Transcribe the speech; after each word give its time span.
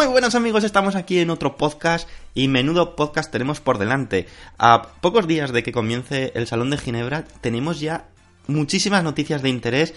Muy 0.00 0.06
buenos 0.06 0.34
amigos, 0.34 0.64
estamos 0.64 0.96
aquí 0.96 1.18
en 1.18 1.28
otro 1.28 1.58
podcast 1.58 2.08
y 2.32 2.48
menudo 2.48 2.96
podcast 2.96 3.30
tenemos 3.30 3.60
por 3.60 3.76
delante. 3.76 4.26
A 4.56 4.94
pocos 5.02 5.26
días 5.26 5.52
de 5.52 5.62
que 5.62 5.72
comience 5.72 6.32
el 6.34 6.46
Salón 6.46 6.70
de 6.70 6.78
Ginebra 6.78 7.24
tenemos 7.42 7.80
ya 7.80 8.06
muchísimas 8.50 9.02
noticias 9.02 9.42
de 9.42 9.48
interés. 9.48 9.94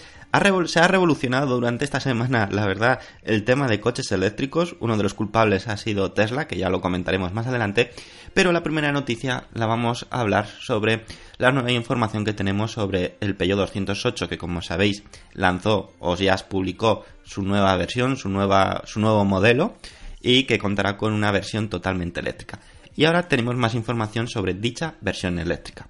se 0.66 0.80
ha 0.80 0.88
revolucionado 0.88 1.54
durante 1.54 1.84
esta 1.84 2.00
semana, 2.00 2.48
la 2.50 2.66
verdad, 2.66 3.00
el 3.22 3.44
tema 3.44 3.68
de 3.68 3.80
coches 3.80 4.10
eléctricos. 4.12 4.76
Uno 4.80 4.96
de 4.96 5.02
los 5.02 5.14
culpables 5.14 5.68
ha 5.68 5.76
sido 5.76 6.12
Tesla, 6.12 6.46
que 6.46 6.56
ya 6.56 6.70
lo 6.70 6.80
comentaremos 6.80 7.32
más 7.32 7.46
adelante. 7.46 7.90
Pero 8.32 8.52
la 8.52 8.62
primera 8.62 8.92
noticia 8.92 9.44
la 9.52 9.66
vamos 9.66 10.06
a 10.10 10.20
hablar 10.20 10.46
sobre 10.46 11.04
la 11.38 11.52
nueva 11.52 11.70
información 11.70 12.24
que 12.24 12.32
tenemos 12.32 12.72
sobre 12.72 13.16
el 13.20 13.36
Peugeot 13.36 13.58
208, 13.58 14.28
que 14.28 14.38
como 14.38 14.62
sabéis 14.62 15.04
lanzó 15.32 15.92
o 15.98 16.16
ya 16.16 16.36
publicó 16.36 17.04
su 17.22 17.42
nueva 17.42 17.76
versión, 17.76 18.16
su, 18.16 18.28
nueva, 18.28 18.82
su 18.86 19.00
nuevo 19.00 19.24
modelo 19.24 19.76
y 20.20 20.44
que 20.44 20.58
contará 20.58 20.96
con 20.96 21.12
una 21.12 21.30
versión 21.30 21.68
totalmente 21.68 22.20
eléctrica. 22.20 22.60
Y 22.96 23.04
ahora 23.04 23.28
tenemos 23.28 23.56
más 23.56 23.74
información 23.74 24.28
sobre 24.28 24.54
dicha 24.54 24.94
versión 25.00 25.38
eléctrica. 25.38 25.88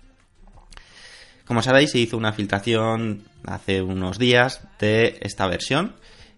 Como 1.47 1.63
sabéis, 1.63 1.91
se 1.91 1.99
hizo 1.99 2.17
una 2.17 2.33
filtración 2.33 3.25
hace 3.45 3.83
unos 3.83 4.19
días 4.19 4.63
de 4.79 5.19
esta 5.21 5.47
versión 5.47 5.95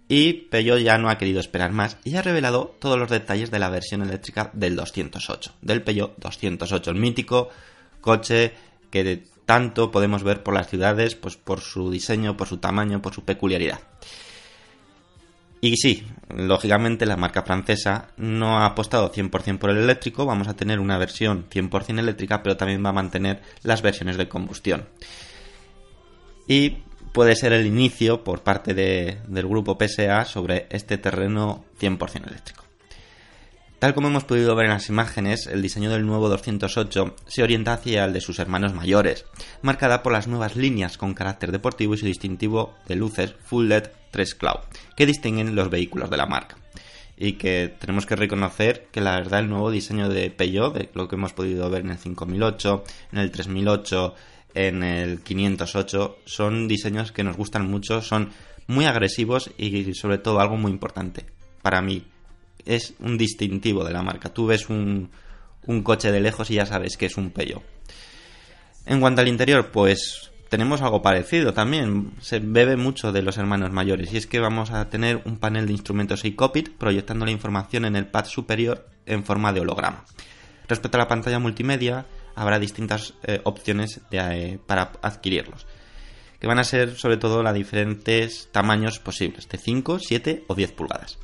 y 0.09 0.33
Peugeot 0.33 0.81
ya 0.81 0.99
no 0.99 1.11
ha 1.11 1.19
querido 1.19 1.41
esperar 1.41 1.73
más 1.73 1.99
y 2.05 2.17
ha 2.17 2.23
revelado 2.23 2.77
todos 2.81 2.99
los 2.99 3.11
detalles 3.11 3.51
de 3.51 3.59
la 3.59 3.71
versión 3.71 4.03
eléctrica 4.03 4.51
del 4.53 4.77
208, 4.77 5.55
del 5.63 5.83
Peugeot 5.83 6.17
208, 6.19 6.91
el 6.91 6.97
mítico 6.97 7.51
coche 8.01 8.53
que 8.91 9.25
tanto 9.45 9.91
podemos 9.91 10.23
ver 10.23 10.43
por 10.43 10.55
las 10.55 10.69
ciudades, 10.69 11.15
pues 11.15 11.37
por 11.37 11.61
su 11.61 11.91
diseño, 11.91 12.37
por 12.37 12.49
su 12.49 12.59
tamaño, 12.59 13.01
por 13.01 13.15
su 13.15 13.25
peculiaridad. 13.25 13.81
Y 15.61 15.77
sí, 15.77 16.07
lógicamente 16.29 17.07
la 17.07 17.17
marca 17.17 17.43
francesa 17.43 18.09
no 18.17 18.59
ha 18.59 18.67
apostado 18.67 19.11
100% 19.11 19.59
por 19.59 19.71
el 19.71 19.79
eléctrico, 19.79 20.27
vamos 20.27 20.49
a 20.49 20.55
tener 20.55 20.81
una 20.81 20.99
versión 20.99 21.49
100% 21.49 21.99
eléctrica, 21.99 22.43
pero 22.43 22.57
también 22.57 22.85
va 22.85 22.91
a 22.91 22.95
mantener 22.95 23.41
las 23.63 23.83
versiones 23.83 24.17
de 24.17 24.29
combustión. 24.29 24.87
Y 26.47 26.83
puede 27.13 27.35
ser 27.35 27.53
el 27.55 27.67
inicio 27.67 28.23
por 28.23 28.43
parte 28.43 28.75
del 28.75 29.49
grupo 29.49 29.79
PSA 29.81 30.27
sobre 30.27 30.67
este 30.71 30.99
terreno 30.99 31.65
100% 31.81 32.29
eléctrico. 32.29 32.66
Tal 33.79 33.93
como 33.93 34.09
hemos 34.09 34.25
podido 34.25 34.55
ver 34.57 34.67
en 34.67 34.73
las 34.73 34.89
imágenes, 34.89 35.47
el 35.47 35.61
diseño 35.61 35.91
del 35.91 36.07
nuevo 36.07 36.31
208 36.31 37.15
se 37.27 37.43
orienta 37.43 37.75
hacia 37.75 38.07
el 38.07 38.15
de 38.15 38.23
sus 38.23 38.39
hermanos 38.39 38.73
mayores, 38.73 39.27
marcada 39.61 40.03
por 40.03 40.13
las 40.13 40.27
nuevas 40.29 40.57
líneas 40.57 40.97
con 40.97 41.13
carácter 41.13 41.53
deportivo 41.53 41.93
y 41.93 41.99
su 41.99 42.07
distintivo 42.07 42.75
de 42.89 42.97
luces 42.97 43.35
Full 43.45 43.69
LED 43.69 43.89
3 44.13 44.35
Cloud, 44.35 44.61
que 44.97 45.05
distinguen 45.05 45.55
los 45.55 45.69
vehículos 45.69 46.09
de 46.09 46.17
la 46.17 46.25
marca. 46.25 46.57
Y 47.19 47.35
que 47.35 47.75
tenemos 47.79 48.07
que 48.07 48.17
reconocer 48.17 48.87
que 48.91 49.03
la 49.03 49.17
verdad 49.17 49.41
el 49.41 49.51
nuevo 49.51 49.71
diseño 49.71 50.09
de 50.09 50.31
Peugeot, 50.31 50.73
de 50.73 50.89
lo 50.95 51.07
que 51.07 51.17
hemos 51.17 51.35
podido 51.35 51.69
ver 51.69 51.83
en 51.83 51.91
el 51.91 51.99
5008, 51.99 52.85
en 53.13 53.19
el 53.19 53.31
3008, 53.31 54.15
en 54.55 54.83
el 54.85 55.21
508, 55.21 56.19
son 56.25 56.67
diseños 56.67 57.13
que 57.13 57.25
nos 57.25 57.37
gustan 57.37 57.71
mucho, 57.71 58.01
son 58.01 58.31
muy 58.69 58.87
agresivos 58.87 59.51
y 59.59 59.93
sobre 59.93 60.17
todo 60.17 60.41
algo 60.41 60.57
muy 60.57 60.73
importante 60.73 61.27
para 61.67 61.83
mí 61.83 62.05
es 62.67 62.95
un 63.01 63.17
distintivo 63.17 63.85
de 63.85 63.93
la 63.93 64.03
marca. 64.03 64.29
Tú 64.29 64.47
ves 64.47 64.69
un, 64.69 65.11
coche 65.83 66.13
de 66.13 66.21
lejos 66.21 66.51
y 66.51 66.55
ya 66.55 66.67
sabes 66.67 66.97
que 66.97 67.07
es 67.07 67.17
un 67.17 67.31
Peugeot. 67.31 67.63
En 68.85 69.01
cuanto 69.01 69.21
al 69.21 69.29
interior, 69.29 69.71
pues 69.73 70.31
tenemos 70.49 70.83
algo 70.83 71.03
parecido 71.03 71.55
también. 71.55 72.13
Se 72.21 72.39
bebe 72.39 72.77
mucho 72.77 73.13
de 73.13 73.23
los 73.23 73.39
hermanos 73.39 73.73
mayores 73.73 74.13
y 74.13 74.17
es 74.17 74.27
que 74.27 74.39
vamos 74.39 74.71
a 74.71 74.89
tener 74.91 75.23
un 75.25 75.39
panel 75.39 75.67
de 75.67 75.73
instrumentos 75.73 76.25
iCopit 76.25 76.71
proyectando 76.77 77.25
la 77.25 77.33
información 77.33 77.85
en 77.85 77.97
el 77.97 78.07
pad 78.07 78.27
superior 78.27 78.89
en 79.07 79.25
forma 79.25 79.53
de 79.53 79.61
holograma. 79.61 80.05
Respecto 80.69 80.99
a 80.99 81.01
la 81.01 81.09
pantalla 81.09 81.39
multimedia, 81.39 82.07
habrá 82.35 82.59
distintas 82.59 83.15
eh, 83.23 83.41
opciones 83.45 84.01
eh, 84.11 84.59
para 84.67 84.93
adquirirlos, 85.03 85.67
que 86.41 86.47
van 86.47 86.59
a 86.59 86.65
ser 86.65 86.97
sobre 86.97 87.17
todo 87.17 87.43
los 87.43 87.55
diferentes 87.55 88.49
tamaños 88.53 88.99
posibles, 88.99 89.49
de 89.49 89.59
5, 89.59 89.99
7 90.01 90.45
o 90.49 90.55
10 90.55 90.73
pulgadas. 90.73 91.19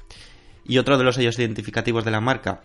Y 0.64 0.78
otro 0.78 0.98
de 0.98 1.04
los 1.04 1.16
sellos 1.16 1.38
identificativos 1.38 2.04
de 2.04 2.10
la 2.10 2.20
marca, 2.20 2.62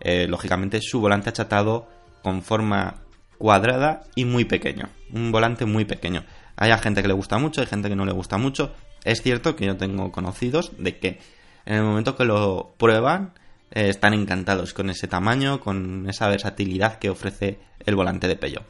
eh, 0.00 0.26
lógicamente, 0.28 0.80
su 0.80 1.00
volante 1.00 1.30
achatado 1.30 1.88
con 2.22 2.42
forma 2.42 3.02
cuadrada 3.38 4.04
y 4.14 4.24
muy 4.24 4.44
pequeño. 4.44 4.88
Un 5.12 5.32
volante 5.32 5.64
muy 5.64 5.84
pequeño. 5.84 6.24
Hay 6.56 6.72
gente 6.78 7.02
que 7.02 7.08
le 7.08 7.14
gusta 7.14 7.38
mucho, 7.38 7.60
hay 7.60 7.66
gente 7.66 7.88
que 7.88 7.96
no 7.96 8.04
le 8.04 8.12
gusta 8.12 8.38
mucho. 8.38 8.74
Es 9.04 9.22
cierto 9.22 9.56
que 9.56 9.66
yo 9.66 9.76
tengo 9.76 10.12
conocidos 10.12 10.72
de 10.78 10.98
que 10.98 11.18
en 11.66 11.74
el 11.74 11.82
momento 11.82 12.16
que 12.16 12.24
lo 12.24 12.74
prueban 12.76 13.32
eh, 13.72 13.88
están 13.88 14.14
encantados 14.14 14.74
con 14.74 14.90
ese 14.90 15.08
tamaño, 15.08 15.60
con 15.60 16.08
esa 16.08 16.28
versatilidad 16.28 16.98
que 16.98 17.10
ofrece 17.10 17.58
el 17.84 17.96
volante 17.96 18.28
de 18.28 18.36
Peugeot. 18.36 18.64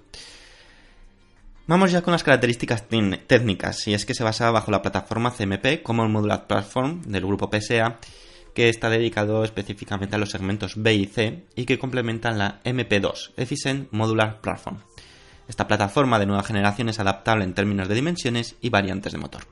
Vamos 1.66 1.92
ya 1.92 2.02
con 2.02 2.12
las 2.12 2.24
características 2.24 2.86
técnicas, 2.88 3.86
y 3.86 3.94
es 3.94 4.04
que 4.04 4.14
se 4.14 4.24
basa 4.24 4.50
bajo 4.50 4.70
la 4.70 4.82
plataforma 4.82 5.32
CMP 5.32 5.82
como 5.82 6.02
el 6.02 6.08
Modular 6.08 6.46
Platform 6.46 7.02
del 7.02 7.24
grupo 7.24 7.48
PSA 7.52 7.98
que 8.54 8.68
está 8.68 8.90
dedicado 8.90 9.44
específicamente 9.44 10.16
a 10.16 10.18
los 10.18 10.30
segmentos 10.30 10.74
B 10.76 10.94
y 10.94 11.06
C 11.06 11.44
y 11.54 11.64
que 11.64 11.78
complementan 11.78 12.38
la 12.38 12.62
MP2, 12.64 13.32
Efficient 13.36 13.88
Modular 13.92 14.40
Platform. 14.40 14.78
Esta 15.48 15.66
plataforma 15.66 16.18
de 16.18 16.26
nueva 16.26 16.42
generación 16.42 16.88
es 16.88 17.00
adaptable 17.00 17.44
en 17.44 17.54
términos 17.54 17.88
de 17.88 17.94
dimensiones 17.94 18.56
y 18.60 18.68
variantes 18.68 19.12
de 19.12 19.18
motor. 19.18 19.42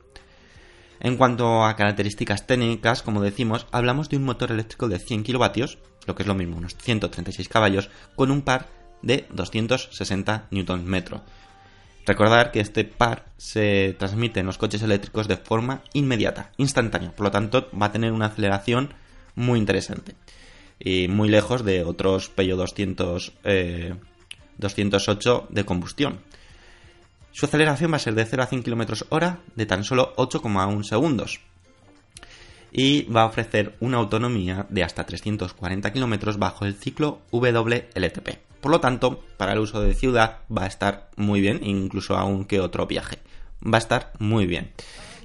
En 1.01 1.17
cuanto 1.17 1.65
a 1.65 1.77
características 1.77 2.47
técnicas, 2.47 3.03
como 3.03 3.23
decimos, 3.23 3.67
hablamos 3.73 4.11
de 4.11 4.19
un 4.19 4.25
motor 4.25 4.53
eléctrico 4.53 4.89
de 4.89 4.99
100 4.99 5.25
kilovatios, 5.25 5.79
lo 6.07 6.15
que 6.15 6.23
es 6.23 6.27
lo 6.27 6.35
mismo, 6.35 6.59
unos 6.59 6.77
136 6.77 7.49
caballos, 7.49 7.91
con 8.15 8.31
un 8.31 8.43
par 8.43 8.69
de 9.03 9.27
260 9.33 10.49
Nm, 10.51 11.05
Recordar 12.11 12.51
que 12.51 12.59
este 12.59 12.83
par 12.83 13.27
se 13.37 13.95
transmite 13.97 14.41
en 14.41 14.47
los 14.47 14.59
coches 14.59 14.83
eléctricos 14.83 15.29
de 15.29 15.37
forma 15.37 15.83
inmediata, 15.93 16.51
instantánea, 16.57 17.13
por 17.13 17.23
lo 17.23 17.31
tanto 17.31 17.69
va 17.81 17.87
a 17.87 17.93
tener 17.93 18.11
una 18.11 18.27
aceleración 18.27 18.93
muy 19.37 19.61
interesante 19.61 20.17
y 20.81 21.07
muy 21.07 21.29
lejos 21.29 21.65
de 21.65 21.85
otros 21.85 22.29
Peugeot 22.29 22.59
200, 22.59 23.33
208 24.59 25.47
de 25.51 25.65
combustión. 25.65 26.19
Su 27.31 27.47
aceleración 27.47 27.93
va 27.93 27.97
a 27.99 28.01
ser 28.01 28.17
de 28.17 28.25
0 28.25 28.43
a 28.43 28.47
100 28.47 28.65
km 28.65 29.07
hora 29.11 29.39
de 29.55 29.67
tan 29.67 29.85
solo 29.85 30.13
8,1 30.17 30.83
segundos 30.83 31.39
y 32.73 33.03
va 33.03 33.23
a 33.23 33.27
ofrecer 33.27 33.77
una 33.79 33.99
autonomía 33.99 34.67
de 34.69 34.83
hasta 34.83 35.07
340 35.07 35.93
km 35.93 36.37
bajo 36.39 36.65
el 36.65 36.75
ciclo 36.75 37.21
WLTP. 37.31 38.50
Por 38.61 38.71
lo 38.71 38.81
tanto, 38.81 39.21
para 39.37 39.53
el 39.53 39.59
uso 39.59 39.81
de 39.81 39.95
ciudad 39.95 40.39
va 40.55 40.65
a 40.65 40.69
estar 40.69 41.11
muy 41.17 41.41
bien, 41.41 41.61
incluso 41.63 42.17
aún 42.17 42.45
que 42.45 42.61
otro 42.61 42.87
viaje. 42.87 43.19
Va 43.63 43.79
a 43.79 43.79
estar 43.79 44.13
muy 44.19 44.47
bien. 44.47 44.73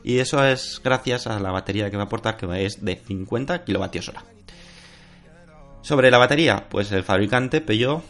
Y 0.04 0.20
eso 0.20 0.46
es 0.46 0.80
gracias 0.84 1.28
a 1.28 1.40
la 1.40 1.52
batería 1.52 1.90
que 1.90 1.98
va 1.98 2.04
a 2.04 2.06
aportar, 2.06 2.38
que 2.38 2.66
es 2.66 2.84
de 2.84 2.96
50 2.96 3.66
kWh. 3.66 4.36
Sobre 5.82 6.12
la 6.12 6.18
batería, 6.18 6.68
pues 6.70 6.92
el 6.92 7.04
fabricante 7.04 7.62
Peugeot 7.62 8.04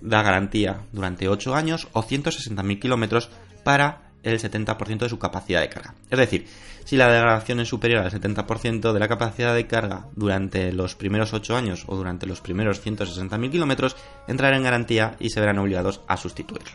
da 0.00 0.22
garantía 0.22 0.82
durante 0.92 1.28
8 1.28 1.54
años 1.54 1.88
o 1.92 2.02
160.000 2.02 2.80
kilómetros 2.80 3.30
para 3.64 4.10
el 4.24 4.40
70% 4.40 4.98
de 4.98 5.08
su 5.08 5.18
capacidad 5.18 5.60
de 5.60 5.68
carga. 5.68 5.94
Es 6.10 6.18
decir, 6.18 6.46
si 6.84 6.96
la 6.96 7.10
degradación 7.10 7.60
es 7.60 7.68
superior 7.68 8.02
al 8.02 8.10
70% 8.10 8.92
de 8.92 9.00
la 9.00 9.08
capacidad 9.08 9.54
de 9.54 9.66
carga 9.66 10.06
durante 10.16 10.72
los 10.72 10.94
primeros 10.94 11.32
8 11.32 11.56
años 11.56 11.84
o 11.86 11.96
durante 11.96 12.26
los 12.26 12.40
primeros 12.40 12.84
160.000 12.84 13.50
kilómetros, 13.50 13.96
entrará 14.26 14.56
en 14.56 14.64
garantía 14.64 15.16
y 15.20 15.30
se 15.30 15.40
verán 15.40 15.58
obligados 15.58 16.00
a 16.08 16.16
sustituirlo. 16.16 16.72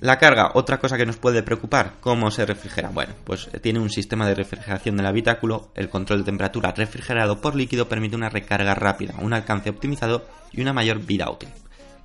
La 0.00 0.18
carga, 0.18 0.52
otra 0.54 0.78
cosa 0.78 0.96
que 0.96 1.06
nos 1.06 1.16
puede 1.16 1.42
preocupar, 1.42 1.94
¿cómo 2.00 2.30
se 2.30 2.46
refrigera? 2.46 2.90
Bueno, 2.90 3.14
pues 3.24 3.48
tiene 3.62 3.80
un 3.80 3.90
sistema 3.90 4.28
de 4.28 4.36
refrigeración 4.36 4.96
del 4.96 5.06
habitáculo, 5.06 5.72
el 5.74 5.88
control 5.90 6.20
de 6.20 6.26
temperatura 6.26 6.70
refrigerado 6.70 7.40
por 7.40 7.56
líquido 7.56 7.88
permite 7.88 8.14
una 8.14 8.28
recarga 8.28 8.76
rápida, 8.76 9.14
un 9.18 9.32
alcance 9.32 9.70
optimizado 9.70 10.24
y 10.52 10.60
una 10.60 10.72
mayor 10.72 11.00
vida 11.00 11.28
útil. 11.28 11.48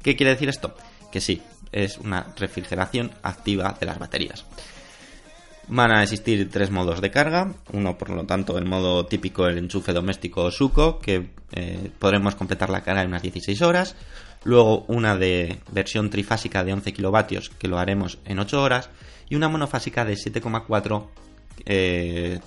¿Qué 0.02 0.16
quiere 0.16 0.32
decir 0.32 0.50
esto? 0.50 0.76
Que 1.12 1.22
sí, 1.22 1.44
es 1.74 1.98
una 1.98 2.34
refrigeración 2.38 3.12
activa 3.24 3.76
de 3.80 3.86
las 3.86 4.00
baterías. 4.00 4.46
Van 5.68 5.92
a 5.92 6.04
existir 6.04 6.50
tres 6.50 6.72
modos 6.72 7.00
de 7.00 7.10
carga. 7.10 7.54
Uno, 7.72 7.98
por 7.98 8.10
lo 8.10 8.26
tanto, 8.26 8.58
el 8.58 8.66
modo 8.66 9.06
típico, 9.06 9.48
el 9.48 9.58
enchufe 9.58 9.94
doméstico 9.94 10.52
Suco, 10.52 11.00
que 11.00 11.30
eh, 11.54 11.90
podremos 12.00 12.36
completar 12.36 12.70
la 12.70 12.82
carga 12.82 13.02
en 13.02 13.10
unas 13.10 13.22
16 13.22 13.62
horas. 13.62 13.96
Luego 14.44 14.84
una 14.88 15.16
de 15.16 15.60
versión 15.72 16.10
trifásica 16.10 16.66
de 16.66 16.74
11 16.74 16.94
kilovatios, 16.94 17.50
que 17.50 17.70
lo 17.70 17.80
haremos 17.80 18.20
en 18.26 18.40
8 18.40 18.62
horas. 18.62 18.90
Y 19.30 19.36
una 19.36 19.50
monofásica 19.50 20.06
de 20.06 20.14
7,4... 20.14 21.08
Eh, 21.66 22.40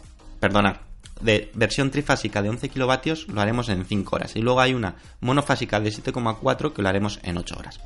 de 1.21 1.51
versión 1.55 1.91
trifásica 1.91 2.43
de 2.43 2.51
11 2.51 2.69
kilovatios 2.69 3.27
lo 3.29 3.41
haremos 3.41 3.69
en 3.71 3.85
5 3.85 4.17
horas. 4.17 4.37
Y 4.37 4.43
luego 4.43 4.61
hay 4.61 4.75
una 4.75 4.97
monofásica 5.21 5.81
de 5.81 5.91
7,4 5.91 6.73
que 6.73 6.83
lo 6.83 6.89
haremos 6.89 7.19
en 7.23 7.39
8 7.39 7.57
horas. 7.59 7.81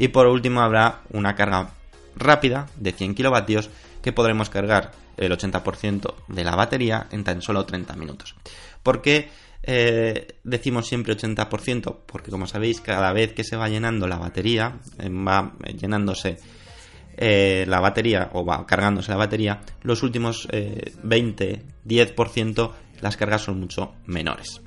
Y 0.00 0.08
por 0.08 0.26
último 0.26 0.62
habrá 0.62 1.02
una 1.10 1.34
carga 1.34 1.72
rápida 2.16 2.70
de 2.76 2.92
100 2.92 3.14
kilovatios 3.14 3.68
que 4.00 4.12
podremos 4.12 4.48
cargar 4.48 4.92
el 5.18 5.30
80% 5.30 6.14
de 6.26 6.42
la 6.42 6.56
batería 6.56 7.06
en 7.10 7.22
tan 7.22 7.42
solo 7.42 7.66
30 7.66 7.96
minutos. 7.96 8.34
¿Por 8.82 9.02
qué 9.02 9.28
eh, 9.62 10.38
decimos 10.42 10.86
siempre 10.86 11.14
80%? 11.14 11.98
Porque 12.06 12.30
como 12.30 12.46
sabéis, 12.46 12.80
cada 12.80 13.12
vez 13.12 13.34
que 13.34 13.44
se 13.44 13.56
va 13.56 13.68
llenando 13.68 14.08
la 14.08 14.16
batería, 14.16 14.78
eh, 14.98 15.10
va 15.10 15.52
llenándose 15.78 16.38
eh, 17.18 17.66
la 17.68 17.80
batería 17.80 18.30
o 18.32 18.42
va 18.42 18.64
cargándose 18.64 19.10
la 19.10 19.18
batería, 19.18 19.60
los 19.82 20.02
últimos 20.02 20.48
20, 21.02 21.62
10% 21.84 22.70
las 23.02 23.18
cargas 23.18 23.42
son 23.42 23.60
mucho 23.60 23.92
menores. 24.06 24.62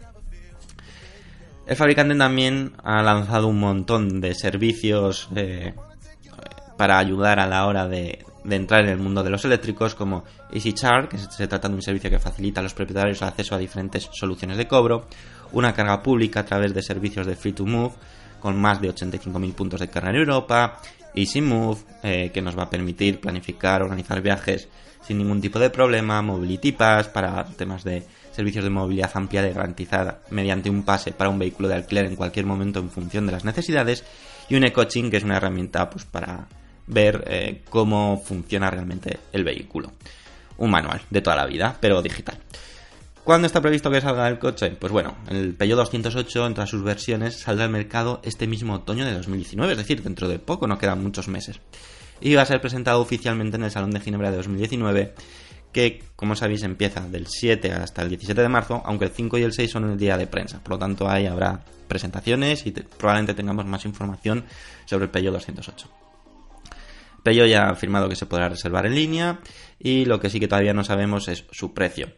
El 1.65 1.77
fabricante 1.77 2.15
también 2.15 2.73
ha 2.83 3.01
lanzado 3.01 3.47
un 3.47 3.59
montón 3.59 4.19
de 4.19 4.35
servicios 4.35 5.29
eh, 5.35 5.73
para 6.77 6.97
ayudar 6.97 7.39
a 7.39 7.47
la 7.47 7.65
hora 7.65 7.87
de, 7.87 8.25
entrar 8.49 8.81
en 8.81 8.89
el 8.89 8.97
mundo 8.97 9.23
de 9.23 9.29
los 9.29 9.45
eléctricos, 9.45 9.95
como 9.95 10.25
Easy 10.51 10.73
Charge, 10.73 11.07
que 11.07 11.17
se 11.17 11.47
trata 11.47 11.69
de 11.69 11.75
un 11.75 11.81
servicio 11.81 12.09
que 12.09 12.19
facilita 12.19 12.59
a 12.59 12.63
los 12.63 12.73
propietarios 12.73 13.21
el 13.21 13.29
acceso 13.29 13.55
a 13.55 13.59
diferentes 13.59 14.09
soluciones 14.11 14.57
de 14.57 14.67
cobro, 14.67 15.07
una 15.53 15.73
carga 15.73 16.01
pública 16.03 16.41
a 16.41 16.45
través 16.45 16.73
de 16.73 16.81
servicios 16.81 17.25
de 17.25 17.37
Free 17.37 17.53
to 17.53 17.65
Move, 17.65 17.93
con 18.41 18.59
más 18.59 18.81
de 18.81 18.93
85.000 18.93 19.53
puntos 19.53 19.79
de 19.79 19.87
carga 19.87 20.09
en 20.09 20.17
Europa, 20.17 20.81
Easy 21.15 21.39
Move, 21.39 21.79
eh, 22.03 22.31
que 22.33 22.41
nos 22.41 22.57
va 22.57 22.63
a 22.63 22.69
permitir 22.69 23.21
planificar, 23.21 23.81
organizar 23.81 24.21
viajes 24.21 24.67
sin 25.01 25.17
ningún 25.17 25.39
tipo 25.39 25.59
de 25.59 25.69
problema, 25.69 26.21
Mobility 26.21 26.73
Pass 26.73 27.07
para 27.07 27.45
temas 27.45 27.85
de 27.85 28.03
servicios 28.33 28.63
de 28.63 28.69
movilidad 28.69 29.11
amplia 29.13 29.41
de 29.41 29.53
garantizada 29.53 30.21
mediante 30.29 30.69
un 30.69 30.83
pase 30.83 31.11
para 31.11 31.29
un 31.29 31.39
vehículo 31.39 31.67
de 31.67 31.75
alquiler 31.75 32.05
en 32.05 32.15
cualquier 32.15 32.45
momento 32.45 32.79
en 32.79 32.89
función 32.89 33.25
de 33.25 33.31
las 33.31 33.45
necesidades 33.45 34.03
y 34.49 34.55
un 34.55 34.65
e-coaching 34.65 35.09
que 35.09 35.17
es 35.17 35.23
una 35.23 35.37
herramienta 35.37 35.89
pues 35.89 36.05
para 36.05 36.47
ver 36.87 37.23
eh, 37.27 37.61
cómo 37.69 38.21
funciona 38.23 38.69
realmente 38.69 39.19
el 39.31 39.43
vehículo. 39.43 39.91
Un 40.57 40.71
manual 40.71 41.01
de 41.09 41.21
toda 41.21 41.35
la 41.35 41.45
vida, 41.45 41.77
pero 41.79 42.01
digital. 42.01 42.37
¿Cuándo 43.23 43.47
está 43.47 43.61
previsto 43.61 43.89
que 43.89 44.01
salga 44.01 44.27
el 44.27 44.37
coche? 44.37 44.71
Pues 44.71 44.91
bueno, 44.91 45.15
el 45.29 45.53
Peugeot 45.55 45.77
208 45.77 46.45
entre 46.45 46.67
sus 46.67 46.83
versiones 46.83 47.39
saldrá 47.39 47.65
al 47.65 47.71
mercado 47.71 48.19
este 48.23 48.47
mismo 48.47 48.73
otoño 48.73 49.05
de 49.05 49.13
2019, 49.13 49.71
es 49.71 49.77
decir, 49.77 50.03
dentro 50.03 50.27
de 50.27 50.39
poco, 50.39 50.67
no 50.67 50.77
quedan 50.77 51.01
muchos 51.01 51.29
meses. 51.29 51.61
Y 52.19 52.35
va 52.35 52.41
a 52.41 52.45
ser 52.45 52.59
presentado 52.59 52.99
oficialmente 52.99 53.55
en 53.55 53.63
el 53.63 53.71
Salón 53.71 53.91
de 53.91 54.01
Ginebra 54.01 54.29
de 54.29 54.37
2019 54.37 55.13
que, 55.73 56.03
como 56.15 56.35
sabéis, 56.35 56.63
empieza 56.63 57.01
del 57.01 57.27
7 57.27 57.71
hasta 57.73 58.03
el 58.03 58.09
17 58.09 58.41
de 58.41 58.47
marzo, 58.47 58.81
aunque 58.85 59.05
el 59.05 59.11
5 59.11 59.37
y 59.39 59.43
el 59.43 59.51
6 59.51 59.71
son 59.71 59.91
el 59.91 59.97
día 59.97 60.17
de 60.17 60.27
prensa. 60.27 60.63
Por 60.63 60.73
lo 60.73 60.79
tanto, 60.79 61.09
ahí 61.09 61.25
habrá 61.25 61.65
presentaciones 61.87 62.65
y 62.65 62.71
probablemente 62.71 63.33
tengamos 63.33 63.65
más 63.65 63.83
información 63.85 64.45
sobre 64.85 65.05
el 65.05 65.11
Peugeot 65.11 65.33
208. 65.33 65.89
Peugeot 67.23 67.47
ya 67.47 67.65
ha 67.65 67.71
afirmado 67.71 68.07
que 68.07 68.15
se 68.15 68.25
podrá 68.25 68.49
reservar 68.49 68.85
en 68.85 68.95
línea 68.95 69.39
y 69.79 70.05
lo 70.05 70.19
que 70.19 70.29
sí 70.29 70.39
que 70.39 70.47
todavía 70.47 70.73
no 70.73 70.83
sabemos 70.83 71.27
es 71.27 71.45
su 71.51 71.73
precio. 71.73 72.13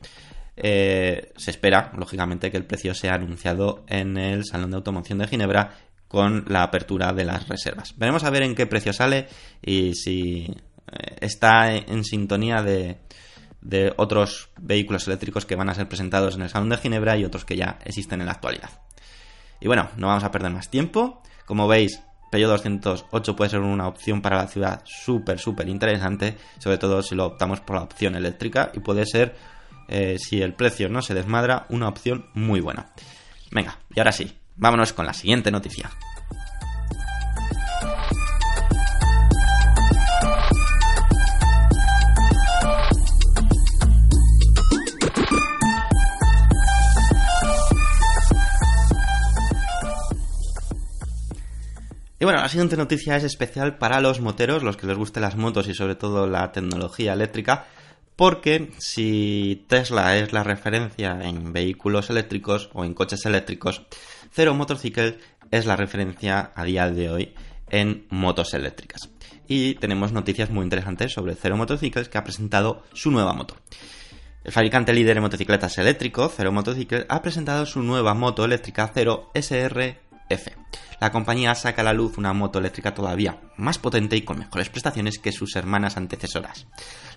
Eh, 0.58 1.34
se 1.36 1.52
espera, 1.52 1.92
lógicamente, 1.98 2.52
que 2.52 2.58
el 2.58 2.66
precio 2.66 2.94
sea 2.94 3.16
anunciado 3.16 3.84
en 3.88 4.18
el 4.18 4.46
Salón 4.46 4.72
de 4.72 4.78
Automoción 4.78 5.20
de 5.20 5.28
Ginebra 5.28 5.78
con 6.08 6.46
la 6.48 6.64
apertura 6.64 7.14
de 7.14 7.26
las 7.26 7.48
reservas. 7.48 7.94
Veremos 7.98 8.24
a 8.24 8.30
ver 8.30 8.44
en 8.44 8.56
qué 8.56 8.66
precio 8.68 8.94
sale 8.94 9.28
y 9.62 9.94
si 9.96 10.46
eh, 10.46 11.16
está 11.20 11.74
en 11.76 12.04
sintonía 12.04 12.62
de, 12.62 12.98
de 13.66 13.94
otros 13.98 14.50
vehículos 14.60 15.08
eléctricos 15.08 15.46
que 15.46 15.56
van 15.56 15.70
a 15.70 15.74
ser 15.74 15.88
presentados 15.88 16.36
en 16.36 16.44
el 16.44 16.50
Salón 16.50 16.70
de 16.70 16.78
Ginebra 16.78 17.18
y 17.18 17.26
otros 17.26 17.46
que 17.46 17.58
ya 17.58 17.80
existen 17.84 18.22
en 18.22 18.28
la 18.28 18.34
actualidad. 18.34 18.70
Y 19.60 19.68
bueno, 19.68 19.90
no 19.98 20.08
vamos 20.08 20.24
a 20.24 20.32
perder 20.32 20.52
más 20.52 20.70
tiempo. 20.70 21.24
Como 21.46 21.68
veis, 21.68 22.00
Peugeot 22.32 22.52
208 22.52 23.36
puede 23.36 23.50
ser 23.50 23.62
una 23.62 23.88
opción 23.88 24.22
para 24.22 24.38
la 24.38 24.48
ciudad 24.48 24.84
súper, 24.86 25.40
súper 25.40 25.68
interesante, 25.68 26.38
sobre 26.60 26.78
todo 26.78 27.02
si 27.02 27.16
lo 27.16 27.26
optamos 27.26 27.60
por 27.60 27.78
la 27.78 27.84
opción 27.84 28.16
eléctrica 28.16 28.72
y 28.74 28.82
puede 28.82 29.06
ser, 29.06 29.36
eh, 29.88 30.18
si 30.20 30.42
el 30.42 30.54
precio 30.54 30.88
no 30.88 31.02
se 31.02 31.16
desmadra, 31.16 31.66
una 31.70 31.88
opción 31.88 32.28
muy 32.36 32.60
buena. 32.60 32.92
Venga, 33.52 33.80
y 33.96 34.00
ahora 34.00 34.12
sí, 34.12 34.32
vámonos 34.56 34.94
con 34.94 35.08
la 35.08 35.14
siguiente 35.14 35.50
noticia. 35.50 35.90
Y 52.18 52.24
bueno, 52.24 52.40
la 52.40 52.48
siguiente 52.48 52.78
noticia 52.78 53.18
es 53.18 53.26
especial 53.26 53.78
para 53.78 54.00
los 54.00 54.22
moteros, 54.22 54.64
los 54.64 54.78
que 54.78 54.88
les 54.88 54.98
gusten 54.98 55.24
las 55.24 55.36
motos 55.36 55.68
y 55.68 55.74
sobre 55.74 55.96
todo 55.96 56.28
la 56.28 56.54
tecnología 56.54 57.12
eléctrica, 57.12 57.66
porque 58.16 58.72
si 58.78 59.66
Tesla 59.68 60.18
es 60.18 60.32
la 60.32 60.44
referencia 60.44 61.20
en 61.22 61.52
vehículos 61.52 62.10
eléctricos 62.10 62.70
o 62.74 62.86
en 62.86 62.94
coches 62.94 63.26
eléctricos, 63.26 63.82
Zero 64.32 64.54
Motorcycle 64.54 65.18
es 65.52 65.66
la 65.66 65.76
referencia 65.76 66.52
a 66.56 66.64
día 66.64 66.90
de 66.90 67.10
hoy 67.10 67.34
en 67.70 68.06
motos 68.10 68.54
eléctricas. 68.54 69.10
Y 69.48 69.76
tenemos 69.76 70.14
noticias 70.14 70.50
muy 70.50 70.64
interesantes 70.64 71.12
sobre 71.12 71.36
Zero 71.36 71.58
Motorcycles 71.58 72.08
que 72.08 72.18
ha 72.18 72.24
presentado 72.24 72.84
su 72.94 73.12
nueva 73.12 73.34
moto. 73.34 73.56
El 74.46 74.52
fabricante 74.52 74.94
líder 74.94 75.18
en 75.18 75.24
motocicletas 75.24 75.78
eléctrico, 75.80 76.30
Zero 76.30 76.52
Motorcycle, 76.52 77.08
ha 77.10 77.22
presentado 77.22 77.66
su 77.66 77.82
nueva 77.82 78.14
moto 78.14 78.46
eléctrica 78.46 78.90
Zero 78.94 79.32
La 81.00 81.12
compañía 81.12 81.54
saca 81.56 81.82
a 81.82 81.86
la 81.86 81.94
luz 81.94 82.18
una 82.18 82.34
moto 82.34 82.60
eléctrica 82.60 82.94
todavía 82.94 83.40
más 83.58 83.78
potente 83.78 84.16
y 84.16 84.22
con 84.22 84.40
mejores 84.40 84.70
prestaciones 84.70 85.20
que 85.20 85.32
sus 85.32 85.56
hermanas 85.56 85.98
antecesoras. 85.98 86.68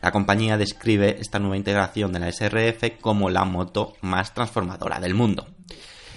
La 0.03 0.13
compañía 0.13 0.57
describe 0.57 1.17
esta 1.21 1.39
nueva 1.39 1.57
integración 1.57 2.13
de 2.13 2.19
la 2.19 2.33
SRF 2.33 3.01
como 3.01 3.31
la 3.31 3.45
moto 3.45 3.95
más 4.03 4.35
transformadora 4.35 5.01
del 5.01 5.15
mundo. 5.15 5.47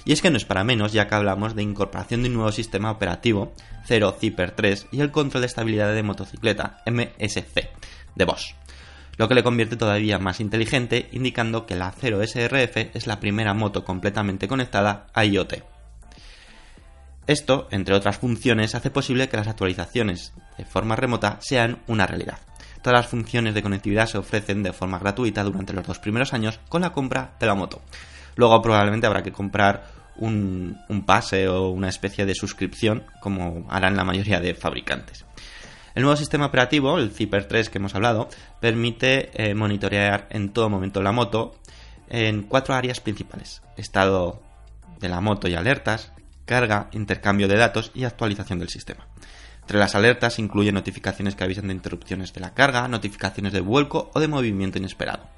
Y 0.03 0.13
es 0.13 0.21
que 0.21 0.31
no 0.31 0.37
es 0.37 0.45
para 0.45 0.63
menos, 0.63 0.93
ya 0.93 1.07
que 1.07 1.15
hablamos 1.15 1.55
de 1.55 1.61
incorporación 1.61 2.23
de 2.23 2.29
un 2.29 2.35
nuevo 2.35 2.51
sistema 2.51 2.91
operativo, 2.91 3.53
0 3.85 4.15
Zipper 4.19 4.51
3, 4.51 4.87
y 4.91 5.01
el 5.01 5.11
control 5.11 5.41
de 5.41 5.47
estabilidad 5.47 5.93
de 5.93 6.03
motocicleta, 6.03 6.81
MSC, 6.87 7.69
de 8.15 8.25
Bosch 8.25 8.55
lo 9.17 9.27
que 9.27 9.35
le 9.35 9.43
convierte 9.43 9.75
todavía 9.75 10.17
más 10.17 10.39
inteligente, 10.39 11.07
indicando 11.11 11.67
que 11.67 11.75
la 11.75 11.91
0 11.91 12.21
SRF 12.25 12.95
es 12.95 13.05
la 13.05 13.19
primera 13.19 13.53
moto 13.53 13.85
completamente 13.85 14.47
conectada 14.47 15.05
a 15.13 15.25
IoT. 15.25 15.70
Esto, 17.27 17.67
entre 17.71 17.95
otras 17.95 18.17
funciones, 18.17 18.75
hace 18.75 18.89
posible 18.89 19.29
que 19.29 19.37
las 19.37 19.47
actualizaciones 19.47 20.33
de 20.57 20.65
forma 20.65 20.95
remota 20.95 21.37
sean 21.39 21.79
una 21.87 22.07
realidad. 22.07 22.39
Todas 22.81 22.99
las 22.99 23.07
funciones 23.07 23.53
de 23.53 23.61
conectividad 23.61 24.07
se 24.07 24.17
ofrecen 24.17 24.63
de 24.63 24.73
forma 24.73 24.97
gratuita 24.97 25.43
durante 25.43 25.73
los 25.73 25.85
dos 25.85 25.99
primeros 25.99 26.33
años 26.33 26.59
con 26.67 26.81
la 26.81 26.91
compra 26.91 27.35
de 27.39 27.45
la 27.45 27.53
moto. 27.53 27.81
Luego 28.35 28.61
probablemente 28.61 29.05
habrá 29.05 29.21
que 29.21 29.31
comprar 29.31 29.85
un, 30.17 31.03
pase 31.05 31.47
o 31.47 31.69
una 31.69 31.89
especie 31.89 32.25
de 32.25 32.35
suscripción 32.35 33.03
como 33.19 33.65
harán 33.69 33.95
la 33.95 34.03
mayoría 34.03 34.39
de 34.39 34.55
fabricantes. 34.55 35.25
El 35.93 36.03
nuevo 36.03 36.15
sistema 36.15 36.45
operativo, 36.45 36.97
el 36.97 37.11
Zipper 37.11 37.47
3 37.47 37.69
que 37.69 37.77
hemos 37.77 37.95
hablado, 37.95 38.29
permite 38.59 39.29
eh, 39.33 39.53
monitorear 39.53 40.27
en 40.29 40.49
todo 40.49 40.69
momento 40.69 41.01
la 41.01 41.11
moto 41.11 41.55
en 42.09 42.43
cuatro 42.43 42.73
áreas 42.73 42.99
principales. 42.99 43.61
Estado 43.77 44.41
de 44.99 45.09
la 45.09 45.21
moto 45.21 45.47
y 45.47 45.55
alertas, 45.55 46.13
carga, 46.51 46.89
intercambio 46.91 47.47
de 47.47 47.55
datos 47.55 47.91
y 47.95 48.03
actualización 48.03 48.59
del 48.59 48.67
sistema. 48.67 49.07
Entre 49.61 49.79
las 49.79 49.95
alertas 49.95 50.37
incluyen 50.37 50.75
notificaciones 50.75 51.33
que 51.33 51.45
avisan 51.45 51.67
de 51.67 51.73
interrupciones 51.73 52.33
de 52.33 52.41
la 52.41 52.53
carga, 52.53 52.89
notificaciones 52.89 53.53
de 53.53 53.61
vuelco 53.61 54.11
o 54.13 54.19
de 54.19 54.27
movimiento 54.27 54.77
inesperado. 54.77 55.29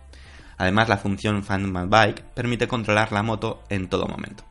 Además, 0.57 0.89
la 0.89 0.97
función 0.97 1.43
Find 1.43 1.67
My 1.67 1.85
Bike 1.87 2.23
permite 2.33 2.67
controlar 2.67 3.11
la 3.11 3.21
moto 3.21 3.61
en 3.69 3.89
todo 3.89 4.07
momento. 4.07 4.43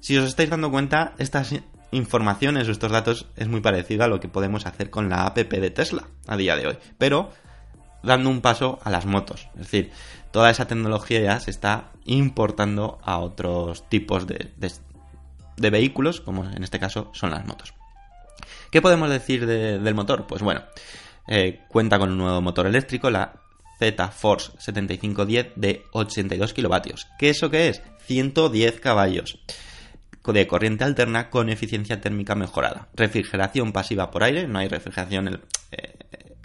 Si 0.00 0.14
os 0.18 0.28
estáis 0.28 0.50
dando 0.50 0.70
cuenta, 0.70 1.14
estas 1.16 1.54
informaciones 1.90 2.68
o 2.68 2.72
estos 2.72 2.92
datos 2.92 3.26
es 3.36 3.48
muy 3.48 3.62
parecido 3.62 4.04
a 4.04 4.08
lo 4.08 4.20
que 4.20 4.28
podemos 4.28 4.66
hacer 4.66 4.90
con 4.90 5.08
la 5.08 5.24
app 5.24 5.38
de 5.38 5.70
Tesla 5.70 6.06
a 6.26 6.36
día 6.36 6.54
de 6.54 6.66
hoy, 6.66 6.78
pero 6.98 7.30
dando 8.02 8.28
un 8.28 8.42
paso 8.42 8.78
a 8.84 8.90
las 8.90 9.06
motos. 9.06 9.48
Es 9.54 9.60
decir, 9.60 9.90
toda 10.32 10.50
esa 10.50 10.66
tecnología 10.66 11.20
ya 11.20 11.40
se 11.40 11.50
está 11.50 11.92
importando 12.04 12.98
a 13.02 13.18
otros 13.18 13.88
tipos 13.88 14.26
de, 14.26 14.52
vehículos, 15.58 16.20
como 16.20 16.44
en 16.44 16.62
este 16.62 16.78
caso 16.78 17.10
son 17.14 17.30
las 17.30 17.46
motos. 17.46 17.74
¿Qué 18.70 18.82
podemos 18.82 19.10
decir 19.10 19.46
del 19.46 19.94
motor? 19.94 20.26
Pues 20.26 20.42
bueno, 20.42 20.62
eh, 21.26 21.60
cuenta 21.68 21.98
con 21.98 22.10
un 22.10 22.18
nuevo 22.18 22.40
motor 22.40 22.66
eléctrico, 22.66 23.10
la 23.10 23.32
Z-Force 23.78 24.52
7510 24.58 25.52
de 25.56 25.84
82 25.92 26.52
kilovatios. 26.52 27.06
¿Qué 27.18 27.30
eso 27.30 27.50
qué 27.50 27.68
es? 27.68 27.82
110 28.06 28.80
caballos 28.80 29.38
de 30.32 30.46
corriente 30.46 30.84
alterna 30.84 31.30
con 31.30 31.48
eficiencia 31.48 32.00
térmica 32.00 32.34
mejorada. 32.34 32.88
Refrigeración 32.94 33.72
pasiva 33.72 34.10
por 34.10 34.24
aire, 34.24 34.46
no 34.46 34.58
hay 34.58 34.68
refrigeración 34.68 35.42
eh, 35.70 35.94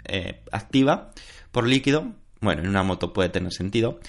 eh, 0.06 0.40
activa 0.52 1.10
por 1.52 1.66
líquido. 1.66 2.12
Bueno, 2.40 2.62
en 2.62 2.68
una 2.68 2.82
moto 2.82 3.12
puede 3.12 3.28
tener 3.28 3.52
sentido. 3.52 4.00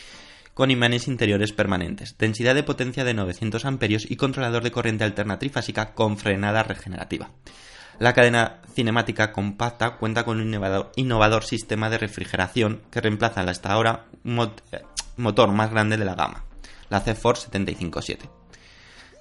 Con 0.55 0.71
imanes 0.71 1.09
interiores 1.09 1.51
permanentes, 1.51 2.17
densidad 2.17 2.55
de 2.55 2.63
potencia 2.63 3.03
de 3.03 3.13
900 3.13 3.65
amperios 3.65 4.09
y 4.09 4.15
controlador 4.15 4.63
de 4.63 4.71
corriente 4.71 5.03
alterna 5.03 5.37
trifásica 5.37 5.93
con 5.93 6.17
frenada 6.17 6.63
regenerativa. 6.63 7.29
La 7.99 8.13
cadena 8.13 8.61
cinemática 8.73 9.33
compacta 9.33 9.97
cuenta 9.97 10.23
con 10.23 10.39
un 10.39 10.87
innovador, 10.95 11.43
sistema 11.43 11.89
de 11.89 11.97
refrigeración 11.97 12.83
que 12.89 13.01
reemplaza 13.01 13.41
el 13.41 13.49
hasta 13.49 13.73
ahora 13.73 14.05
motor 14.23 15.51
más 15.51 15.71
grande 15.71 15.97
de 15.97 16.05
la 16.05 16.15
gama, 16.15 16.45
la 16.89 17.01
C-Force 17.01 17.47
757. 17.47 18.29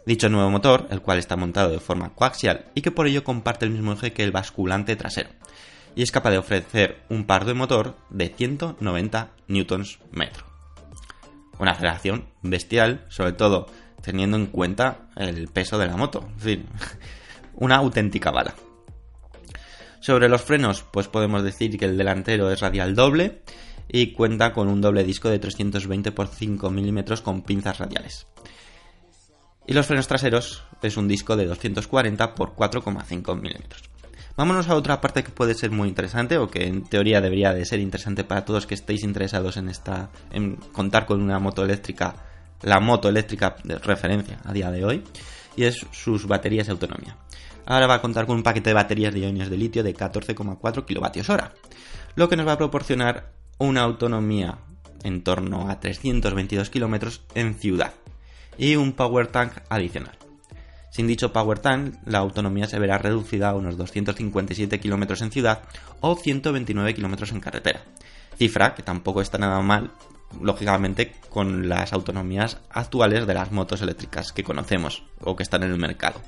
Dicho 0.06 0.28
nuevo 0.28 0.50
motor, 0.50 0.86
el 0.92 1.02
cual 1.02 1.18
está 1.18 1.34
montado 1.34 1.70
de 1.70 1.80
forma 1.80 2.14
coaxial 2.14 2.66
y 2.76 2.82
que 2.82 2.92
por 2.92 3.08
ello 3.08 3.24
comparte 3.24 3.64
el 3.64 3.72
mismo 3.72 3.94
eje 3.94 4.12
que 4.12 4.22
el 4.22 4.30
basculante 4.30 4.94
trasero, 4.94 5.30
y 5.96 6.04
es 6.04 6.12
capaz 6.12 6.30
de 6.30 6.38
ofrecer 6.38 7.02
un 7.08 7.24
par 7.24 7.44
de 7.44 7.54
motor 7.54 7.96
de 8.10 8.28
190 8.28 9.30
Nm. 9.48 10.53
Una 11.58 11.72
aceleración 11.72 12.26
bestial, 12.42 13.04
sobre 13.08 13.32
todo 13.32 13.66
teniendo 14.02 14.36
en 14.36 14.46
cuenta 14.46 15.08
el 15.16 15.48
peso 15.48 15.78
de 15.78 15.86
la 15.86 15.96
moto, 15.96 16.28
en 16.34 16.40
fin, 16.40 16.66
una 17.54 17.76
auténtica 17.76 18.30
bala. 18.30 18.54
Sobre 20.00 20.28
los 20.28 20.42
frenos, 20.42 20.82
pues 20.82 21.08
podemos 21.08 21.42
decir 21.42 21.78
que 21.78 21.86
el 21.86 21.96
delantero 21.96 22.50
es 22.50 22.60
radial 22.60 22.94
doble 22.94 23.42
y 23.88 24.12
cuenta 24.12 24.52
con 24.52 24.68
un 24.68 24.82
doble 24.82 25.04
disco 25.04 25.30
de 25.30 25.38
320 25.38 26.10
x 26.10 26.30
5 26.34 26.70
mm 26.70 26.98
con 27.22 27.42
pinzas 27.42 27.78
radiales. 27.78 28.26
Y 29.66 29.72
los 29.72 29.86
frenos 29.86 30.06
traseros 30.06 30.64
es 30.82 30.96
un 30.98 31.08
disco 31.08 31.36
de 31.36 31.46
240 31.46 32.22
x 32.22 32.34
4,5 32.36 33.40
milímetros. 33.40 33.93
Vámonos 34.36 34.68
a 34.68 34.74
otra 34.74 35.00
parte 35.00 35.22
que 35.22 35.30
puede 35.30 35.54
ser 35.54 35.70
muy 35.70 35.88
interesante 35.88 36.38
o 36.38 36.50
que 36.50 36.66
en 36.66 36.82
teoría 36.82 37.20
debería 37.20 37.54
de 37.54 37.64
ser 37.64 37.78
interesante 37.78 38.24
para 38.24 38.44
todos 38.44 38.66
que 38.66 38.74
estéis 38.74 39.04
interesados 39.04 39.56
en 39.56 39.68
esta 39.68 40.10
en 40.32 40.56
contar 40.56 41.06
con 41.06 41.22
una 41.22 41.38
moto 41.38 41.62
eléctrica, 41.62 42.16
la 42.62 42.80
moto 42.80 43.08
eléctrica 43.08 43.54
de 43.62 43.78
referencia 43.78 44.40
a 44.44 44.52
día 44.52 44.72
de 44.72 44.84
hoy 44.84 45.04
y 45.54 45.64
es 45.64 45.86
sus 45.92 46.26
baterías 46.26 46.66
de 46.66 46.72
autonomía. 46.72 47.16
Ahora 47.64 47.86
va 47.86 47.94
a 47.94 48.00
contar 48.00 48.26
con 48.26 48.36
un 48.36 48.42
paquete 48.42 48.70
de 48.70 48.74
baterías 48.74 49.14
de 49.14 49.20
iones 49.20 49.50
de 49.50 49.56
litio 49.56 49.84
de 49.84 49.94
14,4 49.94 50.84
kWh, 50.84 51.44
lo 52.16 52.28
que 52.28 52.36
nos 52.36 52.46
va 52.46 52.52
a 52.52 52.58
proporcionar 52.58 53.32
una 53.58 53.82
autonomía 53.82 54.58
en 55.04 55.22
torno 55.22 55.70
a 55.70 55.78
322 55.78 56.70
km 56.70 57.20
en 57.36 57.54
ciudad 57.54 57.92
y 58.58 58.74
un 58.74 58.94
power 58.94 59.28
tank 59.28 59.52
adicional. 59.68 60.23
Sin 60.94 61.08
dicho 61.08 61.32
power 61.32 61.58
tank, 61.58 61.96
la 62.06 62.18
autonomía 62.18 62.68
se 62.68 62.78
verá 62.78 62.98
reducida 62.98 63.48
a 63.48 63.54
unos 63.56 63.76
257 63.76 64.78
km 64.78 65.24
en 65.24 65.32
ciudad 65.32 65.62
o 65.98 66.14
129 66.14 66.94
km 66.94 67.32
en 67.32 67.40
carretera. 67.40 67.80
Cifra 68.38 68.76
que 68.76 68.84
tampoco 68.84 69.20
está 69.20 69.36
nada 69.36 69.60
mal, 69.60 69.90
lógicamente, 70.40 71.16
con 71.30 71.68
las 71.68 71.92
autonomías 71.92 72.58
actuales 72.70 73.26
de 73.26 73.34
las 73.34 73.50
motos 73.50 73.82
eléctricas 73.82 74.30
que 74.30 74.44
conocemos 74.44 75.02
o 75.20 75.34
que 75.34 75.42
están 75.42 75.64
en 75.64 75.72
el 75.72 75.78
mercado. 75.78 76.20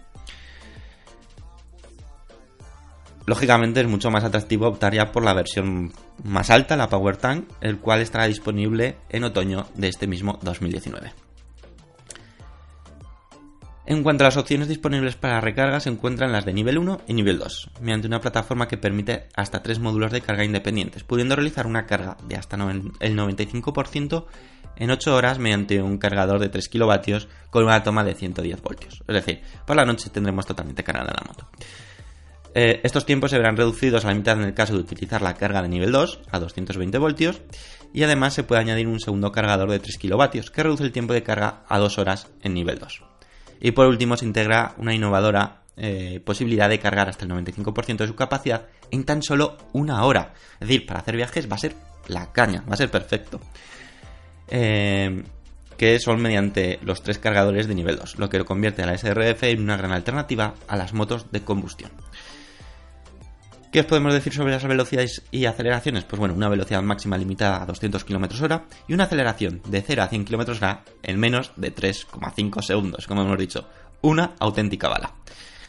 Lógicamente 3.24 3.80
es 3.80 3.86
mucho 3.86 4.10
más 4.10 4.24
atractivo 4.24 4.66
optar 4.66 4.94
ya 4.94 5.12
por 5.12 5.22
la 5.22 5.34
versión 5.34 5.92
más 6.24 6.50
alta, 6.50 6.74
la 6.74 6.88
Power 6.88 7.16
Tank, 7.18 7.48
el 7.60 7.78
cual 7.78 8.00
estará 8.00 8.26
disponible 8.26 8.96
en 9.10 9.22
otoño 9.22 9.68
de 9.76 9.86
este 9.86 10.08
mismo 10.08 10.40
2019. 10.42 11.25
En 13.88 14.02
cuanto 14.02 14.24
a 14.24 14.26
las 14.26 14.36
opciones 14.36 14.66
disponibles 14.66 15.14
para 15.14 15.40
recarga, 15.40 15.78
se 15.78 15.90
encuentran 15.90 16.32
las 16.32 16.44
de 16.44 16.52
nivel 16.52 16.76
1 16.76 17.02
y 17.06 17.14
nivel 17.14 17.38
2, 17.38 17.70
mediante 17.80 18.08
una 18.08 18.20
plataforma 18.20 18.66
que 18.66 18.76
permite 18.76 19.28
hasta 19.36 19.62
tres 19.62 19.78
módulos 19.78 20.10
de 20.10 20.20
carga 20.20 20.44
independientes, 20.44 21.04
pudiendo 21.04 21.36
realizar 21.36 21.68
una 21.68 21.86
carga 21.86 22.16
de 22.26 22.34
hasta 22.34 22.56
el 22.56 23.16
95% 23.16 24.24
en 24.74 24.90
8 24.90 25.14
horas 25.14 25.38
mediante 25.38 25.80
un 25.80 25.98
cargador 25.98 26.40
de 26.40 26.48
3 26.48 26.68
kilovatios 26.68 27.28
con 27.50 27.62
una 27.62 27.84
toma 27.84 28.02
de 28.02 28.14
110 28.14 28.60
voltios. 28.60 29.04
Es 29.06 29.14
decir, 29.14 29.40
por 29.64 29.76
la 29.76 29.84
noche 29.84 30.10
tendremos 30.10 30.46
totalmente 30.46 30.82
cargada 30.82 31.14
la 31.16 31.24
moto. 31.24 31.48
Eh, 32.54 32.80
estos 32.82 33.06
tiempos 33.06 33.30
se 33.30 33.38
verán 33.38 33.56
reducidos 33.56 34.04
a 34.04 34.08
la 34.08 34.14
mitad 34.14 34.36
en 34.36 34.46
el 34.46 34.54
caso 34.54 34.72
de 34.72 34.80
utilizar 34.80 35.22
la 35.22 35.34
carga 35.34 35.62
de 35.62 35.68
nivel 35.68 35.92
2 35.92 36.22
a 36.32 36.40
220 36.40 36.98
voltios 36.98 37.40
y 37.94 38.02
además 38.02 38.34
se 38.34 38.42
puede 38.42 38.62
añadir 38.62 38.88
un 38.88 38.98
segundo 38.98 39.30
cargador 39.30 39.70
de 39.70 39.78
3 39.78 39.96
kilovatios 39.96 40.50
que 40.50 40.64
reduce 40.64 40.82
el 40.82 40.90
tiempo 40.90 41.12
de 41.12 41.22
carga 41.22 41.62
a 41.68 41.78
2 41.78 41.98
horas 41.98 42.28
en 42.42 42.54
nivel 42.54 42.80
2. 42.80 43.15
Y 43.60 43.72
por 43.72 43.86
último 43.86 44.16
se 44.16 44.24
integra 44.24 44.74
una 44.78 44.94
innovadora 44.94 45.62
eh, 45.76 46.20
posibilidad 46.24 46.68
de 46.68 46.78
cargar 46.78 47.08
hasta 47.08 47.24
el 47.24 47.30
95% 47.30 47.98
de 47.98 48.06
su 48.06 48.16
capacidad 48.16 48.66
en 48.90 49.04
tan 49.04 49.22
solo 49.22 49.58
una 49.72 50.04
hora. 50.04 50.32
Es 50.54 50.68
decir, 50.68 50.86
para 50.86 51.00
hacer 51.00 51.16
viajes 51.16 51.50
va 51.50 51.56
a 51.56 51.58
ser 51.58 51.74
la 52.08 52.32
caña, 52.32 52.62
va 52.68 52.74
a 52.74 52.78
ser 52.78 52.90
perfecto. 52.90 53.40
Eh, 54.48 55.22
que 55.76 55.98
son 55.98 56.22
mediante 56.22 56.78
los 56.82 57.02
tres 57.02 57.18
cargadores 57.18 57.66
de 57.66 57.74
nivel 57.74 57.96
2, 57.96 58.18
lo 58.18 58.30
que 58.30 58.38
lo 58.38 58.46
convierte 58.46 58.82
a 58.82 58.86
la 58.86 58.96
SRF 58.96 59.42
en 59.44 59.62
una 59.62 59.76
gran 59.76 59.92
alternativa 59.92 60.54
a 60.68 60.76
las 60.76 60.94
motos 60.94 61.30
de 61.30 61.42
combustión. 61.42 61.90
¿Qué 63.72 63.80
os 63.80 63.86
podemos 63.86 64.14
decir 64.14 64.32
sobre 64.32 64.52
las 64.52 64.64
velocidades 64.64 65.22
y 65.30 65.44
aceleraciones? 65.44 66.04
Pues 66.04 66.18
bueno, 66.18 66.34
una 66.34 66.48
velocidad 66.48 66.82
máxima 66.82 67.18
limitada 67.18 67.62
a 67.62 67.66
200 67.66 68.04
km 68.04 68.40
hora 68.42 68.64
y 68.88 68.94
una 68.94 69.04
aceleración 69.04 69.60
de 69.66 69.82
0 69.82 70.02
a 70.02 70.08
100 70.08 70.24
km 70.24 70.56
hora 70.56 70.84
en 71.02 71.18
menos 71.18 71.52
de 71.56 71.74
3,5 71.74 72.62
segundos, 72.62 73.06
como 73.06 73.22
hemos 73.22 73.38
dicho. 73.38 73.68
Una 74.02 74.32
auténtica 74.38 74.88
bala. 74.88 75.12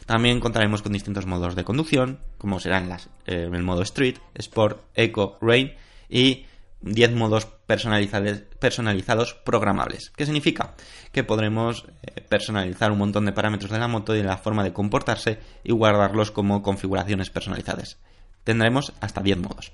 También 0.06 0.40
contaremos 0.40 0.80
con 0.80 0.92
distintos 0.92 1.26
modos 1.26 1.54
de 1.54 1.64
conducción, 1.64 2.20
como 2.38 2.60
serán 2.60 2.90
eh, 3.26 3.48
el 3.52 3.62
modo 3.62 3.82
Street, 3.82 4.16
Sport, 4.34 4.80
Eco, 4.94 5.36
Rain 5.42 5.74
y 6.08 6.46
10 6.80 7.12
modos 7.12 7.46
personalizados 7.66 9.34
programables. 9.34 10.10
¿Qué 10.16 10.24
significa? 10.24 10.74
Que 11.12 11.24
podremos 11.24 11.86
eh, 12.02 12.20
personalizar 12.20 12.92
un 12.92 12.98
montón 12.98 13.24
de 13.26 13.32
parámetros 13.32 13.70
de 13.70 13.78
la 13.78 13.88
moto 13.88 14.14
y 14.14 14.18
de 14.18 14.24
la 14.24 14.38
forma 14.38 14.62
de 14.62 14.72
comportarse 14.72 15.38
y 15.64 15.72
guardarlos 15.72 16.30
como 16.30 16.62
configuraciones 16.62 17.30
personalizadas. 17.30 17.98
Tendremos 18.44 18.92
hasta 19.00 19.20
10 19.20 19.38
modos. 19.38 19.72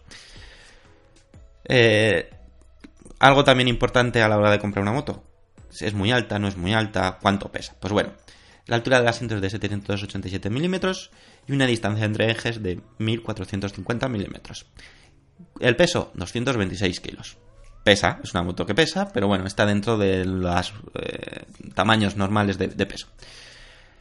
Eh, 1.66 2.30
algo 3.18 3.44
también 3.44 3.68
importante 3.68 4.22
a 4.22 4.28
la 4.28 4.38
hora 4.38 4.50
de 4.50 4.58
comprar 4.58 4.82
una 4.82 4.92
moto. 4.92 5.24
Si 5.70 5.84
es 5.84 5.94
muy 5.94 6.12
alta, 6.12 6.38
no 6.38 6.48
es 6.48 6.56
muy 6.56 6.72
alta, 6.72 7.18
cuánto 7.20 7.50
pesa. 7.50 7.74
Pues 7.80 7.92
bueno, 7.92 8.12
la 8.66 8.76
altura 8.76 8.98
del 8.98 9.08
asiento 9.08 9.34
es 9.34 9.42
de 9.42 9.50
787 9.50 10.48
milímetros 10.50 11.10
y 11.46 11.52
una 11.52 11.66
distancia 11.66 12.04
entre 12.06 12.30
ejes 12.30 12.62
de 12.62 12.80
1450 12.98 14.08
milímetros. 14.08 14.66
El 15.60 15.76
peso, 15.76 16.10
226 16.14 17.00
kilos. 17.00 17.36
Pesa, 17.84 18.20
es 18.22 18.32
una 18.32 18.42
moto 18.42 18.64
que 18.64 18.74
pesa, 18.74 19.10
pero 19.12 19.28
bueno, 19.28 19.46
está 19.46 19.66
dentro 19.66 19.98
de 19.98 20.24
los 20.24 20.72
eh, 20.94 21.44
tamaños 21.74 22.16
normales 22.16 22.56
de, 22.58 22.86
peso. 22.86 23.08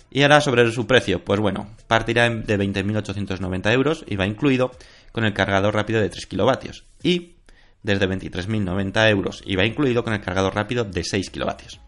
Y 0.09 0.21
ahora 0.21 0.41
sobre 0.41 0.71
su 0.71 0.87
precio, 0.87 1.23
pues 1.25 1.39
bueno, 1.39 1.67
partirá 1.87 2.29
de 2.29 2.59
20.890 2.59 3.73
euros 3.73 4.05
y 4.07 4.15
va 4.15 4.25
incluido 4.25 4.71
con 5.11 5.25
el 5.25 5.33
cargador 5.33 5.73
rápido 5.73 5.99
de 6.01 6.09
3 6.09 6.25
kilovatios. 6.27 6.85
Y 7.01 7.35
desde 7.83 8.07
23.090 8.07 9.09
euros 9.09 9.43
y 9.45 9.55
va 9.55 9.65
incluido 9.65 10.03
con 10.03 10.13
el 10.13 10.21
cargador 10.21 10.55
rápido 10.55 10.85
de 10.85 11.03
6 11.03 11.29
kilovatios. 11.29 11.81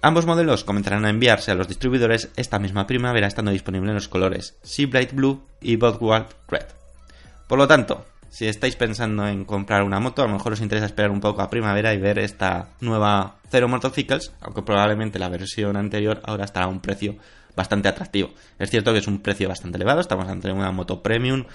Ambos 0.00 0.26
modelos 0.26 0.62
comenzarán 0.62 1.04
a 1.04 1.10
enviarse 1.10 1.50
a 1.50 1.56
los 1.56 1.66
distribuidores 1.66 2.30
esta 2.36 2.60
misma 2.60 2.86
primavera 2.86 3.26
estando 3.26 3.50
disponible 3.50 3.90
en 3.90 3.96
los 3.96 4.08
colores 4.08 4.56
Sea 4.62 4.86
Bright 4.86 5.12
Blue 5.12 5.42
y 5.60 5.74
Bothwell 5.74 6.26
Red. 6.46 6.77
Por 7.48 7.58
lo 7.58 7.66
tanto, 7.66 8.04
si 8.28 8.46
estáis 8.46 8.76
pensando 8.76 9.26
en 9.26 9.46
comprar 9.46 9.82
una 9.82 10.00
moto, 10.00 10.22
a 10.22 10.26
lo 10.26 10.34
mejor 10.34 10.52
os 10.52 10.60
interesa 10.60 10.86
esperar 10.86 11.10
un 11.10 11.20
poco 11.20 11.40
a 11.40 11.48
primavera 11.48 11.94
y 11.94 11.98
ver 11.98 12.18
esta 12.18 12.68
nueva 12.80 13.36
Zero 13.50 13.68
Motorcycles, 13.68 14.32
aunque 14.42 14.62
probablemente 14.62 15.18
la 15.18 15.30
versión 15.30 15.76
anterior 15.76 16.20
ahora 16.24 16.44
estará 16.44 16.66
a 16.66 16.68
un 16.68 16.80
precio 16.80 17.16
bastante 17.56 17.88
atractivo. 17.88 18.30
Es 18.58 18.70
cierto 18.70 18.92
que 18.92 18.98
es 18.98 19.06
un 19.06 19.20
precio 19.20 19.48
bastante 19.48 19.76
elevado, 19.76 20.00
estamos 20.00 20.28
ante 20.28 20.52
una 20.52 20.70
moto 20.72 21.02
premium 21.02 21.46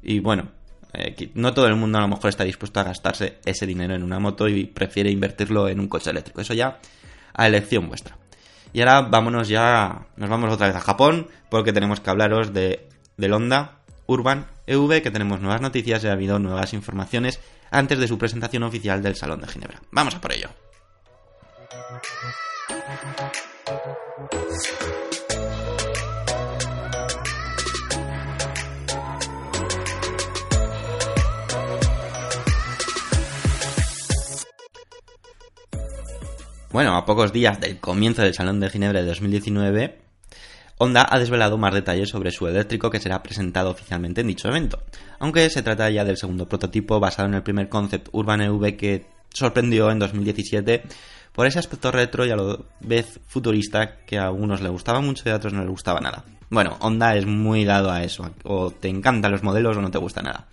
y 0.00 0.20
bueno, 0.20 0.48
eh, 0.94 1.32
no 1.34 1.52
todo 1.52 1.66
el 1.66 1.74
mundo 1.74 1.98
a 1.98 2.02
lo 2.02 2.08
mejor 2.08 2.30
está 2.30 2.44
dispuesto 2.44 2.78
a 2.78 2.84
gastarse 2.84 3.38
ese 3.44 3.66
dinero 3.66 3.96
en 3.96 4.04
una 4.04 4.20
moto 4.20 4.48
y 4.48 4.66
prefiere 4.66 5.10
invertirlo 5.10 5.68
en 5.68 5.80
un 5.80 5.88
coche 5.88 6.10
eléctrico. 6.10 6.40
Eso 6.40 6.54
ya 6.54 6.78
a 7.34 7.46
elección 7.48 7.88
vuestra. 7.88 8.16
Y 8.72 8.80
ahora 8.80 9.02
vámonos 9.02 9.48
ya, 9.48 10.06
nos 10.16 10.30
vamos 10.30 10.52
otra 10.52 10.68
vez 10.68 10.76
a 10.76 10.80
Japón 10.80 11.26
porque 11.50 11.72
tenemos 11.72 12.00
que 12.00 12.10
hablaros 12.10 12.52
de, 12.52 12.88
del 13.16 13.32
Honda 13.32 13.81
Urban 14.12 14.46
EV, 14.66 15.02
que 15.02 15.10
tenemos 15.10 15.40
nuevas 15.40 15.60
noticias 15.60 16.04
y 16.04 16.08
ha 16.08 16.12
habido 16.12 16.38
nuevas 16.38 16.74
informaciones 16.74 17.40
antes 17.70 17.98
de 17.98 18.08
su 18.08 18.18
presentación 18.18 18.62
oficial 18.62 19.02
del 19.02 19.16
Salón 19.16 19.40
de 19.40 19.48
Ginebra. 19.48 19.80
Vamos 19.90 20.14
a 20.14 20.20
por 20.20 20.32
ello. 20.32 20.50
Bueno, 36.70 36.96
a 36.96 37.04
pocos 37.04 37.32
días 37.32 37.60
del 37.60 37.78
comienzo 37.80 38.22
del 38.22 38.32
Salón 38.32 38.58
de 38.58 38.70
Ginebra 38.70 39.00
de 39.00 39.06
2019, 39.06 40.01
Honda 40.78 41.06
ha 41.08 41.18
desvelado 41.18 41.58
más 41.58 41.74
detalles 41.74 42.08
sobre 42.08 42.30
su 42.30 42.46
eléctrico 42.46 42.90
que 42.90 43.00
será 43.00 43.22
presentado 43.22 43.70
oficialmente 43.70 44.20
en 44.20 44.26
dicho 44.26 44.48
evento, 44.48 44.82
aunque 45.18 45.48
se 45.50 45.62
trata 45.62 45.90
ya 45.90 46.04
del 46.04 46.16
segundo 46.16 46.48
prototipo 46.48 46.98
basado 46.98 47.28
en 47.28 47.34
el 47.34 47.42
primer 47.42 47.68
concept 47.68 48.08
Urban 48.12 48.40
EV 48.40 48.76
que 48.76 49.06
sorprendió 49.32 49.90
en 49.90 49.98
2017 49.98 50.82
por 51.32 51.46
ese 51.46 51.58
aspecto 51.58 51.90
retro 51.90 52.26
y 52.26 52.30
a 52.30 52.36
la 52.36 52.58
vez 52.80 53.20
futurista 53.26 53.96
que 54.04 54.18
a 54.18 54.26
algunos 54.26 54.60
le 54.60 54.68
gustaba 54.68 55.00
mucho 55.00 55.22
y 55.26 55.32
a 55.32 55.36
otros 55.36 55.52
no 55.52 55.60
les 55.60 55.70
gustaba 55.70 56.00
nada. 56.00 56.24
Bueno, 56.50 56.76
Honda 56.80 57.16
es 57.16 57.24
muy 57.24 57.64
dado 57.64 57.90
a 57.90 58.04
eso, 58.04 58.30
o 58.44 58.70
te 58.70 58.88
encantan 58.88 59.32
los 59.32 59.42
modelos 59.42 59.76
o 59.76 59.80
no 59.80 59.90
te 59.90 59.98
gusta 59.98 60.20
nada. 60.20 60.48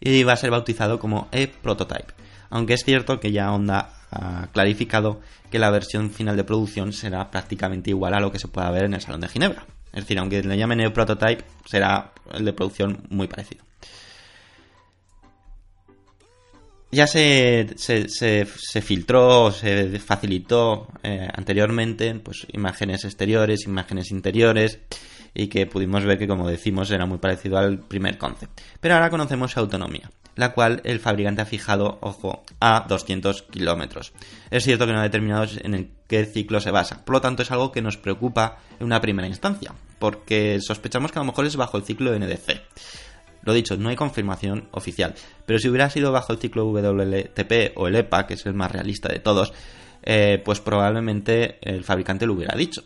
Y 0.00 0.22
va 0.22 0.32
a 0.32 0.36
ser 0.36 0.50
bautizado 0.50 0.98
como 0.98 1.28
E-Prototype, 1.32 2.14
aunque 2.48 2.74
es 2.74 2.84
cierto 2.84 3.20
que 3.20 3.32
ya 3.32 3.52
Honda 3.52 3.90
ha 4.14 4.48
clarificado 4.52 5.20
que 5.50 5.58
la 5.58 5.70
versión 5.70 6.10
final 6.10 6.36
de 6.36 6.44
producción 6.44 6.92
será 6.92 7.30
prácticamente 7.30 7.90
igual 7.90 8.14
a 8.14 8.20
lo 8.20 8.30
que 8.30 8.38
se 8.38 8.48
pueda 8.48 8.70
ver 8.70 8.84
en 8.84 8.94
el 8.94 9.00
Salón 9.00 9.20
de 9.20 9.28
Ginebra. 9.28 9.66
Es 9.92 10.02
decir, 10.02 10.18
aunque 10.18 10.42
le 10.42 10.56
llamen 10.56 10.80
el 10.80 10.92
prototype, 10.92 11.44
será 11.66 12.12
el 12.32 12.44
de 12.44 12.52
producción 12.52 13.04
muy 13.10 13.28
parecido. 13.28 13.64
Ya 16.90 17.08
se, 17.08 17.74
se, 17.76 18.46
filtró, 18.82 19.50
se 19.50 19.98
facilitó 19.98 20.86
eh, 21.02 21.28
anteriormente 21.32 22.14
pues, 22.14 22.46
imágenes 22.52 23.04
exteriores, 23.04 23.66
imágenes 23.66 24.12
interiores 24.12 24.78
y 25.34 25.48
que 25.48 25.66
pudimos 25.66 26.04
ver 26.04 26.18
que, 26.18 26.28
como 26.28 26.48
decimos, 26.48 26.92
era 26.92 27.04
muy 27.04 27.18
parecido 27.18 27.58
al 27.58 27.80
primer 27.80 28.16
concept. 28.16 28.60
Pero 28.80 28.94
ahora 28.94 29.10
conocemos 29.10 29.56
autonomía 29.56 30.08
la 30.36 30.52
cual 30.52 30.80
el 30.84 31.00
fabricante 31.00 31.42
ha 31.42 31.46
fijado, 31.46 31.98
ojo, 32.00 32.44
a 32.60 32.86
200 32.88 33.42
kilómetros. 33.42 34.12
Es 34.50 34.64
cierto 34.64 34.86
que 34.86 34.92
no 34.92 35.00
ha 35.00 35.04
determinado 35.04 35.46
en 35.62 35.74
el 35.74 35.90
qué 36.06 36.24
ciclo 36.24 36.60
se 36.60 36.70
basa, 36.70 37.04
por 37.04 37.14
lo 37.14 37.20
tanto 37.20 37.42
es 37.42 37.50
algo 37.50 37.72
que 37.72 37.82
nos 37.82 37.96
preocupa 37.96 38.58
en 38.78 38.86
una 38.86 39.00
primera 39.00 39.28
instancia, 39.28 39.72
porque 39.98 40.60
sospechamos 40.60 41.12
que 41.12 41.18
a 41.18 41.22
lo 41.22 41.26
mejor 41.26 41.46
es 41.46 41.56
bajo 41.56 41.76
el 41.76 41.84
ciclo 41.84 42.16
NDC. 42.18 42.60
Lo 43.42 43.52
dicho, 43.52 43.76
no 43.76 43.90
hay 43.90 43.96
confirmación 43.96 44.68
oficial, 44.72 45.14
pero 45.44 45.58
si 45.58 45.68
hubiera 45.68 45.90
sido 45.90 46.12
bajo 46.12 46.32
el 46.32 46.38
ciclo 46.38 46.64
WLTP 46.66 47.76
o 47.76 47.88
el 47.88 47.96
EPA, 47.96 48.26
que 48.26 48.34
es 48.34 48.46
el 48.46 48.54
más 48.54 48.72
realista 48.72 49.08
de 49.08 49.18
todos, 49.18 49.52
eh, 50.02 50.40
pues 50.44 50.60
probablemente 50.60 51.58
el 51.60 51.84
fabricante 51.84 52.26
lo 52.26 52.32
hubiera 52.32 52.56
dicho. 52.56 52.84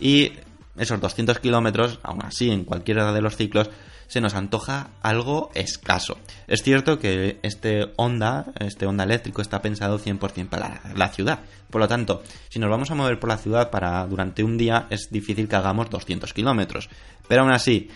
Y 0.00 0.32
esos 0.76 1.00
200 1.00 1.38
kilómetros, 1.38 2.00
aún 2.02 2.24
así, 2.24 2.50
en 2.50 2.64
cualquiera 2.64 3.12
de 3.12 3.20
los 3.20 3.36
ciclos, 3.36 3.70
se 4.12 4.20
nos 4.20 4.34
antoja 4.34 4.90
algo 5.00 5.50
escaso. 5.54 6.18
Es 6.46 6.62
cierto 6.62 6.98
que 6.98 7.38
este 7.42 7.94
Honda, 7.96 8.52
este 8.60 8.84
Honda 8.84 9.04
eléctrico, 9.04 9.40
está 9.40 9.62
pensado 9.62 9.98
100% 9.98 10.50
para 10.50 10.82
la 10.94 11.08
ciudad. 11.08 11.38
Por 11.70 11.80
lo 11.80 11.88
tanto, 11.88 12.22
si 12.50 12.58
nos 12.58 12.68
vamos 12.68 12.90
a 12.90 12.94
mover 12.94 13.18
por 13.18 13.30
la 13.30 13.38
ciudad 13.38 13.70
para 13.70 14.06
durante 14.06 14.44
un 14.44 14.58
día, 14.58 14.86
es 14.90 15.08
difícil 15.10 15.48
que 15.48 15.56
hagamos 15.56 15.88
200 15.88 16.30
kilómetros. 16.34 16.90
Pero 17.26 17.40
aún 17.40 17.52
así, 17.52 17.88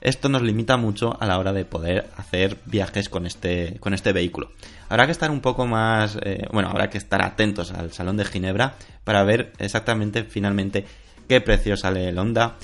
esto 0.00 0.28
nos 0.28 0.42
limita 0.42 0.76
mucho 0.76 1.20
a 1.20 1.26
la 1.26 1.36
hora 1.36 1.52
de 1.52 1.64
poder 1.64 2.10
hacer 2.16 2.58
viajes 2.66 3.08
con 3.08 3.26
este, 3.26 3.78
con 3.80 3.92
este 3.92 4.12
vehículo. 4.12 4.52
Habrá 4.88 5.06
que 5.06 5.12
estar 5.12 5.32
un 5.32 5.40
poco 5.40 5.66
más, 5.66 6.16
eh, 6.22 6.46
bueno, 6.52 6.68
habrá 6.68 6.90
que 6.90 6.98
estar 6.98 7.22
atentos 7.22 7.72
al 7.72 7.92
Salón 7.92 8.18
de 8.18 8.24
Ginebra 8.24 8.76
para 9.02 9.24
ver 9.24 9.52
exactamente 9.58 10.22
finalmente 10.22 10.84
qué 11.28 11.40
precio 11.40 11.76
sale 11.76 12.08
el 12.08 12.18
Honda 12.20 12.54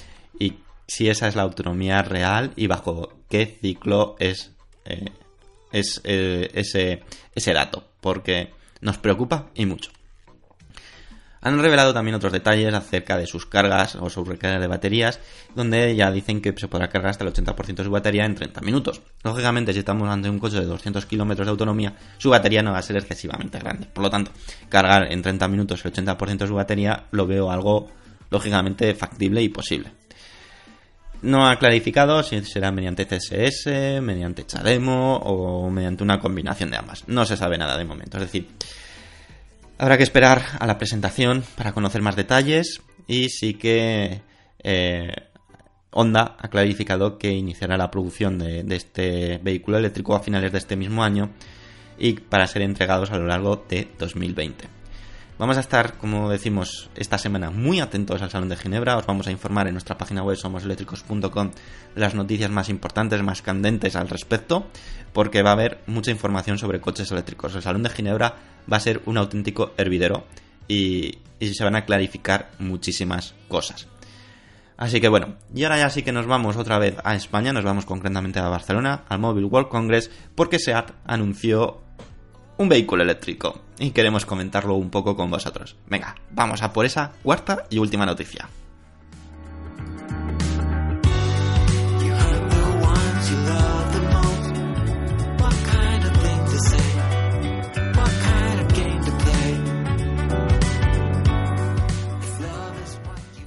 si 0.87 1.09
esa 1.09 1.29
es 1.29 1.37
la 1.37 1.43
autonomía 1.43 2.03
real 2.03 2.53
y 2.57 2.67
bajo 2.67 3.21
qué 3.29 3.47
ciclo 3.47 4.17
es, 4.19 4.53
eh, 4.85 5.11
eh, 5.73 6.51
ese, 6.53 7.03
ese 7.35 7.53
dato, 7.53 7.85
porque 8.01 8.53
nos 8.81 8.99
preocupa 8.99 9.51
y 9.55 9.67
mucho. 9.67 9.91
Han 11.45 11.61
revelado 11.61 11.93
también 11.93 12.15
otros 12.15 12.33
detalles 12.33 12.73
acerca 12.73 13.19
de 13.19 13.27
sus 13.27 13.47
cargas 13.47 13.97
o 13.97 14.09
sus 14.09 14.27
recargas 14.27 14.61
de 14.61 14.69
baterías, 14.69 15.19
donde 15.57 15.95
ya 15.97 16.13
dicen 16.13 16.41
que 16.41 16.55
se 16.57 16.69
podrá 16.69 16.89
cargar 16.89 17.11
hasta 17.11 17.25
el 17.25 17.33
80% 17.33 17.75
de 17.75 17.85
su 17.85 17.91
batería 17.91 18.25
en 18.25 18.37
30 18.37 18.61
minutos. 18.61 19.03
Lógicamente, 19.25 19.73
si 19.73 19.81
estamos 19.81 20.09
ante 20.09 20.31
un 20.31 20.39
coche 20.39 20.61
de 20.61 20.67
200 20.67 21.05
kilómetros 21.05 21.47
de 21.47 21.51
autonomía, 21.51 21.97
su 22.17 22.31
batería 22.31 22.63
no 22.63 22.71
va 22.71 22.79
a 22.79 22.83
ser 22.83 22.97
excesivamente 22.97 23.59
grande. 23.59 23.89
Por 23.93 24.05
lo 24.05 24.11
tanto, 24.11 24.31
cargar 24.69 25.11
en 25.11 25.21
30 25.21 25.49
minutos 25.49 25.85
el 25.85 25.93
80% 25.93 26.39
de 26.39 26.47
su 26.47 26.55
batería 26.55 27.07
lo 27.11 27.27
veo 27.27 27.51
algo, 27.51 27.91
lógicamente, 28.31 28.95
factible 28.95 29.43
y 29.43 29.49
posible. 29.49 29.91
No 31.23 31.47
ha 31.47 31.57
clarificado 31.57 32.23
si 32.25 32.45
será 32.45 32.73
mediante 32.73 33.07
CSS, 33.07 34.01
mediante 34.03 34.45
CHAdeMO 34.45 35.19
o 35.19 35.71
mediante 35.71 36.03
una 36.03 36.19
combinación 36.19 36.71
de 36.71 36.77
ambas. 36.77 37.07
No 37.07 37.25
se 37.25 37.37
sabe 37.37 37.57
nada 37.59 37.79
de 37.79 37.85
momento. 37.85 38.19
Es 38.19 38.25
decir, 38.25 38.49
habrá 39.79 39.97
que 39.97 40.03
esperar 40.03 40.43
a 40.59 40.67
la 40.67 40.79
presentación 40.79 41.45
para 41.57 41.73
conocer 41.73 42.03
más 42.03 42.17
detalles 42.17 42.83
y 43.07 43.29
sí 43.29 43.55
que 43.55 44.21
eh, 44.65 45.15
Honda 45.93 46.37
ha 46.41 46.49
clarificado 46.49 47.19
que 47.19 47.31
iniciará 47.31 47.77
la 47.77 47.91
producción 47.91 48.39
de, 48.39 48.65
de 48.65 48.77
este 48.77 49.39
vehículo 49.39 49.79
eléctrico 49.79 50.17
a 50.17 50.21
finales 50.21 50.51
de 50.51 50.59
este 50.59 50.75
mismo 50.75 51.05
año 51.05 51.31
y 51.99 52.15
para 52.15 52.49
ser 52.49 52.63
entregados 52.63 53.13
a 53.13 53.19
lo 53.19 53.27
largo 53.27 53.65
de 53.69 53.89
2020. 53.97 54.82
Vamos 55.39 55.57
a 55.57 55.61
estar, 55.61 55.95
como 55.95 56.29
decimos, 56.29 56.91
esta 56.95 57.19
semana 57.19 57.51
muy 57.51 57.81
atentos 57.81 58.21
al 58.21 58.31
Salón 58.31 58.49
de 58.49 58.57
Ginebra. 58.57 58.99
Os 58.99 59.07
vamos 59.07 59.27
a 59.27 59.31
informar 59.33 59.67
en 59.67 59.75
nuestra 59.75 59.97
página 59.97 60.23
web 60.23 60.37
somoseléctricos.com 60.37 61.51
las 61.97 62.15
noticias 62.15 62.51
más 62.51 62.69
importantes, 62.69 63.23
más 63.23 63.43
candentes 63.43 63.97
al 63.97 64.09
respecto, 64.09 64.67
porque 65.13 65.43
va 65.43 65.51
a 65.51 65.55
haber 65.55 65.81
mucha 65.87 66.11
información 66.11 66.59
sobre 66.59 66.81
coches 66.81 67.11
eléctricos. 67.11 67.55
El 67.55 67.63
Salón 67.63 67.83
de 67.83 67.91
Ginebra 67.91 68.37
va 68.71 68.77
a 68.77 68.81
ser 68.81 69.03
un 69.07 69.17
auténtico 69.17 69.73
hervidero 69.79 70.25
y, 70.69 71.19
se 71.41 71.65
van 71.65 71.77
a 71.77 71.87
clarificar 71.87 72.51
muchísimas 72.59 73.35
cosas. 73.49 73.89
Así 74.77 75.01
que 75.01 75.09
bueno, 75.09 75.37
y 75.55 75.65
ahora 75.65 75.79
ya 75.79 75.91
sí 75.91 76.03
que 76.03 76.13
nos 76.13 76.27
vamos 76.27 76.57
otra 76.57 76.79
vez 76.79 76.97
a 77.05 77.15
España, 77.15 77.53
nos 77.53 77.65
vamos 77.65 77.85
concretamente 77.85 78.39
a 78.39 78.49
Barcelona, 78.49 79.05
al 79.09 79.19
Mobile 79.19 79.47
World 79.47 79.69
Congress, 79.69 80.11
porque 80.35 80.59
SEAT 80.59 80.93
anunció 81.05 81.83
un 82.59 82.69
vehículo 82.69 83.03
eléctrico 83.03 83.63
y 83.83 83.91
queremos 83.91 84.25
comentarlo 84.25 84.77
un 84.77 84.91
poco 84.91 85.17
con 85.17 85.29
vosotros. 85.29 85.75
Venga, 85.89 86.15
vamos 86.31 86.63
a 86.63 86.73
por 86.73 86.87
esa 86.87 87.11
cuarta 87.25 87.65
y 87.69 87.79
última 87.79 88.07
noticia. 88.07 88.49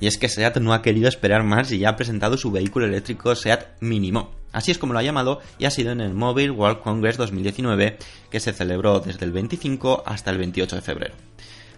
Y 0.05 0.07
es 0.07 0.19
que 0.19 0.29
SEAT 0.29 0.57
no 0.57 0.71
ha 0.75 0.83
querido 0.83 1.07
esperar 1.07 1.41
más 1.41 1.71
y 1.71 1.79
ya 1.79 1.89
ha 1.89 1.95
presentado 1.95 2.37
su 2.37 2.51
vehículo 2.51 2.85
eléctrico 2.85 3.33
SEAT 3.33 3.81
Minimo. 3.81 4.29
Así 4.51 4.69
es 4.69 4.77
como 4.77 4.93
lo 4.93 4.99
ha 4.99 5.01
llamado 5.01 5.41
y 5.57 5.65
ha 5.65 5.71
sido 5.71 5.91
en 5.91 5.99
el 5.99 6.13
Mobile 6.13 6.51
World 6.51 6.81
Congress 6.81 7.17
2019 7.17 7.97
que 8.29 8.39
se 8.39 8.53
celebró 8.53 8.99
desde 8.99 9.25
el 9.25 9.31
25 9.31 10.03
hasta 10.05 10.29
el 10.29 10.37
28 10.37 10.75
de 10.75 10.81
febrero. 10.83 11.15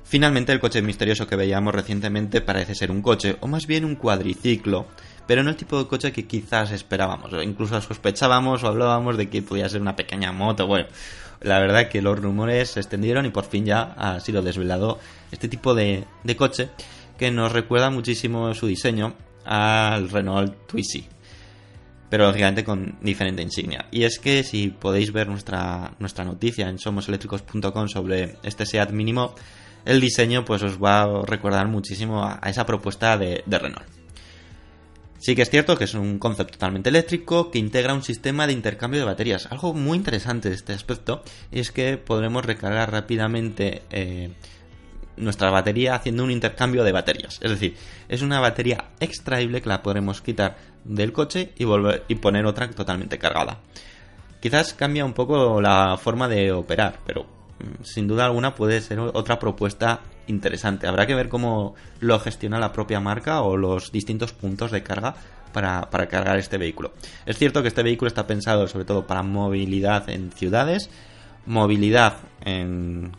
Finalmente 0.04 0.52
el 0.52 0.60
coche 0.60 0.82
misterioso 0.82 1.26
que 1.26 1.38
veíamos 1.38 1.74
recientemente 1.74 2.42
parece 2.42 2.76
ser 2.76 2.92
un 2.92 3.02
coche, 3.02 3.38
o 3.40 3.48
más 3.48 3.66
bien 3.66 3.86
un 3.86 3.96
cuadriciclo, 3.96 4.88
pero 5.26 5.42
no 5.42 5.50
el 5.50 5.56
tipo 5.56 5.82
de 5.82 5.88
coche 5.88 6.12
que 6.12 6.28
quizás 6.28 6.72
esperábamos, 6.72 7.32
o 7.32 7.42
incluso 7.42 7.80
sospechábamos 7.80 8.62
o 8.62 8.68
hablábamos 8.68 9.16
de 9.16 9.30
que 9.30 9.42
podía 9.42 9.70
ser 9.70 9.80
una 9.80 9.96
pequeña 9.96 10.34
moto. 10.34 10.68
Bueno, 10.68 10.88
la 11.40 11.60
verdad 11.60 11.88
que 11.88 12.02
los 12.02 12.20
rumores 12.20 12.72
se 12.72 12.82
extendieron 12.82 13.26
y 13.26 13.30
por 13.30 13.46
fin 13.46 13.64
ya 13.64 13.94
ha 13.98 14.20
sido 14.20 14.42
desvelado 14.42 15.00
este 15.32 15.48
tipo 15.48 15.74
de, 15.74 16.04
de 16.26 16.36
coche 16.36 16.70
que 17.18 17.32
nos 17.32 17.52
recuerda 17.52 17.90
muchísimo 17.90 18.54
su 18.54 18.68
diseño 18.68 19.16
al 19.46 20.10
Renault 20.10 20.68
Twizy. 20.68 21.08
pero 22.10 22.28
lógicamente 22.28 22.64
con 22.64 22.98
diferente 23.02 23.42
insignia. 23.42 23.88
Y 23.92 24.04
es 24.04 24.18
que 24.20 24.44
si 24.44 24.70
podéis 24.70 25.12
ver 25.12 25.28
nuestra, 25.28 25.94
nuestra 26.00 26.24
noticia 26.24 26.70
en 26.70 26.80
somoseléctricos.com 26.80 27.88
sobre 27.90 28.38
este 28.44 28.66
SEAT 28.66 28.92
mínimo, 28.92 29.36
el 29.88 30.02
diseño 30.02 30.46
pues 30.46 30.64
os 30.64 30.82
va 30.82 31.04
a 31.04 31.26
recordar 31.26 31.68
muchísimo 31.68 32.24
a, 32.24 32.40
esa 32.46 32.66
propuesta 32.66 33.18
de, 33.18 33.44
Renault. 33.48 33.88
Sí 35.20 35.36
que 35.36 35.42
es 35.42 35.50
cierto 35.50 35.78
que 35.78 35.86
es 35.86 35.96
un 35.96 36.20
concepto 36.20 36.54
totalmente 36.54 36.90
eléctrico 36.90 37.50
que 37.50 37.58
integra 37.58 37.94
un 37.94 38.04
sistema 38.04 38.46
de 38.46 38.54
intercambio 38.54 39.00
de 39.00 39.06
baterías. 39.06 39.48
Algo 39.52 39.74
muy 39.74 39.98
interesante 39.98 40.50
de 40.50 40.56
este 40.56 40.74
aspecto 40.74 41.24
es 41.52 41.72
que 41.72 41.98
podremos 41.98 42.46
recargar 42.46 42.92
rápidamente 42.92 43.82
eh, 43.90 44.30
nuestra 45.18 45.50
batería 45.50 45.96
haciendo 45.96 46.24
un 46.24 46.32
intercambio 46.32 46.84
de 46.84 46.92
baterías. 46.92 47.40
Es 47.42 47.52
decir, 47.52 47.76
es 48.08 48.22
una 48.22 48.40
batería 48.40 48.86
extraíble 49.00 49.62
que 49.62 49.70
la 49.70 49.84
podremos 49.84 50.22
quitar 50.22 50.58
del 50.84 51.12
coche 51.12 51.52
y, 51.58 51.66
volver, 51.66 52.04
y 52.08 52.16
poner 52.16 52.46
otra 52.46 52.70
totalmente 52.70 53.18
cargada. 53.18 53.60
Quizás 54.40 54.74
cambia 54.74 55.06
un 55.06 55.14
poco 55.14 55.62
la 55.62 55.98
forma 55.98 56.28
de 56.28 56.52
operar, 56.52 57.00
pero 57.06 57.24
mm, 57.24 57.84
sin 57.84 58.08
duda 58.08 58.26
alguna 58.26 58.56
puede 58.56 58.82
ser 58.82 59.00
otra 59.00 59.40
propuesta 59.40 60.02
interesante. 60.28 60.88
Habrá 60.88 61.08
que 61.08 61.16
ver 61.16 61.30
cómo 61.30 61.76
lo 62.00 62.20
gestiona 62.20 62.60
la 62.60 62.72
propia 62.72 63.00
marca 63.00 63.42
o 63.42 63.58
los 63.58 63.92
distintos 63.92 64.34
puntos 64.34 64.72
de 64.72 64.84
carga 64.84 65.16
para, 65.54 65.90
para, 65.90 66.08
cargar 66.08 66.38
este 66.38 66.58
vehículo. 66.58 66.94
Es 67.26 67.38
cierto 67.38 67.62
que 67.62 67.70
este 67.70 67.84
vehículo 67.84 68.08
está 68.08 68.28
pensado 68.28 68.68
sobre 68.68 68.86
todo 68.86 69.08
para 69.08 69.24
movilidad 69.24 70.10
en 70.10 70.32
ciudades, 70.32 70.90
movilidad 71.46 72.18
en 72.42 73.14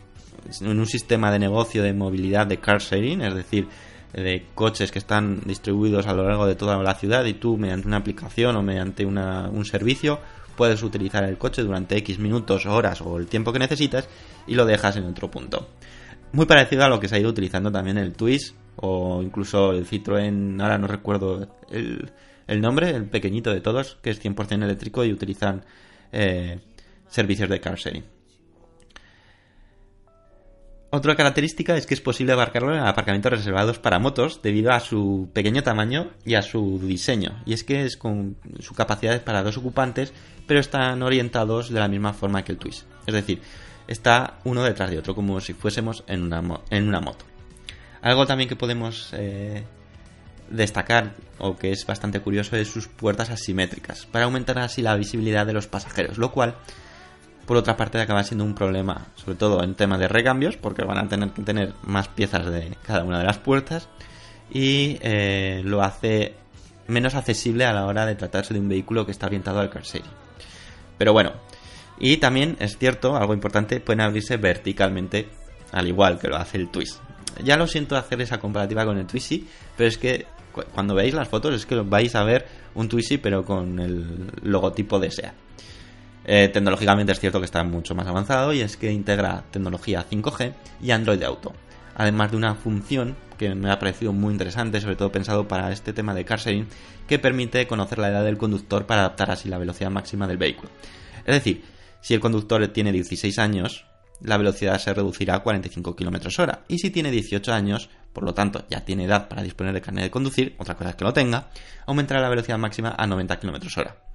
en 0.61 0.79
un 0.79 0.85
sistema 0.85 1.31
de 1.31 1.39
negocio 1.39 1.83
de 1.83 1.93
movilidad 1.93 2.47
de 2.47 2.57
car 2.57 2.79
sharing, 2.79 3.21
es 3.21 3.35
decir, 3.35 3.67
de 4.13 4.45
coches 4.55 4.91
que 4.91 4.99
están 4.99 5.41
distribuidos 5.45 6.07
a 6.07 6.13
lo 6.13 6.23
largo 6.23 6.47
de 6.47 6.55
toda 6.55 6.81
la 6.81 6.95
ciudad 6.95 7.25
y 7.25 7.33
tú 7.33 7.57
mediante 7.57 7.87
una 7.87 7.97
aplicación 7.97 8.55
o 8.55 8.63
mediante 8.63 9.05
un 9.05 9.65
servicio 9.65 10.19
puedes 10.55 10.83
utilizar 10.83 11.23
el 11.23 11.37
coche 11.37 11.61
durante 11.61 11.95
X 11.97 12.19
minutos, 12.19 12.65
horas 12.65 13.01
o 13.01 13.17
el 13.17 13.27
tiempo 13.27 13.53
que 13.53 13.59
necesitas 13.59 14.09
y 14.45 14.55
lo 14.55 14.65
dejas 14.65 14.97
en 14.97 15.05
otro 15.05 15.31
punto. 15.31 15.69
Muy 16.33 16.45
parecido 16.45 16.83
a 16.83 16.89
lo 16.89 16.99
que 16.99 17.07
se 17.07 17.15
ha 17.15 17.19
ido 17.19 17.29
utilizando 17.29 17.71
también 17.71 17.97
el 17.97 18.13
Twist 18.13 18.55
o 18.75 19.21
incluso 19.23 19.71
el 19.71 19.87
Citroën, 19.87 20.61
ahora 20.61 20.77
no 20.77 20.87
recuerdo 20.87 21.47
el, 21.69 22.61
nombre, 22.61 22.89
el 22.89 23.05
pequeñito 23.05 23.51
de 23.51 23.61
todos, 23.61 23.97
que 24.01 24.09
es 24.09 24.23
100% 24.23 24.63
eléctrico 24.63 25.05
y 25.05 25.13
utilizan 25.13 25.63
eh, 26.11 26.59
servicios 27.07 27.49
de 27.49 27.59
car 27.59 27.75
sharing. 27.75 28.18
Otra 30.91 31.15
característica 31.15 31.77
es 31.77 31.85
que 31.85 31.93
es 31.93 32.01
posible 32.01 32.33
abarcarlo 32.33 32.73
en 32.73 32.81
aparcamientos 32.81 33.31
reservados 33.31 33.77
para 33.77 33.99
motos 33.99 34.41
debido 34.41 34.71
a 34.71 34.79
su 34.79 35.29
pequeño 35.33 35.61
tamaño 35.61 36.09
y 36.25 36.33
a 36.33 36.41
su 36.41 36.79
diseño. 36.79 37.43
Y 37.45 37.53
es 37.53 37.63
que 37.63 37.85
es 37.85 37.95
con 37.95 38.37
su 38.59 38.73
capacidad 38.73 39.23
para 39.23 39.43
dos 39.43 39.57
ocupantes, 39.57 40.13
pero 40.47 40.59
están 40.59 41.03
orientados 41.03 41.69
de 41.69 41.79
la 41.79 41.87
misma 41.87 42.13
forma 42.13 42.43
que 42.43 42.53
el 42.53 42.57
Twist. 42.57 42.87
Es 43.05 43.13
decir, 43.13 43.39
está 43.87 44.39
uno 44.45 44.63
detrás 44.63 44.89
de 44.89 44.97
otro, 44.97 45.13
como 45.13 45.39
si 45.41 45.53
fuésemos 45.53 46.03
en 46.07 46.23
una, 46.23 46.41
en 46.71 46.87
una 46.87 47.01
moto. 47.01 47.23
Algo 48.01 48.25
también 48.25 48.49
que 48.49 48.55
podemos 48.55 49.11
eh, 49.13 49.63
destacar, 50.49 51.13
o 51.37 51.55
que 51.55 51.71
es 51.71 51.85
bastante 51.85 52.19
curioso, 52.19 52.55
es 52.55 52.67
sus 52.67 52.87
puertas 52.87 53.29
asimétricas, 53.29 54.07
para 54.07 54.25
aumentar 54.25 54.57
así 54.57 54.81
la 54.81 54.95
visibilidad 54.95 55.45
de 55.45 55.53
los 55.53 55.67
pasajeros, 55.67 56.17
lo 56.17 56.31
cual 56.31 56.55
por 57.49 57.57
otra 57.57 57.75
parte 57.75 57.99
acaba 57.99 58.23
siendo 58.23 58.43
un 58.43 58.53
problema, 58.53 59.07
sobre 59.15 59.35
todo 59.35 59.63
en 59.63 59.73
tema 59.73 59.97
de 59.97 60.07
recambios, 60.07 60.55
porque 60.55 60.83
van 60.83 60.99
a 60.99 61.09
tener 61.09 61.31
que 61.31 61.41
tener 61.41 61.73
más 61.81 62.07
piezas 62.07 62.45
de 62.45 62.77
cada 62.85 63.03
una 63.03 63.17
de 63.17 63.25
las 63.25 63.39
puertas 63.39 63.89
y 64.51 64.99
eh, 65.01 65.63
lo 65.65 65.81
hace 65.81 66.35
menos 66.85 67.15
accesible 67.15 67.65
a 67.65 67.73
la 67.73 67.87
hora 67.87 68.05
de 68.05 68.13
tratarse 68.13 68.53
de 68.53 68.59
un 68.59 68.69
vehículo 68.69 69.03
que 69.03 69.11
está 69.11 69.25
orientado 69.25 69.59
al 69.61 69.71
car 69.71 69.81
Pero 70.99 71.11
bueno, 71.11 71.31
y 71.99 72.17
también 72.17 72.55
es 72.59 72.77
cierto, 72.77 73.17
algo 73.17 73.33
importante, 73.33 73.79
pueden 73.79 74.01
abrirse 74.01 74.37
verticalmente, 74.37 75.27
al 75.71 75.87
igual 75.87 76.19
que 76.19 76.27
lo 76.27 76.35
hace 76.35 76.59
el 76.59 76.69
Twist. 76.69 76.99
Ya 77.43 77.57
lo 77.57 77.65
siento 77.65 77.97
hacer 77.97 78.21
esa 78.21 78.39
comparativa 78.39 78.85
con 78.85 78.99
el 78.99 79.07
Twisty, 79.07 79.47
pero 79.75 79.89
es 79.89 79.97
que 79.97 80.27
cuando 80.75 80.93
veáis 80.93 81.15
las 81.15 81.27
fotos 81.27 81.55
es 81.55 81.65
que 81.65 81.77
vais 81.77 82.13
a 82.13 82.23
ver 82.23 82.45
un 82.75 82.87
Twisty 82.87 83.17
pero 83.17 83.43
con 83.43 83.79
el 83.79 84.31
logotipo 84.43 84.99
de 84.99 85.09
SEA. 85.09 85.33
Eh, 86.31 86.47
tecnológicamente 86.47 87.11
es 87.11 87.19
cierto 87.19 87.39
que 87.39 87.45
está 87.45 87.63
mucho 87.63 87.95
más 87.95 88.05
avanzado 88.05 88.53
y 88.53 88.61
es 88.61 88.77
que 88.77 88.91
integra 88.91 89.45
tecnología 89.49 90.05
5G 90.07 90.53
y 90.79 90.91
Android 90.91 91.23
Auto. 91.23 91.53
Además 91.95 92.29
de 92.29 92.37
una 92.37 92.53
función 92.53 93.15
que 93.35 93.55
me 93.55 93.71
ha 93.71 93.79
parecido 93.79 94.13
muy 94.13 94.33
interesante, 94.33 94.79
sobre 94.79 94.95
todo 94.95 95.11
pensado 95.11 95.47
para 95.47 95.71
este 95.71 95.91
tema 95.91 96.13
de 96.13 96.25
car 96.25 96.39
que 97.07 97.17
permite 97.17 97.65
conocer 97.65 97.97
la 97.97 98.09
edad 98.09 98.23
del 98.23 98.37
conductor 98.37 98.85
para 98.85 99.01
adaptar 99.01 99.31
así 99.31 99.49
la 99.49 99.57
velocidad 99.57 99.89
máxima 99.89 100.27
del 100.27 100.37
vehículo. 100.37 100.69
Es 101.25 101.33
decir, 101.33 101.63
si 101.99 102.13
el 102.13 102.19
conductor 102.19 102.67
tiene 102.67 102.91
16 102.91 103.39
años, 103.39 103.87
la 104.21 104.37
velocidad 104.37 104.77
se 104.77 104.93
reducirá 104.93 105.33
a 105.33 105.39
45 105.39 105.95
km 105.95 106.39
hora. 106.39 106.63
Y 106.67 106.77
si 106.77 106.91
tiene 106.91 107.09
18 107.09 107.51
años, 107.51 107.89
por 108.13 108.23
lo 108.23 108.35
tanto 108.35 108.65
ya 108.69 108.85
tiene 108.85 109.05
edad 109.05 109.29
para 109.29 109.41
disponer 109.41 109.73
de 109.73 109.81
carnet 109.81 110.03
de 110.03 110.11
conducir, 110.11 110.55
otra 110.59 110.75
cosa 110.75 110.91
es 110.91 110.95
que 110.95 111.05
lo 111.05 111.11
tenga, 111.11 111.49
aumentará 111.87 112.21
la 112.21 112.29
velocidad 112.29 112.59
máxima 112.59 112.93
a 112.95 113.07
90 113.07 113.39
km 113.39 113.79
hora. 113.79 114.08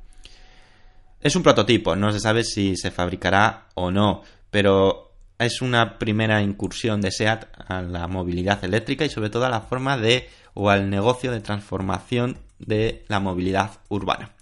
Es 1.24 1.36
un 1.36 1.42
prototipo, 1.42 1.96
no 1.96 2.12
se 2.12 2.20
sabe 2.20 2.44
si 2.44 2.76
se 2.76 2.90
fabricará 2.90 3.68
o 3.72 3.90
no, 3.90 4.20
pero 4.50 5.12
es 5.38 5.62
una 5.62 5.98
primera 5.98 6.42
incursión 6.42 7.00
de 7.00 7.10
SEAT 7.10 7.46
a 7.66 7.80
la 7.80 8.06
movilidad 8.08 8.62
eléctrica 8.62 9.06
y 9.06 9.08
sobre 9.08 9.30
todo 9.30 9.46
a 9.46 9.48
la 9.48 9.62
forma 9.62 9.96
de 9.96 10.28
o 10.52 10.68
al 10.68 10.90
negocio 10.90 11.32
de 11.32 11.40
transformación 11.40 12.36
de 12.58 13.06
la 13.08 13.20
movilidad 13.20 13.70
urbana. 13.88 14.32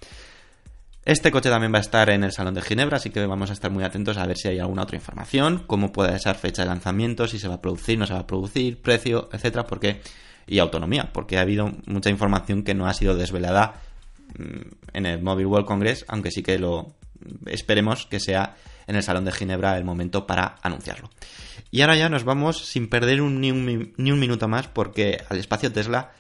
Este 1.05 1.31
coche 1.31 1.51
también 1.51 1.73
va 1.73 1.79
a 1.79 1.83
estar 1.83 2.11
en 2.11 2.25
el 2.25 2.33
Salón 2.33 2.55
de 2.55 2.63
Ginebra, 2.63 2.97
así 2.97 3.11
que 3.11 3.25
vamos 3.27 3.51
a 3.51 3.53
estar 3.53 3.71
muy 3.71 3.85
atentos 3.85 4.17
a 4.17 4.27
ver 4.27 4.37
si 4.37 4.49
hay 4.49 4.59
alguna 4.59 4.83
otra 4.83 4.97
información, 4.97 5.63
cómo 5.69 5.93
puede 5.93 6.19
ser 6.19 6.35
fecha 6.35 6.63
de 6.63 6.69
lanzamiento, 6.69 7.29
si 7.29 7.39
se 7.39 7.47
va 7.47 7.55
a 7.55 7.63
producir, 7.63 7.97
no 7.97 8.09
se 8.09 8.15
va 8.15 8.21
a 8.21 8.27
producir, 8.27 8.83
precio, 8.83 9.29
etcétera, 9.33 9.69
porque 9.69 10.01
y 10.49 10.59
autonomía, 10.59 11.11
porque 11.13 11.39
ha 11.39 11.43
habido 11.43 11.71
mucha 11.87 12.11
información 12.11 12.65
que 12.65 12.75
no 12.75 12.89
ha 12.89 12.95
sido 12.95 13.15
desvelada 13.15 13.81
en 14.93 15.07
el 15.07 15.23
Mobile 15.23 15.47
World 15.47 15.67
Congress, 15.67 16.05
aunque 16.09 16.31
sí 16.31 16.43
que 16.43 16.59
lo 16.59 16.95
esperemos 17.47 18.07
que 18.07 18.21
sea 18.21 18.57
en 18.87 18.97
el 18.97 19.03
Salón 19.03 19.25
de 19.25 19.33
Ginebra 19.33 19.77
el 19.77 19.85
momento 19.85 20.27
para 20.27 20.57
anunciarlo. 20.63 21.11
Y 21.71 21.81
ahora 21.81 21.97
ya 21.97 22.09
nos 22.09 22.25
vamos 22.25 22.67
sin 22.67 22.89
perder 22.89 23.23
ni, 23.23 23.51
un, 23.51 24.21
minuto 24.21 24.49
más 24.49 24.69
porque 24.69 25.23
al 25.29 25.39
espacio 25.39 25.73
Tesla, 25.73 26.13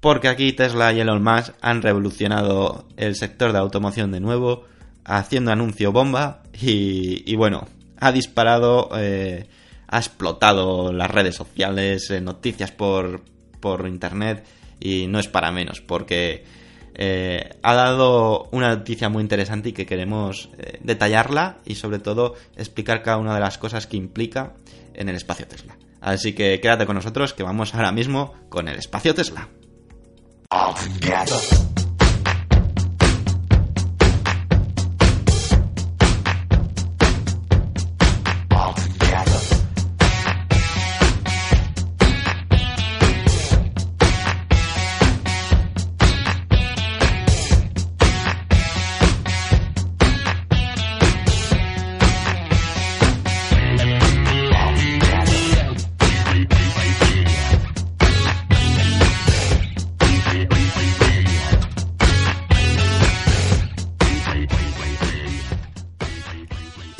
porque 0.00 0.28
aquí 0.28 0.52
Tesla 0.52 0.92
y 0.92 1.00
Elon 1.00 1.22
Musk 1.22 1.54
han 1.60 1.82
revolucionado 1.82 2.86
el 2.96 3.16
sector 3.16 3.52
de 3.52 3.58
automoción 3.58 4.12
de 4.12 4.20
nuevo, 4.20 4.66
haciendo 5.04 5.50
anuncio 5.50 5.90
bomba 5.90 6.42
y, 6.60 7.34
bueno, 7.34 7.66
ha 7.98 8.12
disparado, 8.12 8.90
eh, 8.96 9.48
ha 9.88 9.98
explotado 9.98 10.92
las 10.92 11.10
redes 11.10 11.34
sociales, 11.34 12.10
eh, 12.10 12.20
noticias 12.20 12.70
por, 12.70 13.22
por 13.60 13.88
internet 13.88 14.44
y 14.78 15.06
no 15.08 15.18
es 15.18 15.26
para 15.26 15.50
menos 15.50 15.80
porque 15.80 16.44
eh, 17.00 17.56
ha 17.62 17.74
dado 17.74 18.48
una 18.50 18.70
noticia 18.70 19.08
muy 19.08 19.22
interesante 19.22 19.68
y 19.68 19.72
que 19.72 19.86
queremos 19.86 20.50
eh, 20.58 20.80
detallarla 20.82 21.58
y 21.64 21.76
sobre 21.76 22.00
todo 22.00 22.34
explicar 22.56 23.02
cada 23.02 23.18
una 23.18 23.34
de 23.34 23.40
las 23.40 23.56
cosas 23.56 23.86
que 23.86 23.96
implica 23.96 24.54
en 24.94 25.08
el 25.08 25.14
espacio 25.14 25.46
Tesla. 25.46 25.78
Así 26.00 26.32
que 26.32 26.60
quédate 26.60 26.86
con 26.86 26.96
nosotros 26.96 27.34
que 27.34 27.44
vamos 27.44 27.72
ahora 27.74 27.92
mismo 27.92 28.34
con 28.48 28.68
el 28.68 28.78
espacio 28.78 29.14
Tesla. 29.14 29.48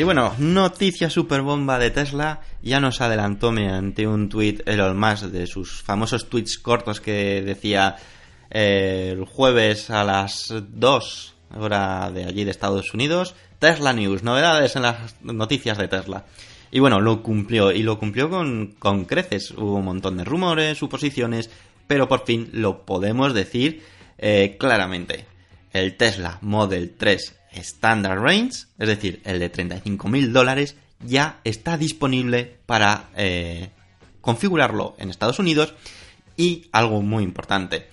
Bueno, 0.08 0.34
noticia 0.38 1.10
super 1.10 1.42
bomba 1.42 1.78
de 1.78 1.90
Tesla. 1.90 2.40
Ya 2.62 2.80
nos 2.80 3.02
adelantó 3.02 3.52
mediante 3.52 4.06
un 4.06 4.30
tweet 4.30 4.62
Elon 4.64 4.98
Musk 4.98 5.24
de 5.24 5.46
sus 5.46 5.82
famosos 5.82 6.30
tweets 6.30 6.56
cortos 6.56 7.02
que 7.02 7.42
decía 7.42 7.96
eh, 8.50 9.10
el 9.12 9.26
jueves 9.26 9.90
a 9.90 10.04
las 10.04 10.50
2 10.50 11.34
hora 11.58 12.10
de 12.10 12.24
allí 12.24 12.44
de 12.44 12.50
Estados 12.50 12.94
Unidos. 12.94 13.34
Tesla 13.58 13.92
News, 13.92 14.22
novedades 14.22 14.76
en 14.76 14.82
las 14.82 15.14
noticias 15.20 15.76
de 15.76 15.88
Tesla. 15.88 16.24
Y 16.70 16.80
bueno, 16.80 17.02
lo 17.02 17.22
cumplió 17.22 17.70
y 17.70 17.82
lo 17.82 17.98
cumplió 17.98 18.30
con, 18.30 18.76
con 18.78 19.04
creces. 19.04 19.50
Hubo 19.50 19.74
un 19.74 19.84
montón 19.84 20.16
de 20.16 20.24
rumores, 20.24 20.78
suposiciones, 20.78 21.50
pero 21.86 22.08
por 22.08 22.24
fin 22.24 22.48
lo 22.54 22.86
podemos 22.86 23.34
decir 23.34 23.84
eh, 24.16 24.56
claramente. 24.58 25.26
el 25.74 25.98
Tesla 25.98 26.38
Model 26.40 26.94
3 26.96 27.37
Standard 27.52 28.20
Range, 28.20 28.66
es 28.78 28.88
decir, 28.88 29.20
el 29.24 29.38
de 29.38 29.52
35.000 29.52 30.28
dólares, 30.32 30.76
ya 31.00 31.40
está 31.44 31.76
disponible 31.76 32.58
para 32.66 33.08
eh, 33.16 33.70
configurarlo 34.20 34.96
en 34.98 35.10
Estados 35.10 35.38
Unidos 35.38 35.74
y 36.36 36.68
algo 36.72 37.02
muy 37.02 37.24
importante. 37.24 37.88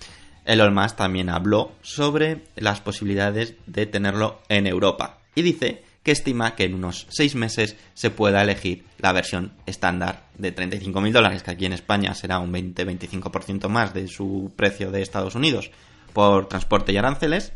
Elon 0.45 0.73
Musk 0.73 0.97
también 0.97 1.29
habló 1.29 1.73
sobre 1.81 2.43
las 2.55 2.81
posibilidades 2.81 3.55
de 3.65 3.85
tenerlo 3.85 4.41
en 4.49 4.67
Europa 4.67 5.19
y 5.33 5.41
dice 5.41 5.83
que 6.03 6.11
estima 6.11 6.55
que 6.55 6.65
en 6.65 6.75
unos 6.75 7.07
6 7.09 7.33
meses 7.33 7.75
se 7.95 8.11
pueda 8.11 8.43
elegir 8.43 8.85
la 8.99 9.11
versión 9.11 9.53
estándar 9.65 10.27
de 10.37 10.55
35.000 10.55 11.11
dólares, 11.11 11.41
que 11.41 11.49
aquí 11.49 11.65
en 11.65 11.73
España 11.73 12.13
será 12.13 12.37
un 12.37 12.53
20-25% 12.53 13.67
más 13.69 13.93
de 13.95 14.07
su 14.07 14.53
precio 14.55 14.91
de 14.91 15.01
Estados 15.01 15.33
Unidos 15.33 15.71
por 16.13 16.47
transporte 16.47 16.93
y 16.93 16.97
aranceles, 16.97 17.53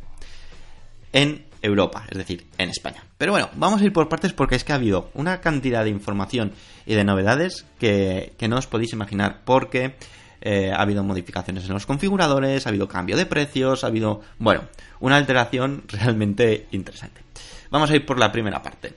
en 1.14 1.46
Europa, 1.62 2.06
es 2.10 2.18
decir, 2.18 2.46
en 2.58 2.70
España. 2.70 3.04
Pero 3.18 3.32
bueno, 3.32 3.50
vamos 3.56 3.82
a 3.82 3.86
ir 3.86 3.94
por 3.94 4.10
partes 4.10 4.34
porque 4.34 4.56
es 4.56 4.64
que 4.64 4.72
ha 4.72 4.76
habido 4.76 5.10
una 5.14 5.42
cantidad 5.42 5.84
de 5.84 5.90
información 5.90 6.54
y 6.86 6.96
de 6.96 7.04
novedades 7.04 7.66
que, 7.80 8.34
no 8.48 8.58
os 8.58 8.68
podéis 8.68 8.94
imaginar 8.94 9.42
porque 9.46 9.96
eh, 10.42 10.72
ha 10.72 10.82
habido 10.82 11.04
modificaciones 11.04 11.66
en 11.66 11.74
los 11.74 11.86
configuradores, 11.86 12.66
ha 12.66 12.70
habido 12.70 12.88
cambio 12.88 13.18
de 13.18 13.26
precios, 13.26 13.84
ha 13.84 13.88
habido, 13.88 14.22
bueno, 14.38 14.64
una 15.00 15.18
alteración 15.18 15.84
realmente 15.88 16.68
interesante. 16.72 17.22
Vamos 17.70 17.92
a 17.92 17.96
ir 17.96 18.06
por 18.06 18.20
la 18.20 18.32
primera 18.32 18.62
parte. 18.62 18.96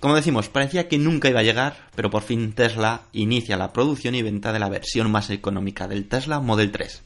Como 0.00 0.14
decimos, 0.14 0.48
parecía 0.48 0.88
que 0.88 0.96
nunca 0.96 1.28
iba 1.28 1.40
a 1.40 1.44
llegar, 1.44 1.76
pero 1.94 2.08
por 2.08 2.22
fin 2.22 2.54
Tesla 2.54 3.02
inicia 3.12 3.58
la 3.58 3.72
producción 3.72 4.14
y 4.14 4.22
venta 4.22 4.50
de 4.50 4.58
la 4.58 4.70
versión 4.70 5.10
más 5.10 5.28
económica 5.28 5.86
del 5.86 6.08
Tesla 6.08 6.40
Model 6.40 6.72
3, 6.72 7.02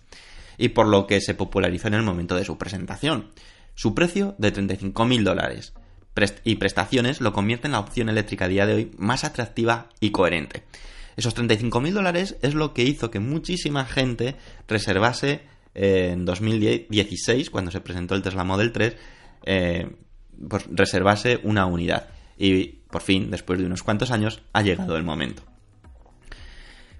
y 0.58 0.68
por 0.68 0.86
lo 0.86 1.08
que 1.08 1.20
se 1.20 1.34
popularizó 1.34 1.88
en 1.88 1.94
el 1.94 2.02
momento 2.04 2.36
de 2.36 2.44
su 2.44 2.56
presentación. 2.56 3.30
Su 3.74 3.94
precio 3.94 4.34
de 4.38 4.52
35.000 4.52 5.22
dólares 5.22 5.74
y 6.44 6.56
prestaciones 6.56 7.20
lo 7.20 7.32
convierten 7.32 7.70
en 7.70 7.72
la 7.72 7.80
opción 7.80 8.08
eléctrica 8.08 8.44
a 8.44 8.48
día 8.48 8.66
de 8.66 8.74
hoy 8.74 8.90
más 8.96 9.24
atractiva 9.24 9.88
y 10.00 10.10
coherente. 10.10 10.62
Esos 11.16 11.36
35.000 11.36 11.92
dólares 11.92 12.36
es 12.42 12.54
lo 12.54 12.74
que 12.74 12.82
hizo 12.82 13.10
que 13.10 13.20
muchísima 13.20 13.84
gente 13.84 14.36
reservase 14.68 15.42
eh, 15.74 16.10
en 16.12 16.24
2016, 16.24 17.50
cuando 17.50 17.70
se 17.70 17.80
presentó 17.80 18.14
el 18.14 18.22
Tesla 18.22 18.44
Model 18.44 18.72
3, 18.72 18.96
eh, 19.46 19.96
pues 20.48 20.66
reservase 20.70 21.40
una 21.42 21.66
unidad. 21.66 22.08
Y 22.36 22.66
por 22.90 23.02
fin, 23.02 23.30
después 23.30 23.58
de 23.58 23.66
unos 23.66 23.82
cuantos 23.82 24.10
años, 24.10 24.42
ha 24.52 24.62
llegado 24.62 24.96
el 24.96 25.04
momento. 25.04 25.42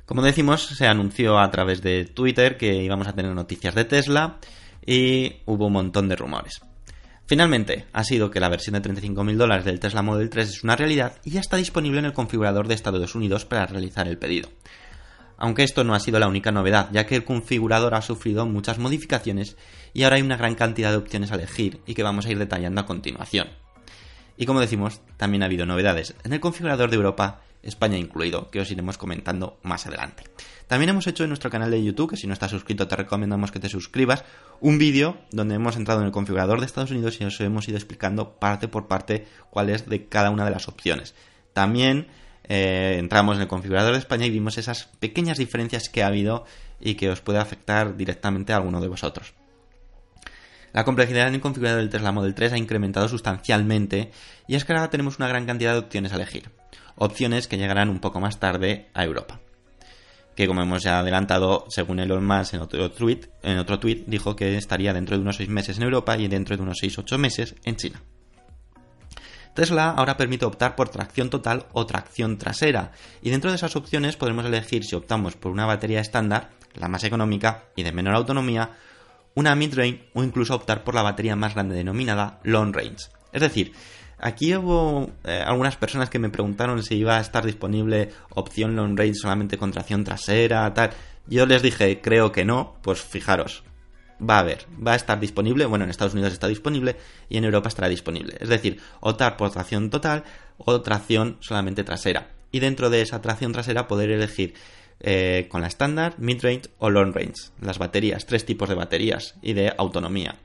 Como 0.06 0.22
decimos, 0.22 0.66
se 0.66 0.86
anunció 0.86 1.38
a 1.38 1.50
través 1.50 1.80
de 1.82 2.04
Twitter 2.04 2.56
que 2.56 2.82
íbamos 2.82 3.08
a 3.08 3.14
tener 3.14 3.32
noticias 3.32 3.74
de 3.74 3.84
Tesla 3.84 4.38
y 4.86 5.36
hubo 5.46 5.66
un 5.66 5.72
montón 5.72 6.08
de 6.08 6.16
rumores. 6.16 6.60
Finalmente, 7.26 7.86
ha 7.92 8.04
sido 8.04 8.30
que 8.30 8.40
la 8.40 8.50
versión 8.50 8.74
de 8.74 8.82
35.000 8.82 9.36
dólares 9.36 9.64
del 9.64 9.80
Tesla 9.80 10.02
Model 10.02 10.28
3 10.28 10.48
es 10.48 10.62
una 10.62 10.76
realidad 10.76 11.16
y 11.24 11.30
ya 11.30 11.40
está 11.40 11.56
disponible 11.56 11.98
en 11.98 12.04
el 12.04 12.12
configurador 12.12 12.68
de 12.68 12.74
Estados 12.74 13.14
Unidos 13.14 13.46
para 13.46 13.66
realizar 13.66 14.06
el 14.06 14.18
pedido. 14.18 14.50
Aunque 15.38 15.62
esto 15.62 15.84
no 15.84 15.94
ha 15.94 16.00
sido 16.00 16.18
la 16.18 16.28
única 16.28 16.52
novedad, 16.52 16.90
ya 16.92 17.06
que 17.06 17.16
el 17.16 17.24
configurador 17.24 17.94
ha 17.94 18.02
sufrido 18.02 18.46
muchas 18.46 18.78
modificaciones 18.78 19.56
y 19.94 20.02
ahora 20.02 20.16
hay 20.16 20.22
una 20.22 20.36
gran 20.36 20.54
cantidad 20.54 20.90
de 20.90 20.98
opciones 20.98 21.32
a 21.32 21.36
elegir 21.36 21.80
y 21.86 21.94
que 21.94 22.02
vamos 22.02 22.26
a 22.26 22.30
ir 22.30 22.38
detallando 22.38 22.82
a 22.82 22.86
continuación. 22.86 23.48
Y 24.36 24.46
como 24.46 24.60
decimos, 24.60 25.00
también 25.16 25.42
ha 25.42 25.46
habido 25.46 25.64
novedades 25.64 26.14
en 26.24 26.34
el 26.34 26.40
configurador 26.40 26.90
de 26.90 26.96
Europa 26.96 27.40
España 27.64 27.96
incluido, 27.96 28.50
que 28.50 28.60
os 28.60 28.70
iremos 28.70 28.98
comentando 28.98 29.58
más 29.62 29.86
adelante. 29.86 30.24
También 30.66 30.90
hemos 30.90 31.06
hecho 31.06 31.24
en 31.24 31.30
nuestro 31.30 31.50
canal 31.50 31.70
de 31.70 31.82
YouTube, 31.82 32.10
que 32.10 32.16
si 32.16 32.26
no 32.26 32.32
estás 32.32 32.50
suscrito 32.50 32.86
te 32.86 32.96
recomendamos 32.96 33.50
que 33.50 33.60
te 33.60 33.68
suscribas, 33.68 34.24
un 34.60 34.78
vídeo 34.78 35.18
donde 35.30 35.56
hemos 35.56 35.76
entrado 35.76 36.00
en 36.00 36.06
el 36.06 36.12
configurador 36.12 36.60
de 36.60 36.66
Estados 36.66 36.90
Unidos 36.90 37.20
y 37.20 37.24
os 37.24 37.40
hemos 37.40 37.68
ido 37.68 37.76
explicando 37.76 38.36
parte 38.38 38.68
por 38.68 38.86
parte 38.86 39.26
cuál 39.50 39.70
es 39.70 39.88
de 39.88 40.06
cada 40.06 40.30
una 40.30 40.44
de 40.44 40.50
las 40.50 40.68
opciones. 40.68 41.14
También 41.52 42.08
eh, 42.44 42.96
entramos 42.98 43.36
en 43.36 43.42
el 43.42 43.48
configurador 43.48 43.92
de 43.92 43.98
España 43.98 44.26
y 44.26 44.30
vimos 44.30 44.58
esas 44.58 44.84
pequeñas 45.00 45.38
diferencias 45.38 45.88
que 45.88 46.02
ha 46.02 46.08
habido 46.08 46.44
y 46.80 46.94
que 46.94 47.10
os 47.10 47.20
puede 47.20 47.38
afectar 47.38 47.96
directamente 47.96 48.52
a 48.52 48.56
alguno 48.56 48.80
de 48.80 48.88
vosotros. 48.88 49.34
La 50.72 50.84
complejidad 50.84 51.28
en 51.28 51.34
el 51.34 51.40
configurador 51.40 51.80
del 51.80 51.88
Tesla 51.88 52.10
Model 52.10 52.34
3 52.34 52.54
ha 52.54 52.58
incrementado 52.58 53.08
sustancialmente 53.08 54.10
y 54.48 54.56
es 54.56 54.64
que 54.64 54.72
ahora 54.72 54.90
tenemos 54.90 55.18
una 55.18 55.28
gran 55.28 55.46
cantidad 55.46 55.72
de 55.72 55.78
opciones 55.78 56.12
a 56.12 56.16
elegir 56.16 56.50
opciones 56.96 57.48
que 57.48 57.58
llegarán 57.58 57.88
un 57.88 58.00
poco 58.00 58.20
más 58.20 58.38
tarde 58.38 58.90
a 58.94 59.04
Europa. 59.04 59.40
Que 60.34 60.46
como 60.46 60.62
hemos 60.62 60.82
ya 60.82 60.98
adelantado, 60.98 61.66
según 61.68 62.00
Elon 62.00 62.26
Musk 62.26 62.54
en 62.54 62.60
otro 62.60 62.90
tweet, 62.90 63.20
en 63.42 63.58
otro 63.58 63.78
tweet 63.78 64.04
dijo 64.06 64.34
que 64.34 64.56
estaría 64.56 64.92
dentro 64.92 65.16
de 65.16 65.22
unos 65.22 65.36
6 65.36 65.48
meses 65.48 65.76
en 65.76 65.84
Europa 65.84 66.16
y 66.16 66.26
dentro 66.28 66.56
de 66.56 66.62
unos 66.62 66.82
6-8 66.82 67.18
meses 67.18 67.54
en 67.64 67.76
China. 67.76 68.02
Tesla 69.54 69.90
ahora 69.90 70.16
permite 70.16 70.44
optar 70.44 70.74
por 70.74 70.88
tracción 70.88 71.30
total 71.30 71.66
o 71.72 71.86
tracción 71.86 72.38
trasera, 72.38 72.90
y 73.22 73.30
dentro 73.30 73.50
de 73.50 73.56
esas 73.56 73.76
opciones 73.76 74.16
podremos 74.16 74.44
elegir 74.44 74.84
si 74.84 74.96
optamos 74.96 75.36
por 75.36 75.52
una 75.52 75.64
batería 75.64 76.00
estándar, 76.00 76.50
la 76.74 76.88
más 76.88 77.04
económica 77.04 77.66
y 77.76 77.84
de 77.84 77.92
menor 77.92 78.16
autonomía, 78.16 78.72
una 79.34 79.54
mid-range 79.54 80.10
o 80.14 80.24
incluso 80.24 80.56
optar 80.56 80.82
por 80.82 80.96
la 80.96 81.02
batería 81.02 81.36
más 81.36 81.54
grande 81.54 81.76
denominada 81.76 82.40
long 82.42 82.74
range. 82.74 83.06
Es 83.32 83.42
decir, 83.42 83.72
Aquí 84.18 84.54
hubo 84.54 85.10
eh, 85.24 85.42
algunas 85.44 85.76
personas 85.76 86.10
que 86.10 86.18
me 86.18 86.30
preguntaron 86.30 86.82
si 86.82 86.96
iba 86.96 87.18
a 87.18 87.20
estar 87.20 87.44
disponible 87.44 88.10
opción 88.30 88.76
long 88.76 88.96
range 88.96 89.14
solamente 89.14 89.58
con 89.58 89.72
tracción 89.72 90.04
trasera, 90.04 90.72
tal. 90.72 90.90
Yo 91.26 91.46
les 91.46 91.62
dije, 91.62 92.00
creo 92.00 92.32
que 92.32 92.44
no, 92.44 92.76
pues 92.82 93.00
fijaros, 93.02 93.64
va 94.20 94.36
a 94.36 94.40
haber, 94.40 94.66
va 94.86 94.92
a 94.92 94.96
estar 94.96 95.18
disponible, 95.18 95.66
bueno, 95.66 95.84
en 95.84 95.90
Estados 95.90 96.14
Unidos 96.14 96.32
está 96.32 96.48
disponible 96.48 96.96
y 97.28 97.38
en 97.38 97.44
Europa 97.44 97.68
estará 97.68 97.88
disponible. 97.88 98.36
Es 98.40 98.48
decir, 98.48 98.80
optar 99.00 99.36
por 99.36 99.50
tracción 99.50 99.90
total 99.90 100.24
o 100.58 100.80
tracción 100.80 101.38
solamente 101.40 101.84
trasera. 101.84 102.28
Y 102.50 102.60
dentro 102.60 102.90
de 102.90 103.02
esa 103.02 103.20
tracción 103.20 103.52
trasera 103.52 103.88
poder 103.88 104.10
elegir 104.10 104.54
eh, 105.00 105.48
con 105.50 105.60
la 105.60 105.66
estándar, 105.66 106.14
mid-range 106.18 106.70
o 106.78 106.88
long 106.88 107.12
range. 107.12 107.50
Las 107.60 107.78
baterías, 107.78 108.26
tres 108.26 108.46
tipos 108.46 108.68
de 108.68 108.76
baterías 108.76 109.34
y 109.42 109.52
de 109.52 109.72
autonomía. 109.76 110.36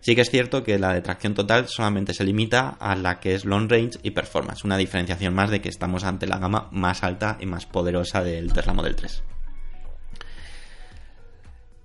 Sí 0.00 0.14
que 0.14 0.22
es 0.22 0.30
cierto 0.30 0.64
que 0.64 0.78
la 0.78 0.94
de 0.94 1.02
tracción 1.02 1.34
total 1.34 1.68
solamente 1.68 2.14
se 2.14 2.24
limita 2.24 2.70
a 2.80 2.96
la 2.96 3.20
que 3.20 3.34
es 3.34 3.44
long 3.44 3.68
range 3.68 3.98
y 4.02 4.12
performance, 4.12 4.64
una 4.64 4.78
diferenciación 4.78 5.34
más 5.34 5.50
de 5.50 5.60
que 5.60 5.68
estamos 5.68 6.04
ante 6.04 6.26
la 6.26 6.38
gama 6.38 6.68
más 6.72 7.02
alta 7.02 7.36
y 7.38 7.46
más 7.46 7.66
poderosa 7.66 8.22
del 8.22 8.52
Tesla 8.52 8.72
Model 8.72 8.96
3. 8.96 9.22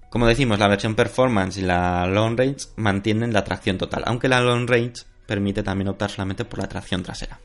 Como 0.10 0.28
decimos, 0.28 0.60
la 0.60 0.70
versión 0.70 0.96
performance 0.96 1.58
y 1.58 1.62
la 1.62 2.08
long 2.08 2.38
range 2.38 2.68
mantienen 2.78 3.34
la 3.34 3.44
tracción 3.44 3.78
total, 3.78 4.04
aunque 4.06 4.30
la 4.30 4.40
long 4.40 4.66
range 4.66 5.04
permite 5.26 5.62
también 5.62 5.90
optar 5.90 6.10
solamente 6.10 6.46
por 6.46 6.60
la 6.60 6.70
tracción 6.70 7.04
trasera. 7.04 7.42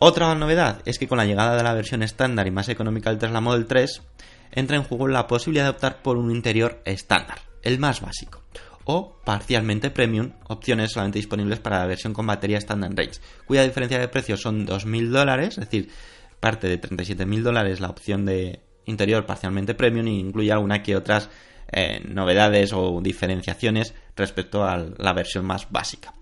Otra 0.00 0.34
novedad 0.34 0.82
es 0.84 0.98
que 0.98 1.06
con 1.06 1.18
la 1.18 1.24
llegada 1.24 1.56
de 1.56 1.62
la 1.62 1.72
versión 1.72 2.02
estándar 2.02 2.48
y 2.48 2.50
más 2.50 2.68
económica 2.68 3.10
del 3.10 3.20
Tesla 3.20 3.40
Model 3.40 3.66
3, 3.66 4.02
entra 4.50 4.76
en 4.76 4.82
juego 4.82 5.06
la 5.06 5.28
posibilidad 5.28 5.64
de 5.64 5.70
optar 5.70 6.02
por 6.02 6.16
un 6.16 6.30
interior 6.30 6.82
estándar, 6.84 7.38
el 7.62 7.78
más 7.78 8.00
básico, 8.00 8.43
o 8.84 9.16
parcialmente 9.24 9.90
premium, 9.90 10.32
opciones 10.48 10.92
solamente 10.92 11.18
disponibles 11.18 11.58
para 11.58 11.80
la 11.80 11.86
versión 11.86 12.12
con 12.12 12.26
batería 12.26 12.58
Standard 12.58 12.96
Range, 12.96 13.20
cuya 13.46 13.62
diferencia 13.62 13.98
de 13.98 14.08
precio 14.08 14.36
son 14.36 14.66
2.000 14.66 15.08
dólares, 15.08 15.58
es 15.58 15.64
decir, 15.64 15.90
parte 16.40 16.68
de 16.68 16.80
37.000 16.80 17.42
dólares 17.42 17.80
la 17.80 17.88
opción 17.88 18.24
de 18.26 18.60
interior 18.84 19.24
parcialmente 19.26 19.74
premium 19.74 20.06
e 20.06 20.10
incluye 20.10 20.52
alguna 20.52 20.82
que 20.82 20.96
otras 20.96 21.30
eh, 21.72 22.02
novedades 22.06 22.72
o 22.72 23.00
diferenciaciones 23.02 23.94
respecto 24.16 24.64
a 24.64 24.76
la 24.76 25.12
versión 25.12 25.44
más 25.44 25.70
básica. 25.70 26.14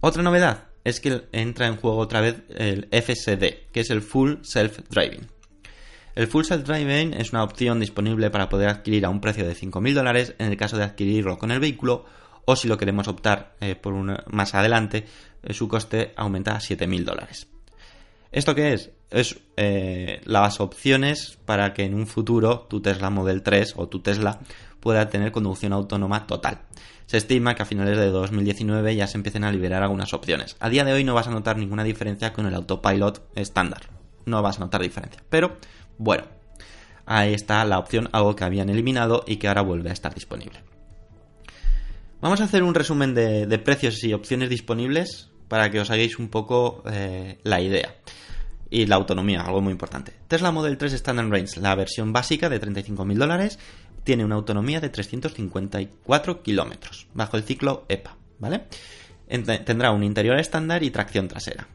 Otra 0.00 0.22
novedad 0.22 0.64
es 0.84 1.00
que 1.00 1.22
entra 1.32 1.66
en 1.66 1.76
juego 1.76 1.98
otra 1.98 2.20
vez 2.20 2.42
el 2.50 2.88
FSD, 2.90 3.70
que 3.72 3.80
es 3.80 3.90
el 3.90 4.02
Full 4.02 4.42
Self 4.42 4.80
Driving. 4.90 5.37
El 6.18 6.26
Full 6.26 6.42
Self 6.42 6.66
Driving 6.66 7.14
es 7.14 7.30
una 7.30 7.44
opción 7.44 7.78
disponible 7.78 8.28
para 8.28 8.48
poder 8.48 8.68
adquirir 8.68 9.06
a 9.06 9.08
un 9.08 9.20
precio 9.20 9.46
de 9.46 9.54
5.000 9.54 9.94
dólares 9.94 10.34
en 10.40 10.50
el 10.50 10.56
caso 10.56 10.76
de 10.76 10.82
adquirirlo 10.82 11.38
con 11.38 11.52
el 11.52 11.60
vehículo 11.60 12.06
o 12.44 12.56
si 12.56 12.66
lo 12.66 12.76
queremos 12.76 13.06
optar 13.06 13.54
eh, 13.60 13.76
por 13.76 13.94
más 14.26 14.52
adelante, 14.56 15.06
eh, 15.44 15.54
su 15.54 15.68
coste 15.68 16.14
aumenta 16.16 16.56
a 16.56 16.58
7.000 16.58 17.04
dólares. 17.04 17.46
¿Esto 18.32 18.56
qué 18.56 18.72
es? 18.72 18.90
Es 19.12 19.38
eh, 19.56 20.20
las 20.24 20.58
opciones 20.58 21.38
para 21.44 21.72
que 21.72 21.84
en 21.84 21.94
un 21.94 22.08
futuro 22.08 22.66
tu 22.68 22.82
Tesla 22.82 23.10
Model 23.10 23.44
3 23.44 23.74
o 23.76 23.86
tu 23.86 24.00
Tesla 24.00 24.40
pueda 24.80 25.08
tener 25.10 25.30
conducción 25.30 25.72
autónoma 25.72 26.26
total. 26.26 26.62
Se 27.06 27.16
estima 27.16 27.54
que 27.54 27.62
a 27.62 27.64
finales 27.64 27.96
de 27.96 28.10
2019 28.10 28.96
ya 28.96 29.06
se 29.06 29.18
empiecen 29.18 29.44
a 29.44 29.52
liberar 29.52 29.84
algunas 29.84 30.12
opciones. 30.12 30.56
A 30.58 30.68
día 30.68 30.82
de 30.82 30.94
hoy 30.94 31.04
no 31.04 31.14
vas 31.14 31.28
a 31.28 31.30
notar 31.30 31.58
ninguna 31.58 31.84
diferencia 31.84 32.32
con 32.32 32.44
el 32.46 32.56
autopilot 32.56 33.22
estándar. 33.36 33.82
No 34.26 34.42
vas 34.42 34.56
a 34.56 34.64
notar 34.64 34.82
diferencia. 34.82 35.22
Pero 35.30 35.56
bueno, 35.98 36.24
ahí 37.06 37.34
está 37.34 37.64
la 37.64 37.78
opción, 37.78 38.08
algo 38.12 38.34
que 38.34 38.44
habían 38.44 38.70
eliminado 38.70 39.24
y 39.26 39.36
que 39.36 39.48
ahora 39.48 39.62
vuelve 39.62 39.90
a 39.90 39.92
estar 39.92 40.14
disponible. 40.14 40.60
Vamos 42.20 42.40
a 42.40 42.44
hacer 42.44 42.62
un 42.62 42.74
resumen 42.74 43.14
de, 43.14 43.58
precios 43.58 44.02
y 44.02 44.12
opciones 44.12 44.50
disponibles 44.50 45.30
para 45.46 45.70
que 45.70 45.80
os 45.80 45.90
hagáis 45.90 46.18
un 46.18 46.28
poco 46.28 46.82
eh, 46.90 47.38
la 47.44 47.60
idea. 47.60 47.94
Y 48.70 48.86
la 48.86 48.96
autonomía, 48.96 49.42
algo 49.42 49.60
muy 49.62 49.72
importante. 49.72 50.12
Tesla 50.26 50.50
Model 50.50 50.76
3 50.76 50.92
Standard 50.94 51.30
Range, 51.30 51.60
la 51.60 51.74
versión 51.74 52.12
básica 52.12 52.48
de 52.48 52.60
35.000 52.60 53.14
dólares, 53.14 53.58
tiene 54.04 54.24
una 54.24 54.34
autonomía 54.34 54.80
de 54.80 54.88
354 54.88 56.42
kilómetros 56.42 57.06
bajo 57.14 57.36
el 57.36 57.44
ciclo 57.44 57.86
EPA. 57.88 58.16
Tendrá 59.64 59.92
un 59.92 60.02
interior 60.02 60.38
estándar 60.38 60.82
y 60.82 60.90
tracción 60.90 61.28
trasera. 61.28 61.68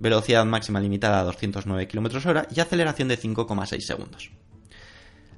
Velocidad 0.00 0.46
máxima 0.46 0.80
limitada 0.80 1.20
a 1.20 1.24
209 1.24 1.86
km 1.86 2.26
hora 2.26 2.48
y 2.50 2.58
aceleración 2.58 3.08
de 3.08 3.18
5,6 3.18 3.80
segundos. 3.80 4.30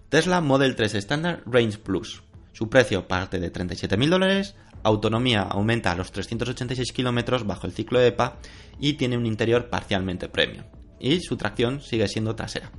Tesla 0.09 0.41
Model 0.41 0.77
3 0.77 0.95
Standard 0.95 1.43
Range 1.47 1.79
Plus. 1.79 2.23
Su 2.53 2.69
precio 2.71 3.09
parte 3.09 3.41
de 3.41 3.53
37.000 3.53 4.09
dólares, 4.09 4.55
autonomía 4.85 5.43
aumenta 5.43 5.91
a 5.91 5.97
los 5.97 6.13
386 6.13 6.93
km 6.93 7.45
bajo 7.45 7.67
el 7.67 7.73
ciclo 7.73 8.01
EPA 8.01 8.37
y 8.79 8.93
tiene 8.93 9.17
un 9.17 9.27
interior 9.27 9.69
parcialmente 9.69 10.29
premium. 10.29 10.65
Y 11.01 11.21
su 11.21 11.37
tracción 11.37 11.81
sigue 11.81 12.07
siendo 12.07 12.37
trasera. 12.37 12.71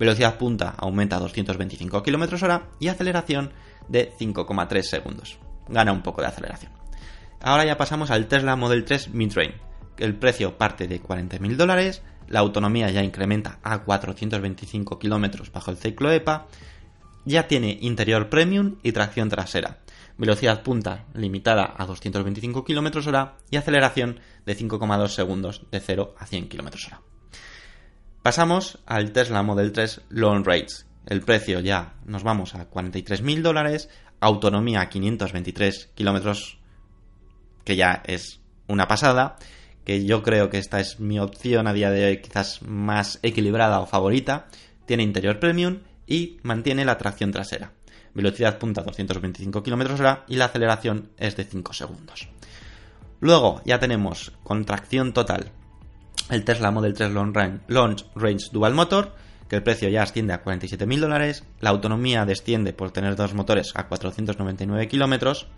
Velocidad 0.00 0.36
punta 0.36 0.74
aumenta 0.78 1.16
a 1.16 1.20
225 1.20 2.02
km 2.02 2.42
hora 2.42 2.70
y 2.80 2.88
aceleración 2.88 3.52
de 3.88 4.10
5,3 4.18 4.82
segundos. 4.82 5.38
Gana 5.68 5.92
un 5.92 6.02
poco 6.02 6.22
de 6.22 6.28
aceleración. 6.28 6.72
Ahora 7.42 7.64
ya 7.64 7.76
pasamos 7.76 8.10
al 8.10 8.26
Tesla 8.26 8.56
Model 8.56 8.84
3 8.84 9.10
Midrange. 9.10 9.69
El 10.00 10.16
precio 10.16 10.56
parte 10.56 10.88
de 10.88 11.02
40.000 11.02 11.56
dólares, 11.56 12.02
la 12.26 12.40
autonomía 12.40 12.90
ya 12.90 13.02
incrementa 13.02 13.58
a 13.62 13.82
425 13.82 14.98
km 14.98 15.52
bajo 15.52 15.70
el 15.70 15.76
ciclo 15.76 16.10
EPA, 16.10 16.46
ya 17.26 17.46
tiene 17.46 17.76
interior 17.82 18.30
premium 18.30 18.76
y 18.82 18.92
tracción 18.92 19.28
trasera, 19.28 19.80
velocidad 20.16 20.62
punta 20.62 21.04
limitada 21.12 21.74
a 21.76 21.84
225 21.84 22.64
km 22.64 23.06
hora 23.06 23.36
y 23.50 23.56
aceleración 23.56 24.20
de 24.46 24.56
5,2 24.56 25.08
segundos 25.08 25.66
de 25.70 25.80
0 25.80 26.14
a 26.18 26.24
100 26.24 26.48
km 26.48 26.86
hora. 26.86 27.02
Pasamos 28.22 28.78
al 28.86 29.12
Tesla 29.12 29.42
Model 29.42 29.72
3 29.72 30.02
Long 30.08 30.46
Range. 30.46 30.84
El 31.06 31.20
precio 31.20 31.60
ya 31.60 31.94
nos 32.06 32.22
vamos 32.22 32.54
a 32.54 32.70
43.000 32.70 33.42
dólares, 33.42 33.90
autonomía 34.20 34.88
523 34.88 35.90
kilómetros 35.94 36.58
que 37.64 37.76
ya 37.76 38.02
es 38.06 38.40
una 38.66 38.88
pasada, 38.88 39.36
que 39.90 40.04
yo 40.04 40.22
creo 40.22 40.50
que 40.50 40.58
esta 40.58 40.78
es 40.78 41.00
mi 41.00 41.18
opción 41.18 41.66
a 41.66 41.72
día 41.72 41.90
de 41.90 42.04
hoy 42.04 42.18
quizás 42.18 42.62
más 42.62 43.18
equilibrada 43.24 43.80
o 43.80 43.86
favorita, 43.86 44.46
tiene 44.86 45.02
interior 45.02 45.40
premium 45.40 45.78
y 46.06 46.38
mantiene 46.44 46.84
la 46.84 46.96
tracción 46.96 47.32
trasera. 47.32 47.72
Velocidad 48.14 48.58
punta 48.58 48.84
225 48.84 49.64
km 49.64 49.98
hora 49.98 50.24
y 50.28 50.36
la 50.36 50.44
aceleración 50.44 51.10
es 51.16 51.34
de 51.34 51.42
5 51.42 51.72
segundos. 51.72 52.28
Luego 53.18 53.62
ya 53.64 53.80
tenemos 53.80 54.30
con 54.44 54.64
tracción 54.64 55.12
total 55.12 55.50
el 56.30 56.44
Tesla 56.44 56.70
Model 56.70 56.94
3 56.94 57.10
Long 57.10 57.34
Range, 57.34 57.58
Long 57.66 57.96
Range 58.14 58.46
Dual 58.52 58.74
Motor, 58.74 59.16
que 59.48 59.56
el 59.56 59.64
precio 59.64 59.88
ya 59.88 60.04
asciende 60.04 60.34
a 60.34 60.44
47.000 60.44 61.00
dólares, 61.00 61.42
la 61.58 61.70
autonomía 61.70 62.24
desciende 62.24 62.72
por 62.72 62.92
tener 62.92 63.16
dos 63.16 63.34
motores 63.34 63.72
a 63.74 63.88
499 63.88 64.86
kilómetros, 64.86 65.48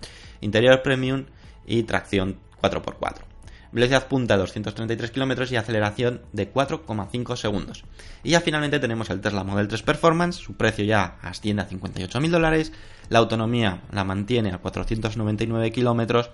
interior 0.40 0.80
premium 0.80 1.26
y 1.66 1.82
tracción 1.82 2.38
4x4. 2.62 3.31
Velocidad 3.72 4.06
punta 4.06 4.34
de 4.34 4.40
233 4.40 5.10
km 5.10 5.50
y 5.50 5.56
aceleración 5.56 6.20
de 6.32 6.52
4,5 6.52 7.36
segundos. 7.36 7.84
Y 8.22 8.30
ya 8.30 8.42
finalmente 8.42 8.78
tenemos 8.78 9.08
el 9.08 9.22
Tesla 9.22 9.44
Model 9.44 9.68
3 9.68 9.82
Performance, 9.82 10.36
su 10.36 10.54
precio 10.54 10.84
ya 10.84 11.16
asciende 11.22 11.62
a 11.62 11.68
58.000 11.68 12.28
dólares, 12.28 12.72
la 13.08 13.20
autonomía 13.20 13.82
la 13.90 14.04
mantiene 14.04 14.52
a 14.52 14.58
499 14.58 15.72
km, 15.72 16.30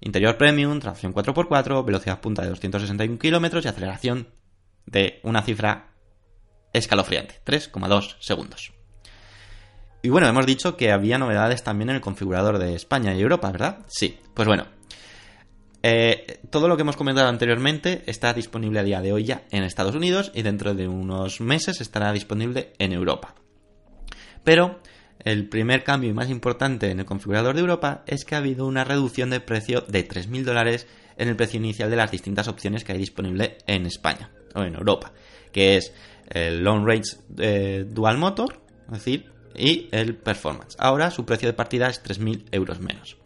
interior 0.00 0.38
premium, 0.38 0.80
tracción 0.80 1.12
4x4, 1.12 1.84
velocidad 1.84 2.20
punta 2.20 2.42
de 2.42 2.48
261 2.48 3.18
km 3.18 3.64
y 3.64 3.68
aceleración 3.68 4.28
de 4.86 5.20
una 5.24 5.42
cifra 5.42 5.92
escalofriante, 6.72 7.40
3,2 7.44 8.16
segundos. 8.20 8.72
Y 10.02 10.08
bueno, 10.08 10.26
hemos 10.26 10.46
dicho 10.46 10.76
que 10.76 10.90
había 10.90 11.18
novedades 11.18 11.62
también 11.62 11.90
en 11.90 11.96
el 11.96 12.02
configurador 12.02 12.58
de 12.58 12.74
España 12.74 13.14
y 13.14 13.20
Europa, 13.20 13.52
¿verdad? 13.52 13.80
Sí, 13.88 14.18
pues 14.34 14.48
bueno. 14.48 14.66
Eh, 15.82 16.40
todo 16.50 16.68
lo 16.68 16.76
que 16.76 16.82
hemos 16.82 16.96
comentado 16.96 17.28
anteriormente 17.28 18.02
está 18.06 18.32
disponible 18.32 18.78
a 18.78 18.84
día 18.84 19.00
de 19.00 19.12
hoy 19.12 19.24
ya 19.24 19.42
en 19.50 19.64
Estados 19.64 19.96
Unidos 19.96 20.30
y 20.34 20.42
dentro 20.42 20.74
de 20.74 20.86
unos 20.86 21.40
meses 21.40 21.80
estará 21.80 22.12
disponible 22.12 22.72
en 22.78 22.92
Europa. 22.92 23.34
Pero 24.44 24.80
el 25.18 25.48
primer 25.48 25.82
cambio 25.82 26.14
más 26.14 26.30
importante 26.30 26.90
en 26.90 27.00
el 27.00 27.06
configurador 27.06 27.54
de 27.54 27.60
Europa 27.60 28.02
es 28.06 28.24
que 28.24 28.34
ha 28.34 28.38
habido 28.38 28.66
una 28.66 28.84
reducción 28.84 29.30
de 29.30 29.40
precio 29.40 29.82
de 29.82 30.06
3.000 30.06 30.44
dólares 30.44 30.86
en 31.16 31.28
el 31.28 31.36
precio 31.36 31.58
inicial 31.58 31.90
de 31.90 31.96
las 31.96 32.10
distintas 32.10 32.48
opciones 32.48 32.84
que 32.84 32.92
hay 32.92 32.98
disponible 32.98 33.58
en 33.66 33.86
España 33.86 34.30
o 34.54 34.62
en 34.62 34.74
Europa, 34.74 35.12
que 35.52 35.76
es 35.76 35.92
el 36.28 36.62
Long 36.62 36.86
Range 36.86 37.16
eh, 37.38 37.84
Dual 37.88 38.18
Motor, 38.18 38.60
es 38.86 38.92
decir, 38.92 39.30
y 39.54 39.88
el 39.92 40.16
Performance. 40.16 40.76
Ahora 40.78 41.10
su 41.10 41.24
precio 41.24 41.48
de 41.48 41.52
partida 41.52 41.88
es 41.88 42.02
3.000 42.02 42.46
euros 42.52 42.80
menos. 42.80 43.16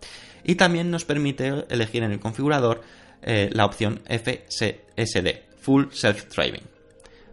Y 0.49 0.55
también 0.55 0.93
nos 0.93 1.05
permite 1.05 1.65
elegir 1.69 2.05
en 2.05 2.13
el 2.13 2.21
configurador 2.21 2.81
eh, 3.21 3.51
la 3.53 3.65
opción 3.65 4.03
FSD, 4.07 5.41
Full 5.61 5.87
Self 5.91 6.33
Driving, 6.33 6.63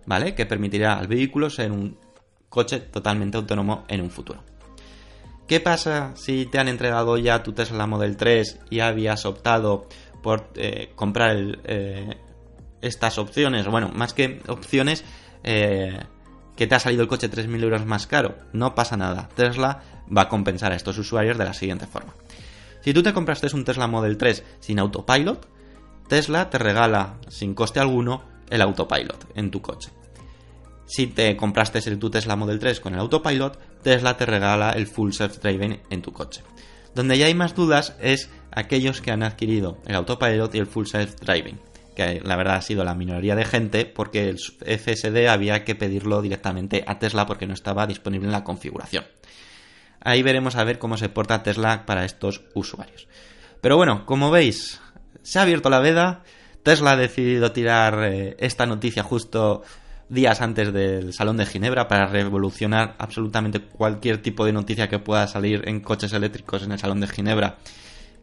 ¿vale? 0.07 0.33
Que 0.33 0.47
permitirá 0.47 0.97
al 0.97 1.07
vehículo 1.07 1.51
ser 1.51 1.71
un 1.71 1.99
coche 2.49 2.79
totalmente 2.79 3.37
autónomo 3.37 3.85
en 3.87 4.01
un 4.01 4.09
futuro. 4.09 4.43
¿Qué 5.47 5.59
pasa 5.59 6.13
si 6.15 6.47
te 6.47 6.57
han 6.57 6.67
entregado 6.67 7.15
ya 7.19 7.43
tu 7.43 7.53
Tesla 7.53 7.85
Model 7.85 8.17
3 8.17 8.61
y 8.71 8.79
habías 8.79 9.27
optado 9.27 9.87
por 10.23 10.49
eh, 10.55 10.91
comprar 10.95 11.37
eh, 11.65 12.17
estas 12.81 13.19
opciones? 13.19 13.67
Bueno, 13.67 13.91
más 13.93 14.15
que 14.15 14.41
opciones, 14.47 15.05
que 15.43 16.67
te 16.67 16.75
ha 16.75 16.79
salido 16.79 17.03
el 17.03 17.09
coche 17.09 17.29
3.000 17.29 17.61
euros 17.61 17.85
más 17.85 18.07
caro. 18.07 18.37
No 18.53 18.73
pasa 18.73 18.97
nada. 18.97 19.29
Tesla 19.35 19.83
va 20.15 20.23
a 20.23 20.29
compensar 20.29 20.71
a 20.71 20.75
estos 20.75 20.97
usuarios 20.97 21.37
de 21.37 21.45
la 21.45 21.53
siguiente 21.53 21.85
forma. 21.85 22.13
Si 22.83 22.93
tú 22.93 23.01
te 23.01 23.13
compraste 23.13 23.47
un 23.55 23.63
Tesla 23.63 23.87
Model 23.87 24.17
3 24.17 24.43
sin 24.59 24.79
autopilot, 24.79 25.47
Tesla 26.07 26.49
te 26.49 26.57
regala 26.57 27.17
sin 27.29 27.53
coste 27.53 27.79
alguno 27.79 28.23
el 28.49 28.61
autopilot 28.61 29.31
en 29.35 29.51
tu 29.51 29.61
coche. 29.61 29.89
Si 30.85 31.07
te 31.07 31.37
compraste 31.37 31.79
tu 31.95 32.09
Tesla 32.09 32.35
Model 32.35 32.59
3 32.59 32.81
con 32.81 32.93
el 32.93 32.99
autopilot, 32.99 33.57
Tesla 33.81 34.17
te 34.17 34.25
regala 34.25 34.71
el 34.71 34.87
full 34.87 35.11
self-driving 35.11 35.79
en 35.89 36.01
tu 36.01 36.11
coche. 36.11 36.41
Donde 36.93 37.17
ya 37.17 37.27
hay 37.27 37.33
más 37.33 37.55
dudas 37.55 37.95
es 38.01 38.29
aquellos 38.51 39.01
que 39.01 39.11
han 39.11 39.23
adquirido 39.23 39.77
el 39.85 39.95
autopilot 39.95 40.53
y 40.53 40.59
el 40.59 40.67
full 40.67 40.85
self-driving 40.85 41.57
que 41.95 42.21
la 42.23 42.35
verdad 42.35 42.55
ha 42.55 42.61
sido 42.61 42.83
la 42.83 42.95
minoría 42.95 43.35
de 43.35 43.45
gente, 43.45 43.85
porque 43.85 44.29
el 44.29 44.39
FSD 44.39 45.27
había 45.27 45.63
que 45.63 45.75
pedirlo 45.75 46.21
directamente 46.21 46.83
a 46.87 46.99
Tesla 46.99 47.25
porque 47.25 47.45
no 47.45 47.53
estaba 47.53 47.85
disponible 47.87 48.27
en 48.27 48.31
la 48.31 48.43
configuración. 48.43 49.05
Ahí 50.03 50.21
veremos 50.21 50.55
a 50.55 50.63
ver 50.63 50.79
cómo 50.79 50.97
se 50.97 51.09
porta 51.09 51.43
Tesla 51.43 51.85
para 51.85 52.05
estos 52.05 52.41
usuarios. 52.53 53.07
Pero 53.61 53.77
bueno, 53.77 54.05
como 54.05 54.31
veis, 54.31 54.81
se 55.21 55.39
ha 55.39 55.43
abierto 55.43 55.69
la 55.69 55.79
veda. 55.79 56.23
Tesla 56.63 56.91
ha 56.91 56.97
decidido 56.97 57.51
tirar 57.51 58.03
eh, 58.03 58.35
esta 58.39 58.65
noticia 58.65 59.03
justo 59.03 59.63
días 60.09 60.41
antes 60.41 60.73
del 60.73 61.13
Salón 61.13 61.37
de 61.37 61.45
Ginebra 61.45 61.87
para 61.87 62.07
revolucionar 62.07 62.95
absolutamente 62.99 63.61
cualquier 63.61 64.21
tipo 64.21 64.45
de 64.45 64.53
noticia 64.53 64.89
que 64.89 64.99
pueda 64.99 65.27
salir 65.27 65.67
en 65.67 65.79
coches 65.79 66.13
eléctricos 66.13 66.63
en 66.63 66.73
el 66.73 66.79
Salón 66.79 66.99
de 66.99 67.07
Ginebra 67.07 67.57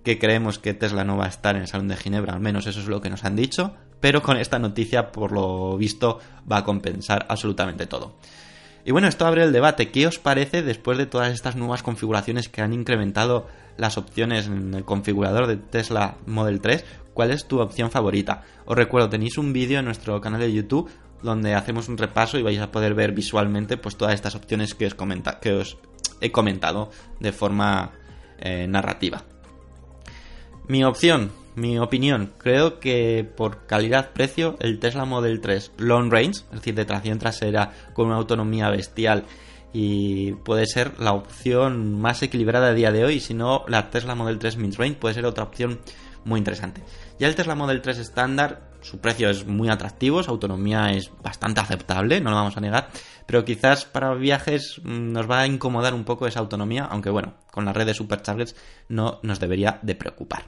que 0.04 0.18
creemos 0.18 0.58
que 0.58 0.74
Tesla 0.74 1.04
no 1.04 1.16
va 1.16 1.26
a 1.26 1.28
estar 1.28 1.56
en 1.56 1.62
el 1.62 1.68
Salón 1.68 1.88
de 1.88 1.96
Ginebra, 1.96 2.32
al 2.32 2.40
menos 2.40 2.66
eso 2.66 2.80
es 2.80 2.86
lo 2.86 3.00
que 3.00 3.10
nos 3.10 3.24
han 3.24 3.36
dicho, 3.36 3.74
pero 4.00 4.22
con 4.22 4.36
esta 4.36 4.58
noticia, 4.58 5.12
por 5.12 5.32
lo 5.32 5.76
visto, 5.76 6.20
va 6.50 6.58
a 6.58 6.64
compensar 6.64 7.26
absolutamente 7.28 7.86
todo. 7.86 8.16
Y 8.84 8.92
bueno, 8.92 9.08
esto 9.08 9.26
abre 9.26 9.44
el 9.44 9.52
debate. 9.52 9.90
¿Qué 9.90 10.06
os 10.06 10.18
parece 10.18 10.62
después 10.62 10.98
de 10.98 11.06
todas 11.06 11.32
estas 11.32 11.56
nuevas 11.56 11.82
configuraciones 11.82 12.48
que 12.48 12.62
han 12.62 12.72
incrementado 12.72 13.46
las 13.76 13.98
opciones 13.98 14.46
en 14.46 14.74
el 14.74 14.84
configurador 14.84 15.46
de 15.46 15.56
Tesla 15.56 16.16
Model 16.26 16.60
3? 16.60 16.84
¿Cuál 17.14 17.30
es 17.30 17.46
tu 17.46 17.60
opción 17.60 17.90
favorita? 17.90 18.44
Os 18.64 18.76
recuerdo, 18.76 19.10
tenéis 19.10 19.36
un 19.36 19.52
vídeo 19.52 19.78
en 19.78 19.84
nuestro 19.84 20.20
canal 20.20 20.40
de 20.40 20.52
YouTube 20.52 20.90
donde 21.22 21.54
hacemos 21.54 21.88
un 21.88 21.98
repaso 21.98 22.38
y 22.38 22.42
vais 22.42 22.60
a 22.60 22.70
poder 22.70 22.94
ver 22.94 23.12
visualmente 23.12 23.76
pues 23.76 23.96
todas 23.96 24.14
estas 24.14 24.34
opciones 24.34 24.74
que 24.74 24.86
os, 24.86 24.94
que 25.40 25.52
os 25.52 25.78
he 26.20 26.32
comentado 26.32 26.90
de 27.18 27.32
forma 27.32 27.92
eh, 28.38 28.66
narrativa. 28.66 29.24
Mi 30.66 30.84
opción, 30.84 31.32
mi 31.54 31.78
opinión, 31.78 32.32
creo 32.38 32.78
que 32.80 33.28
por 33.36 33.66
calidad-precio 33.66 34.56
el 34.60 34.78
Tesla 34.78 35.04
Model 35.04 35.40
3 35.40 35.72
Long 35.78 36.10
Range, 36.10 36.30
es 36.30 36.50
decir, 36.50 36.74
de 36.74 36.84
tracción 36.84 37.18
trasera 37.18 37.72
con 37.92 38.06
una 38.06 38.16
autonomía 38.16 38.70
bestial 38.70 39.24
y 39.72 40.32
puede 40.32 40.66
ser 40.66 40.98
la 40.98 41.12
opción 41.12 42.00
más 42.00 42.22
equilibrada 42.22 42.68
a 42.68 42.74
día 42.74 42.92
de 42.92 43.04
hoy, 43.04 43.20
si 43.20 43.34
no 43.34 43.64
la 43.68 43.90
Tesla 43.90 44.14
Model 44.14 44.38
3 44.38 44.56
Mid 44.56 44.74
Range 44.76 44.94
puede 44.94 45.14
ser 45.14 45.26
otra 45.26 45.44
opción 45.44 45.80
muy 46.24 46.38
interesante. 46.38 46.82
Ya 47.18 47.28
el 47.28 47.34
Tesla 47.34 47.54
Model 47.54 47.80
3 47.80 47.98
estándar, 47.98 48.70
su 48.80 48.98
precio 48.98 49.30
es 49.30 49.46
muy 49.46 49.68
atractivo, 49.68 50.22
su 50.22 50.30
autonomía 50.30 50.92
es 50.92 51.10
bastante 51.22 51.60
aceptable, 51.60 52.20
no 52.20 52.30
lo 52.30 52.36
vamos 52.36 52.56
a 52.56 52.60
negar, 52.60 52.88
pero 53.26 53.44
quizás 53.44 53.84
para 53.84 54.14
viajes 54.14 54.80
mm, 54.82 55.12
nos 55.12 55.30
va 55.30 55.40
a 55.40 55.46
incomodar 55.46 55.94
un 55.94 56.04
poco 56.04 56.26
esa 56.26 56.40
autonomía, 56.40 56.84
aunque 56.84 57.10
bueno, 57.10 57.34
con 57.50 57.64
la 57.64 57.72
red 57.72 57.86
de 57.86 57.94
superchargers 57.94 58.56
no 58.88 59.20
nos 59.22 59.40
debería 59.40 59.78
de 59.82 59.94
preocupar. 59.94 60.44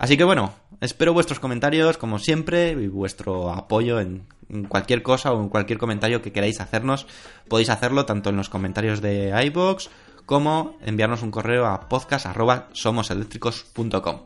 Así 0.00 0.16
que 0.16 0.24
bueno, 0.24 0.52
espero 0.80 1.12
vuestros 1.12 1.38
comentarios 1.40 1.98
como 1.98 2.18
siempre 2.18 2.70
y 2.70 2.88
vuestro 2.88 3.50
apoyo 3.50 4.00
en, 4.00 4.26
cualquier 4.66 5.02
cosa 5.02 5.30
o 5.30 5.42
en 5.42 5.50
cualquier 5.50 5.78
comentario 5.78 6.22
que 6.22 6.32
queráis 6.32 6.58
hacernos. 6.58 7.06
Podéis 7.48 7.68
hacerlo 7.68 8.06
tanto 8.06 8.30
en 8.30 8.36
los 8.36 8.48
comentarios 8.48 9.02
de 9.02 9.30
iBox 9.44 9.90
como 10.24 10.78
enviarnos 10.80 11.22
un 11.22 11.30
correo 11.30 11.66
a 11.66 11.90
podcast.somoseléctricos.com. 11.90 14.20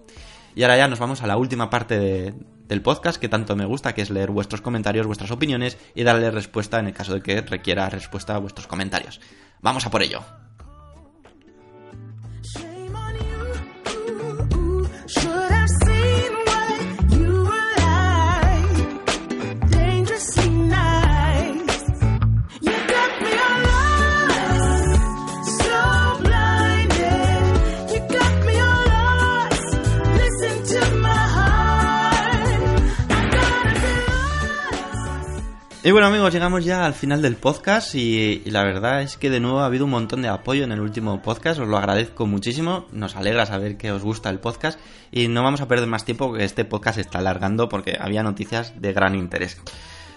Y 0.54 0.62
ahora 0.62 0.76
ya 0.76 0.86
nos 0.86 1.00
vamos 1.00 1.22
a 1.22 1.26
la 1.26 1.36
última 1.36 1.70
parte 1.70 2.34
del 2.68 2.82
podcast 2.82 3.20
que 3.20 3.28
tanto 3.28 3.56
me 3.56 3.64
gusta, 3.64 3.94
que 3.94 4.02
es 4.02 4.10
leer 4.10 4.30
vuestros 4.30 4.60
comentarios, 4.60 5.08
vuestras 5.08 5.32
opiniones 5.32 5.76
y 5.96 6.04
darle 6.04 6.30
respuesta 6.30 6.78
en 6.78 6.86
el 6.86 6.94
caso 6.94 7.14
de 7.14 7.20
que 7.20 7.40
requiera 7.40 7.90
respuesta 7.90 8.36
a 8.36 8.38
vuestros 8.38 8.68
comentarios. 8.68 9.20
Vamos 9.60 9.84
a 9.86 9.90
por 9.90 10.04
ello. 10.04 10.22
Y 35.86 35.92
bueno 35.92 36.06
amigos, 36.06 36.32
llegamos 36.32 36.64
ya 36.64 36.86
al 36.86 36.94
final 36.94 37.20
del 37.20 37.36
podcast 37.36 37.94
y, 37.94 38.40
la 38.46 38.64
verdad 38.64 39.02
es 39.02 39.18
que 39.18 39.28
de 39.28 39.38
nuevo 39.38 39.60
ha 39.60 39.66
habido 39.66 39.84
un 39.84 39.90
montón 39.90 40.22
de 40.22 40.28
apoyo 40.28 40.64
en 40.64 40.72
el 40.72 40.80
último 40.80 41.20
podcast, 41.20 41.60
os 41.60 41.68
lo 41.68 41.76
agradezco 41.76 42.26
muchísimo, 42.26 42.86
nos 42.90 43.16
alegra 43.16 43.44
saber 43.44 43.76
que 43.76 43.92
os 43.92 44.02
gusta 44.02 44.30
el 44.30 44.40
podcast 44.40 44.80
y 45.12 45.28
no 45.28 45.42
vamos 45.42 45.60
a 45.60 45.68
perder 45.68 45.86
más 45.86 46.06
tiempo 46.06 46.28
porque 46.28 46.44
este 46.44 46.64
podcast 46.64 46.94
se 46.94 47.02
está 47.02 47.18
alargando 47.18 47.68
porque 47.68 47.98
había 48.00 48.22
noticias 48.22 48.80
de 48.80 48.94
gran 48.94 49.14
interés. 49.14 49.60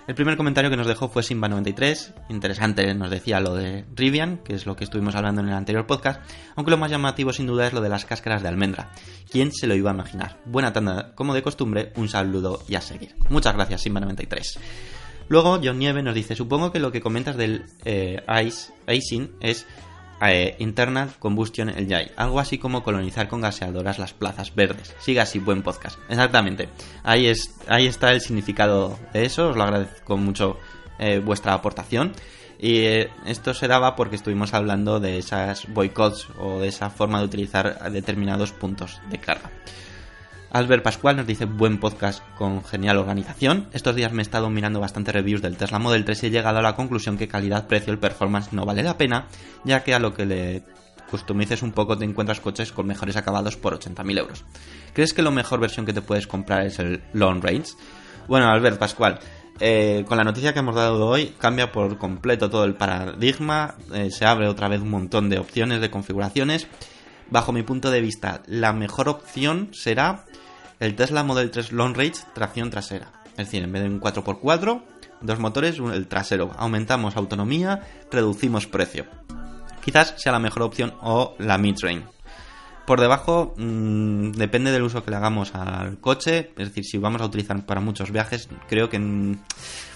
El 0.08 0.16
primer 0.16 0.38
comentario 0.38 0.70
que 0.70 0.78
nos 0.78 0.88
dejó 0.88 1.10
fue 1.10 1.22
Simba93, 1.22 2.14
interesante, 2.30 2.94
nos 2.94 3.12
decía 3.12 3.42
lo 3.42 3.54
de 3.54 3.84
Rivian, 3.94 4.38
que 4.38 4.54
es 4.54 4.66
lo 4.66 4.78
que 4.78 4.86
estuvimos 4.86 5.16
hablando 5.16 5.42
en 5.42 5.50
el 5.50 5.54
anterior 5.54 5.86
podcast, 5.86 6.22
aunque 6.56 6.72
lo 6.72 6.78
más 6.78 6.92
llamativo 6.92 7.34
sin 7.34 7.46
duda 7.46 7.68
es 7.68 7.74
lo 7.74 7.82
de 7.82 7.90
las 7.90 8.06
cáscaras 8.06 8.42
de 8.42 8.48
almendra. 8.48 8.92
¿Quién 9.30 9.52
se 9.52 9.68
lo 9.68 9.76
iba 9.76 9.92
a 9.92 9.94
imaginar? 9.94 10.40
Buena 10.46 10.72
tanda, 10.72 11.14
como 11.14 11.34
de 11.34 11.42
costumbre, 11.42 11.92
un 11.98 12.08
saludo 12.08 12.64
y 12.70 12.76
a 12.76 12.82
seguir. 12.82 13.18
Muchas 13.28 13.54
gracias 13.54 13.86
Simba93. 13.86 14.60
Luego, 15.30 15.60
John 15.64 15.80
Nieve 15.80 16.02
nos 16.04 16.16
dice, 16.16 16.36
supongo 16.36 16.72
que 16.72 16.80
lo 16.80 16.92
que 16.92 17.02
comentas 17.02 17.36
del 17.36 17.66
eh, 17.86 18.22
ice, 18.46 18.72
icing 18.88 19.32
es 19.40 19.66
eh, 20.22 20.56
Internal 20.60 21.12
Combustion 21.20 21.70
Engine, 21.70 22.12
algo 22.16 22.40
así 22.40 22.58
como 22.58 22.84
colonizar 22.84 23.28
con 23.28 23.42
gaseadoras 23.42 24.00
las 24.00 24.14
plazas 24.14 24.56
verdes. 24.56 24.96
Siga 25.00 25.24
así, 25.24 25.40
buen 25.40 25.64
podcast. 25.64 26.00
Exactamente, 26.10 26.70
ahí, 27.04 27.28
es, 27.28 27.56
ahí 27.68 27.88
está 27.88 28.12
el 28.12 28.22
significado 28.22 28.98
de 29.14 29.26
eso, 29.26 29.50
os 29.50 29.58
lo 29.58 29.64
agradezco 29.64 30.18
mucho 30.18 30.58
eh, 31.00 31.20
vuestra 31.20 31.54
aportación. 31.54 32.14
Y 32.60 32.86
esto 33.28 33.54
se 33.54 33.68
daba 33.68 33.96
porque 33.96 34.16
estuvimos 34.16 34.56
hablando 34.56 35.00
de 35.00 35.20
esas 35.20 35.72
boicots 35.72 36.28
o 36.40 36.60
de 36.60 36.70
esa 36.70 36.90
forma 36.90 37.20
de 37.20 37.26
utilizar 37.26 37.92
determinados 37.92 38.52
puntos 38.52 39.00
de 39.12 39.20
carga. 39.20 39.52
Albert 40.52 40.84
Pascual 40.84 41.18
nos 41.18 41.28
dice 41.28 41.46
buen 41.46 41.78
podcast 41.78 42.24
con 42.38 42.64
genial 42.64 42.98
organización. 42.98 43.68
Estos 43.74 43.96
días 43.96 44.14
me 44.14 44.22
he 44.22 44.24
estado 44.24 44.50
mirando 44.50 44.80
bastante 44.80 45.12
reviews 45.12 45.42
del 45.42 45.58
Tesla 45.58 45.78
Model 45.78 46.06
3 46.06 46.24
y 46.24 46.28
he 46.28 46.30
llegado 46.30 46.60
a 46.60 46.62
la 46.62 46.76
conclusión 46.76 47.18
que 47.18 47.28
calidad-precio 47.28 47.92
el 47.92 48.00
performance 48.00 48.54
no 48.54 48.66
vale 48.66 48.82
la 48.82 48.98
pena, 48.98 49.28
ya 49.66 49.84
que 49.84 49.94
a 49.94 50.00
lo 50.00 50.14
que 50.14 50.26
le 50.26 50.64
customices 51.12 51.62
un 51.62 51.74
poco 51.74 51.98
te 51.98 52.06
encuentras 52.06 52.40
coches 52.40 52.72
con 52.72 52.88
mejores 52.88 53.18
acabados 53.18 53.58
por 53.58 53.78
80.000 53.78 54.20
euros. 54.20 54.46
¿Crees 54.94 55.14
que 55.14 55.22
la 55.22 55.32
mejor 55.32 55.60
versión 55.60 55.86
que 55.86 55.94
te 55.94 56.02
puedes 56.02 56.28
comprar 56.28 56.66
es 56.66 56.80
el 56.80 57.04
Long 57.14 57.44
Range? 57.44 57.72
Bueno, 58.28 58.48
Albert 58.48 58.80
Pascual, 58.80 59.20
eh, 59.60 60.06
con 60.08 60.18
la 60.18 60.24
noticia 60.24 60.54
que 60.54 60.60
hemos 60.60 60.76
dado 60.76 61.08
hoy 61.08 61.34
cambia 61.38 61.72
por 61.72 61.98
completo 61.98 62.50
todo 62.50 62.64
el 62.64 62.76
paradigma, 62.76 63.76
eh, 63.94 64.12
se 64.12 64.26
abre 64.26 64.48
otra 64.48 64.70
vez 64.70 64.82
un 64.82 64.92
montón 64.92 65.30
de 65.30 65.40
opciones 65.40 65.82
de 65.82 65.90
configuraciones. 65.90 66.68
Bajo 67.30 67.52
mi 67.52 67.64
punto 67.64 67.92
de 67.92 68.00
vista, 68.00 68.42
la 68.48 68.72
mejor 68.72 69.10
opción 69.10 69.70
será 69.74 70.24
el 70.80 70.96
Tesla 70.96 71.24
Model 71.24 71.52
3 71.52 71.72
Long 71.72 71.96
Range 71.96 72.20
tracción 72.34 72.70
trasera. 72.70 73.12
Es 73.32 73.48
decir, 73.48 73.64
en 73.64 73.72
vez 73.72 73.84
de 73.84 73.90
un 73.90 74.02
4x4, 74.02 74.82
dos 75.22 75.40
motores, 75.40 75.78
el 75.80 76.08
trasero. 76.08 76.52
Aumentamos 76.58 77.16
autonomía, 77.16 77.82
reducimos 78.12 78.68
precio. 78.68 79.06
Quizás 79.84 80.16
sea 80.18 80.32
la 80.32 80.40
mejor 80.40 80.64
opción 80.64 80.94
o 81.02 81.36
la 81.40 81.58
mid-range. 81.58 82.06
Por 82.86 83.02
debajo, 83.02 83.54
mm, 83.58 84.32
depende 84.32 84.72
del 84.72 84.84
uso 84.84 85.04
que 85.04 85.12
le 85.12 85.18
hagamos 85.18 85.54
al 85.56 86.00
coche. 86.00 86.52
Es 86.58 86.70
decir, 86.70 86.86
si 86.86 86.98
vamos 86.98 87.22
a 87.22 87.26
utilizar 87.26 87.66
para 87.66 87.82
muchos 87.82 88.12
viajes, 88.12 88.50
creo 88.68 88.90
que 88.90 89.00
mm, 89.00 89.40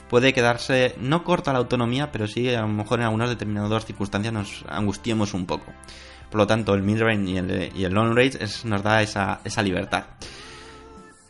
puede 0.10 0.34
quedarse 0.34 0.96
no 1.00 1.24
corta 1.24 1.54
la 1.54 1.60
autonomía, 1.60 2.12
pero 2.12 2.28
sí 2.28 2.54
a 2.54 2.62
lo 2.62 2.68
mejor 2.68 3.00
en 3.00 3.06
algunas 3.06 3.30
determinadas 3.30 3.86
circunstancias 3.86 4.34
nos 4.34 4.66
angustiemos 4.68 5.34
un 5.34 5.46
poco. 5.46 5.72
Por 6.30 6.40
lo 6.40 6.48
tanto, 6.48 6.74
el 6.74 6.84
mid-range 6.84 7.72
y 7.76 7.84
el, 7.84 7.94
long 7.94 8.16
range 8.16 8.40
nos 8.66 8.84
da 8.84 9.02
esa 9.02 9.62
libertad. 9.64 10.06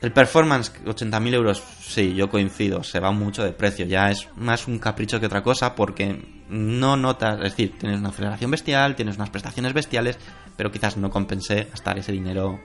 El 0.01 0.11
performance, 0.11 0.73
80.000 0.83 1.33
euros, 1.35 1.61
sí, 1.79 2.15
yo 2.15 2.27
coincido, 2.27 2.83
se 2.83 2.99
va 2.99 3.11
mucho 3.11 3.43
de 3.43 3.53
precio, 3.53 3.85
ya 3.85 4.09
es 4.09 4.27
más 4.35 4.67
un 4.67 4.79
capricho 4.79 5.19
que 5.19 5.27
otra 5.27 5.43
cosa 5.43 5.75
porque 5.75 6.43
no 6.49 6.97
notas, 6.97 7.35
es 7.37 7.51
decir, 7.51 7.77
tienes 7.77 7.99
una 7.99 8.09
aceleración 8.09 8.49
bestial, 8.49 8.95
tienes 8.95 9.17
unas 9.17 9.29
prestaciones 9.29 9.73
bestiales, 9.73 10.17
pero 10.57 10.71
quizás 10.71 10.97
no 10.97 11.11
compense 11.11 11.67
gastar 11.69 11.99
ese 11.99 12.11
dinero 12.13 12.59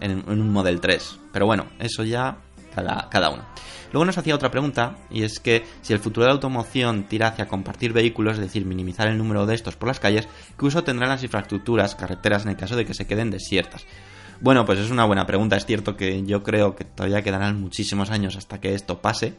en, 0.00 0.28
un 0.28 0.50
Model 0.50 0.80
3. 0.80 1.20
Pero 1.32 1.46
bueno, 1.46 1.66
eso 1.78 2.02
ya 2.02 2.38
cada, 2.74 3.08
cada 3.10 3.30
uno. 3.30 3.44
Luego 3.92 4.04
nos 4.04 4.18
hacía 4.18 4.34
otra 4.34 4.50
pregunta, 4.50 4.96
y 5.08 5.22
es 5.22 5.38
que 5.38 5.64
si 5.82 5.92
el 5.92 6.00
futuro 6.00 6.24
de 6.24 6.30
la 6.30 6.34
automoción 6.34 7.04
tira 7.04 7.28
hacia 7.28 7.46
compartir 7.46 7.92
vehículos, 7.92 8.34
es 8.34 8.40
decir, 8.40 8.64
minimizar 8.64 9.06
el 9.06 9.18
número 9.18 9.46
de 9.46 9.54
estos 9.54 9.76
por 9.76 9.86
las 9.86 10.00
calles, 10.00 10.28
¿qué 10.58 10.64
uso 10.64 10.82
tendrán 10.82 11.10
las 11.10 11.22
infraestructuras, 11.22 11.94
carreteras 11.94 12.42
en 12.42 12.50
el 12.50 12.56
caso 12.56 12.74
de 12.74 12.84
que 12.84 12.94
se 12.94 13.06
queden 13.06 13.30
desiertas? 13.30 13.86
Bueno, 14.42 14.64
pues 14.66 14.80
es 14.80 14.90
una 14.90 15.04
buena 15.04 15.24
pregunta. 15.24 15.56
Es 15.56 15.66
cierto 15.66 15.96
que 15.96 16.24
yo 16.24 16.42
creo 16.42 16.74
que 16.74 16.82
todavía 16.82 17.22
quedarán 17.22 17.60
muchísimos 17.60 18.10
años 18.10 18.34
hasta 18.36 18.60
que 18.60 18.74
esto 18.74 19.00
pase, 19.00 19.34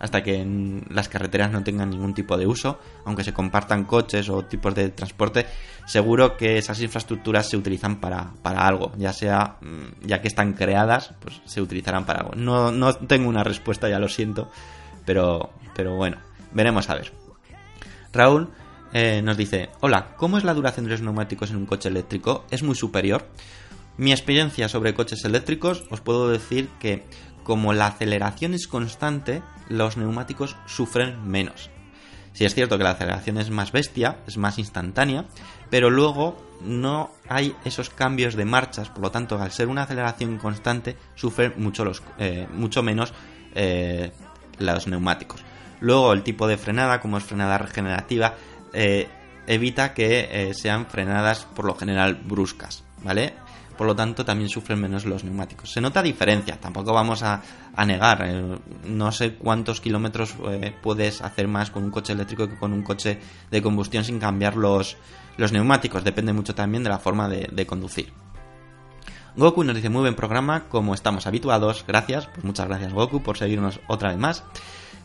hasta 0.00 0.24
que 0.24 0.44
las 0.90 1.08
carreteras 1.08 1.52
no 1.52 1.62
tengan 1.62 1.90
ningún 1.90 2.12
tipo 2.12 2.36
de 2.36 2.48
uso, 2.48 2.80
aunque 3.04 3.22
se 3.22 3.32
compartan 3.32 3.84
coches 3.84 4.28
o 4.28 4.44
tipos 4.46 4.74
de 4.74 4.88
transporte, 4.88 5.46
seguro 5.86 6.36
que 6.36 6.58
esas 6.58 6.80
infraestructuras 6.82 7.48
se 7.48 7.56
utilizan 7.56 8.00
para, 8.00 8.32
algo, 8.42 8.90
ya 8.96 9.12
sea, 9.12 9.58
mm, 9.60 10.06
ya 10.08 10.20
que 10.20 10.26
están 10.26 10.54
creadas, 10.54 11.14
pues 11.20 11.40
se 11.44 11.62
utilizarán 11.62 12.04
para 12.04 12.22
algo. 12.22 12.32
No, 12.34 12.72
no 12.72 12.94
tengo 12.94 13.28
una 13.28 13.44
respuesta, 13.44 13.88
ya 13.88 14.00
lo 14.00 14.08
siento, 14.08 14.50
pero, 15.04 15.50
pero 15.76 15.94
bueno, 15.94 16.16
veremos 16.50 16.90
a 16.90 16.96
ver. 16.96 17.12
Raúl 18.12 18.50
eh, 18.92 19.22
nos 19.22 19.36
dice, 19.36 19.68
hola, 19.82 20.16
¿cómo 20.16 20.36
es 20.36 20.42
la 20.42 20.54
duración 20.54 20.86
de 20.86 20.90
los 20.90 21.02
neumáticos 21.02 21.50
en 21.50 21.58
un 21.58 21.66
coche 21.66 21.88
eléctrico? 21.88 22.44
¿Es 22.50 22.64
muy 22.64 22.74
superior? 22.74 23.28
Mi 23.98 24.12
experiencia 24.12 24.68
sobre 24.68 24.94
coches 24.94 25.24
eléctricos 25.24 25.84
os 25.90 26.00
puedo 26.00 26.30
decir 26.30 26.68
que 26.78 27.04
como 27.42 27.72
la 27.72 27.88
aceleración 27.88 28.54
es 28.54 28.68
constante, 28.68 29.42
los 29.68 29.96
neumáticos 29.96 30.56
sufren 30.66 31.28
menos. 31.28 31.68
Si 32.32 32.44
es 32.44 32.54
cierto 32.54 32.78
que 32.78 32.84
la 32.84 32.90
aceleración 32.90 33.38
es 33.38 33.50
más 33.50 33.72
bestia, 33.72 34.18
es 34.28 34.36
más 34.36 34.60
instantánea, 34.60 35.24
pero 35.68 35.90
luego 35.90 36.36
no 36.60 37.10
hay 37.28 37.56
esos 37.64 37.90
cambios 37.90 38.36
de 38.36 38.44
marchas, 38.44 38.88
por 38.88 39.02
lo 39.02 39.10
tanto, 39.10 39.40
al 39.40 39.50
ser 39.50 39.66
una 39.66 39.82
aceleración 39.82 40.38
constante, 40.38 40.96
sufren 41.16 41.54
mucho, 41.56 41.84
los, 41.84 42.00
eh, 42.18 42.46
mucho 42.52 42.84
menos 42.84 43.12
eh, 43.56 44.12
los 44.60 44.86
neumáticos. 44.86 45.42
Luego, 45.80 46.12
el 46.12 46.22
tipo 46.22 46.46
de 46.46 46.56
frenada, 46.56 47.00
como 47.00 47.18
es 47.18 47.24
frenada 47.24 47.58
regenerativa, 47.58 48.34
eh, 48.72 49.08
evita 49.48 49.92
que 49.92 50.52
sean 50.54 50.86
frenadas 50.86 51.46
por 51.46 51.64
lo 51.64 51.74
general 51.74 52.14
bruscas, 52.14 52.84
¿vale? 53.02 53.34
Por 53.78 53.86
lo 53.86 53.94
tanto 53.94 54.24
también 54.24 54.50
sufren 54.50 54.80
menos 54.80 55.06
los 55.06 55.22
neumáticos. 55.22 55.70
Se 55.70 55.80
nota 55.80 56.02
diferencia, 56.02 56.60
tampoco 56.60 56.92
vamos 56.92 57.22
a, 57.22 57.40
negar, 57.86 58.24
eh, 58.26 58.58
no 58.84 59.12
sé 59.12 59.36
cuántos 59.36 59.80
kilómetros 59.80 60.34
eh, 60.50 60.74
puedes 60.82 61.22
hacer 61.22 61.46
más 61.46 61.70
con 61.70 61.84
un 61.84 61.90
coche 61.92 62.12
eléctrico 62.12 62.48
que 62.48 62.58
con 62.58 62.72
un 62.72 62.82
coche 62.82 63.20
de 63.52 63.62
combustión 63.62 64.02
sin 64.02 64.18
cambiar 64.18 64.56
los, 64.56 64.96
los 65.36 65.52
neumáticos, 65.52 66.02
depende 66.02 66.32
mucho 66.32 66.56
también 66.56 66.82
de 66.82 66.90
la 66.90 66.98
forma 66.98 67.28
de, 67.28 67.66
conducir. 67.66 68.12
Goku 69.36 69.62
nos 69.62 69.76
dice 69.76 69.88
muy 69.88 70.00
buen 70.00 70.16
programa, 70.16 70.64
como 70.68 70.92
estamos 70.92 71.28
habituados, 71.28 71.84
gracias, 71.86 72.26
pues 72.26 72.44
muchas 72.44 72.66
gracias 72.66 72.92
Goku 72.92 73.22
por 73.22 73.38
seguirnos 73.38 73.78
otra 73.86 74.10
vez 74.10 74.18
más. 74.18 74.42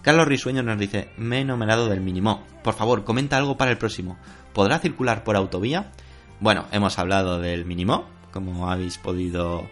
Carlos 0.02 0.28
Risueño 0.28 0.64
nos 0.64 0.80
dice, 0.80 1.12
me 1.16 1.42
he 1.42 1.46
nominado 1.46 1.88
del 1.88 2.02
mínimo. 2.02 2.44
Por 2.64 2.74
favor, 2.74 3.04
comenta 3.04 3.38
algo 3.38 3.56
para 3.56 3.72
el 3.72 3.78
próximo. 3.78 4.18
¿Podrá 4.52 4.80
circular 4.80 5.24
por 5.24 5.36
autovía? 5.36 5.92
Bueno, 6.40 6.66
hemos 6.72 7.00
hablado 7.00 7.40
del 7.40 7.64
mínimo, 7.64 8.06
como 8.34 8.70
habéis 8.70 8.98
podido 8.98 9.70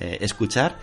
eh, 0.00 0.18
escuchar. 0.20 0.76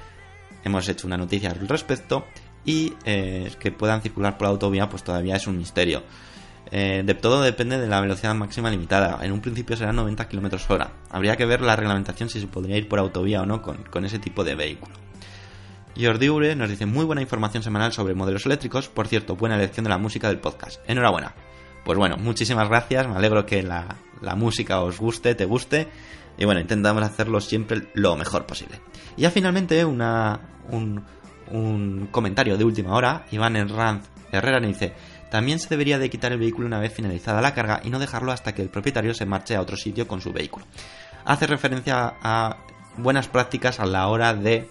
Hemos 0.63 0.87
hecho 0.87 1.07
una 1.07 1.17
noticia 1.17 1.51
al 1.51 1.67
respecto 1.67 2.25
y 2.63 2.93
eh, 3.05 3.51
que 3.59 3.71
puedan 3.71 4.01
circular 4.01 4.37
por 4.37 4.47
la 4.47 4.51
autovía 4.51 4.89
pues 4.89 5.03
todavía 5.03 5.35
es 5.35 5.47
un 5.47 5.57
misterio. 5.57 6.03
Eh, 6.71 7.03
de 7.05 7.13
todo 7.13 7.41
depende 7.41 7.77
de 7.79 7.87
la 7.87 8.01
velocidad 8.01 8.33
máxima 8.33 8.71
limitada. 8.71 9.19
En 9.23 9.31
un 9.31 9.41
principio 9.41 9.77
será 9.77 9.93
90 9.93 10.27
km 10.27 10.69
hora. 10.69 10.91
Habría 11.09 11.35
que 11.35 11.45
ver 11.45 11.61
la 11.61 11.75
reglamentación 11.75 12.29
si 12.29 12.39
se 12.39 12.47
podría 12.47 12.77
ir 12.77 12.87
por 12.87 12.99
autovía 12.99 13.41
o 13.41 13.45
no 13.45 13.61
con, 13.61 14.05
ese 14.05 14.19
tipo 14.19 14.43
de 14.43 14.55
vehículo. 14.55 14.95
Jordi 15.97 16.29
Ure 16.29 16.55
nos 16.55 16.69
dice 16.69 16.85
muy 16.85 17.05
buena 17.05 17.21
información 17.21 17.63
semanal 17.63 17.93
sobre 17.93 18.15
modelos 18.15 18.45
eléctricos. 18.45 18.89
Por 18.89 19.07
cierto, 19.07 19.35
buena 19.35 19.55
elección 19.55 19.83
de 19.85 19.91
la 19.91 19.97
música 19.97 20.27
del 20.27 20.39
podcast. 20.39 20.81
Enhorabuena. 20.89 21.33
Pues 21.85 21.97
bueno, 21.97 22.17
muchísimas 22.17 22.67
gracias, 22.67 23.07
me 23.07 23.15
alegro 23.15 23.45
que 23.45 23.61
la, 23.61 23.97
la 24.21 24.35
música 24.35 24.81
os 24.81 24.99
guste, 24.99 25.35
te 25.35 25.45
guste. 25.45 25.87
Y 26.37 26.45
bueno, 26.45 26.59
intentamos 26.59 27.03
hacerlo 27.03 27.39
siempre 27.41 27.89
lo 27.93 28.15
mejor 28.15 28.45
posible. 28.45 28.81
Y 29.17 29.21
ya 29.21 29.31
finalmente 29.31 29.83
una, 29.85 30.39
un, 30.69 31.03
un 31.51 32.07
comentario 32.11 32.57
de 32.57 32.63
última 32.63 32.93
hora. 32.93 33.25
Iván 33.31 33.55
Herranz 33.55 34.07
Herrera 34.31 34.59
me 34.59 34.67
dice, 34.67 34.93
también 35.29 35.59
se 35.59 35.69
debería 35.69 35.99
de 35.99 36.09
quitar 36.09 36.31
el 36.31 36.39
vehículo 36.39 36.67
una 36.67 36.79
vez 36.79 36.93
finalizada 36.93 37.41
la 37.41 37.53
carga 37.53 37.81
y 37.83 37.89
no 37.89 37.99
dejarlo 37.99 38.31
hasta 38.31 38.53
que 38.53 38.61
el 38.61 38.69
propietario 38.69 39.13
se 39.13 39.25
marche 39.25 39.55
a 39.55 39.61
otro 39.61 39.77
sitio 39.77 40.07
con 40.07 40.21
su 40.21 40.31
vehículo. 40.31 40.65
Hace 41.25 41.47
referencia 41.47 42.15
a 42.21 42.57
buenas 42.97 43.27
prácticas 43.27 43.79
a 43.79 43.85
la 43.85 44.07
hora 44.07 44.33
de 44.33 44.69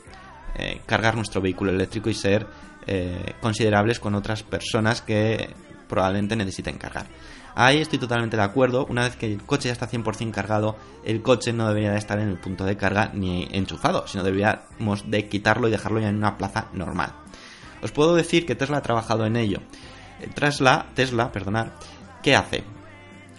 eh, 0.57 0.81
cargar 0.87 1.17
nuestro 1.17 1.41
vehículo 1.41 1.71
eléctrico 1.71 2.09
y 2.11 2.15
ser 2.15 2.47
eh, 2.87 3.35
considerables 3.41 3.99
con 3.99 4.15
otras 4.15 4.43
personas 4.43 5.03
que 5.03 5.51
probablemente 5.89 6.37
necesiten 6.37 6.79
cargar. 6.79 7.07
Ahí 7.55 7.81
estoy 7.81 7.99
totalmente 7.99 8.37
de 8.37 8.43
acuerdo. 8.43 8.85
Una 8.87 9.03
vez 9.03 9.17
que 9.17 9.27
el 9.27 9.43
coche 9.43 9.69
ya 9.69 9.73
está 9.73 9.89
100% 9.89 10.33
cargado, 10.33 10.77
el 11.05 11.23
coche 11.23 11.53
no 11.53 11.69
debería 11.69 11.93
de 11.93 11.99
estar 11.99 12.19
en 12.19 12.29
el 12.29 12.39
punto 12.39 12.65
de 12.65 12.77
carga 12.77 13.11
ni 13.15 13.49
enchufado, 13.53 14.07
sino 14.09 14.25
deberíamos 14.25 15.09
de 15.09 15.29
quitarlo 15.29 15.69
y 15.69 15.71
dejarlo 15.71 16.01
ya 16.01 16.09
en 16.09 16.17
una 16.17 16.37
plaza 16.37 16.67
normal. 16.73 17.15
Os 17.83 17.93
puedo 17.93 18.15
decir 18.15 18.45
que 18.45 18.55
Tesla 18.55 18.79
ha 18.79 18.83
trabajado 18.83 19.25
en 19.27 19.37
ello. 19.37 19.61
Tesla, 20.35 20.87
Tesla, 20.95 21.31
perdonad, 21.31 21.69
¿qué 22.23 22.35
hace? 22.35 22.65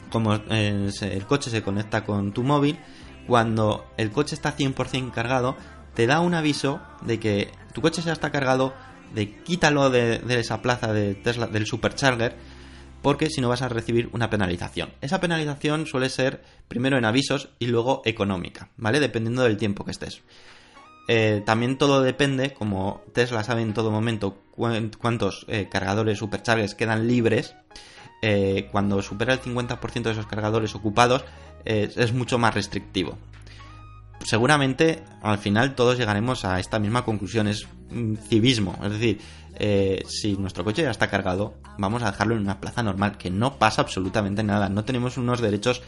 Como 0.10 0.36
eh, 0.36 0.90
el 1.02 1.26
coche 1.26 1.50
se 1.50 1.64
conecta 1.64 2.06
con 2.06 2.32
tu 2.32 2.44
móvil, 2.44 2.80
cuando 3.28 3.86
el 3.98 4.12
coche 4.12 4.36
está 4.36 4.56
100% 4.56 5.12
cargado, 5.12 5.58
te 5.94 6.08
da 6.08 6.20
un 6.20 6.36
aviso 6.36 6.80
de 7.02 7.20
que 7.20 7.52
tu 7.74 7.82
coche 7.82 8.02
ya 8.02 8.14
está 8.14 8.32
cargado, 8.32 8.74
de 9.14 9.42
quítalo 9.44 9.90
de, 9.90 10.20
de 10.20 10.40
esa 10.40 10.62
plaza 10.62 10.94
de 10.94 11.16
Tesla, 11.16 11.48
del 11.48 11.66
supercharger, 11.66 12.38
porque 13.06 13.30
si 13.30 13.40
no 13.40 13.50
vas 13.50 13.62
a 13.62 13.70
recibir 13.70 14.10
una 14.14 14.32
penalización. 14.32 14.90
Esa 15.00 15.22
penalización 15.22 15.86
suele 15.86 16.10
ser 16.10 16.42
primero 16.68 16.98
en 16.98 17.06
avisos 17.06 17.50
y 17.60 17.68
luego 17.68 18.02
económica, 18.04 18.70
¿vale? 18.78 19.00
Dependiendo 19.00 19.44
del 19.44 19.58
tiempo 19.58 19.86
que 19.86 19.92
estés. 19.92 20.24
Eh, 21.08 21.44
también 21.46 21.78
todo 21.78 22.02
depende, 22.02 22.54
como 22.56 23.04
Tesla 23.14 23.44
sabe 23.44 23.62
en 23.62 23.76
todo 23.76 23.92
momento 23.92 24.42
cuántos 24.56 25.46
eh, 25.50 25.68
cargadores 25.70 26.18
superchargers 26.18 26.74
quedan 26.74 27.08
libres. 27.08 27.54
Eh, 28.24 28.70
cuando 28.72 29.04
supera 29.04 29.34
el 29.34 29.40
50% 29.40 30.02
de 30.02 30.12
esos 30.12 30.26
cargadores 30.26 30.74
ocupados, 30.74 31.26
es 31.64 32.12
mucho 32.12 32.40
más 32.40 32.56
restrictivo. 32.56 33.20
Seguramente 34.24 35.04
al 35.22 35.38
final 35.38 35.76
todos 35.76 36.00
llegaremos 36.00 36.44
a 36.44 36.60
esta 36.60 36.80
misma 36.80 37.06
conclusión, 37.06 37.48
es 37.48 37.68
civismo, 38.28 38.80
es 38.84 38.92
decir, 38.92 39.20
eh, 39.58 40.04
si 40.08 40.38
nuestro 40.38 40.64
coche 40.64 40.84
ya 40.84 40.92
está 40.92 41.10
cargado, 41.10 41.56
vamos 41.78 42.04
a 42.04 42.12
dejarlo 42.12 42.36
en 42.36 42.42
una 42.42 42.60
plaza 42.60 42.84
normal, 42.84 43.18
que 43.18 43.30
no 43.30 43.58
pasa 43.58 43.82
absolutamente 43.82 44.44
nada. 44.44 44.70
No 44.70 44.86
tenemos 44.86 45.18
unos 45.18 45.42
derechos 45.42 45.82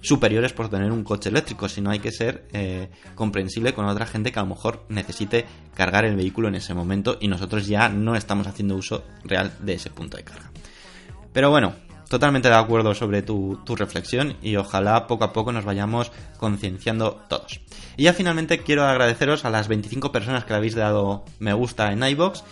superiores 0.00 0.52
por 0.52 0.68
tener 0.68 0.92
un 0.92 1.04
coche 1.04 1.28
eléctrico, 1.28 1.68
sino 1.68 1.90
hay 1.90 1.98
que 1.98 2.12
ser 2.12 2.46
eh, 2.52 2.88
comprensible 3.14 3.74
con 3.74 3.84
otra 3.84 4.06
gente 4.06 4.32
que 4.32 4.38
a 4.38 4.42
lo 4.42 4.48
mejor 4.48 4.84
necesite 4.88 5.44
cargar 5.74 6.04
el 6.04 6.16
vehículo 6.16 6.48
en 6.48 6.54
ese 6.54 6.74
momento 6.74 7.18
y 7.20 7.28
nosotros 7.28 7.66
ya 7.66 7.88
no 7.88 8.16
estamos 8.16 8.46
haciendo 8.46 8.76
uso 8.76 9.04
real 9.24 9.52
de 9.60 9.74
ese 9.74 9.90
punto 9.90 10.16
de 10.16 10.24
carga. 10.24 10.50
Pero 11.32 11.50
bueno, 11.50 11.74
totalmente 12.08 12.48
de 12.48 12.54
acuerdo 12.54 12.94
sobre 12.94 13.22
tu, 13.22 13.60
tu, 13.64 13.76
reflexión 13.76 14.36
y 14.42 14.56
ojalá 14.56 15.06
poco 15.06 15.24
a 15.24 15.32
poco 15.32 15.52
nos 15.52 15.64
vayamos 15.64 16.10
concienciando 16.38 17.22
todos. 17.28 17.60
Y 17.96 18.04
ya 18.04 18.14
finalmente 18.14 18.60
quiero 18.60 18.84
agradeceros 18.84 19.44
a 19.44 19.50
las 19.50 19.68
25 19.68 20.10
personas 20.10 20.44
que 20.44 20.52
le 20.52 20.56
habéis 20.56 20.74
dado 20.74 21.24
me 21.38 21.52
gusta 21.52 21.92
en 21.92 22.02
iBox 22.02 22.42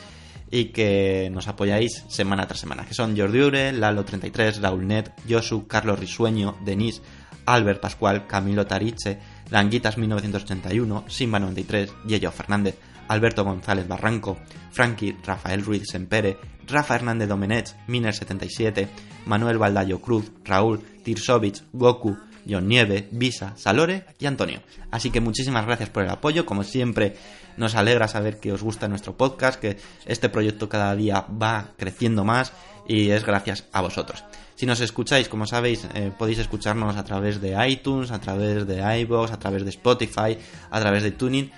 y 0.51 0.67
que 0.67 1.31
nos 1.33 1.49
apoyáis 1.49 2.05
semana 2.09 2.47
tras 2.47 2.61
semana, 2.61 2.85
que 2.85 2.95
son 2.95 3.17
Jordi 3.17 3.41
Ure, 3.41 3.73
Lalo33, 3.73 4.61
Raúl 4.61 4.87
Net, 4.87 5.13
Josu, 5.29 5.67
Carlos 5.67 5.99
Risueño, 5.99 6.57
Denis, 6.65 7.03
Albert 7.47 7.81
Pascual, 7.81 8.27
Camilo 8.27 8.67
Tariche, 8.67 9.19
Languitas 9.51 9.99
1981, 9.99 11.05
Simba93, 11.07 11.91
Yello 12.07 12.31
Fernández, 12.31 12.79
Alberto 13.09 13.45
González 13.45 13.89
Barranco, 13.89 14.39
Frankie, 14.71 15.17
Rafael 15.25 15.65
Ruiz 15.65 15.85
Sempere, 15.91 16.37
Rafa 16.67 16.97
Hernández 16.97 17.29
Domenech, 17.29 17.75
Miner77, 17.89 18.89
Manuel 19.25 19.59
Baldayo 19.59 20.01
Cruz, 20.01 20.31
Raúl, 20.45 20.81
Tirsovich, 21.03 21.63
Goku, 21.73 22.19
John 22.49 22.69
Nieve, 22.69 23.09
Visa, 23.11 23.55
Salore 23.57 24.05
y 24.19 24.27
Antonio. 24.27 24.61
Así 24.91 25.11
que 25.11 25.21
muchísimas 25.21 25.67
gracias 25.67 25.91
por 25.91 26.05
el 26.05 26.11
apoyo, 26.11 26.47
como 26.47 26.65
siempre 26.65 27.17
nos 27.57 27.75
alegra 27.75 28.09
saber 28.09 28.39
que 28.39 28.53
os 28.53 28.63
gusta 28.63 28.89
nuestro 28.89 29.17
podcast, 29.17 29.61
que 29.61 29.77
este 30.07 30.29
proyecto 30.29 30.69
cada 30.69 30.95
día 30.95 31.27
va 31.31 31.73
creciendo 31.77 32.25
más 32.25 32.53
y 32.87 33.11
es 33.11 33.25
gracias 33.25 33.65
a 33.73 33.83
vosotros. 33.83 34.25
Si 34.55 34.67
nos 34.67 34.81
escucháis, 34.81 35.29
como 35.29 35.47
sabéis, 35.47 35.87
eh, 35.95 36.11
podéis 36.17 36.39
escucharnos 36.39 36.97
a 36.97 37.05
través 37.05 37.41
de 37.41 37.55
iTunes, 37.69 38.11
a 38.11 38.21
través 38.21 38.67
de 38.67 38.81
iVoox, 39.01 39.31
a 39.31 39.39
través 39.39 39.63
de 39.63 39.71
Spotify, 39.71 40.39
a 40.71 40.81
través 40.81 41.03
de 41.03 41.13
Tuning. 41.13 41.51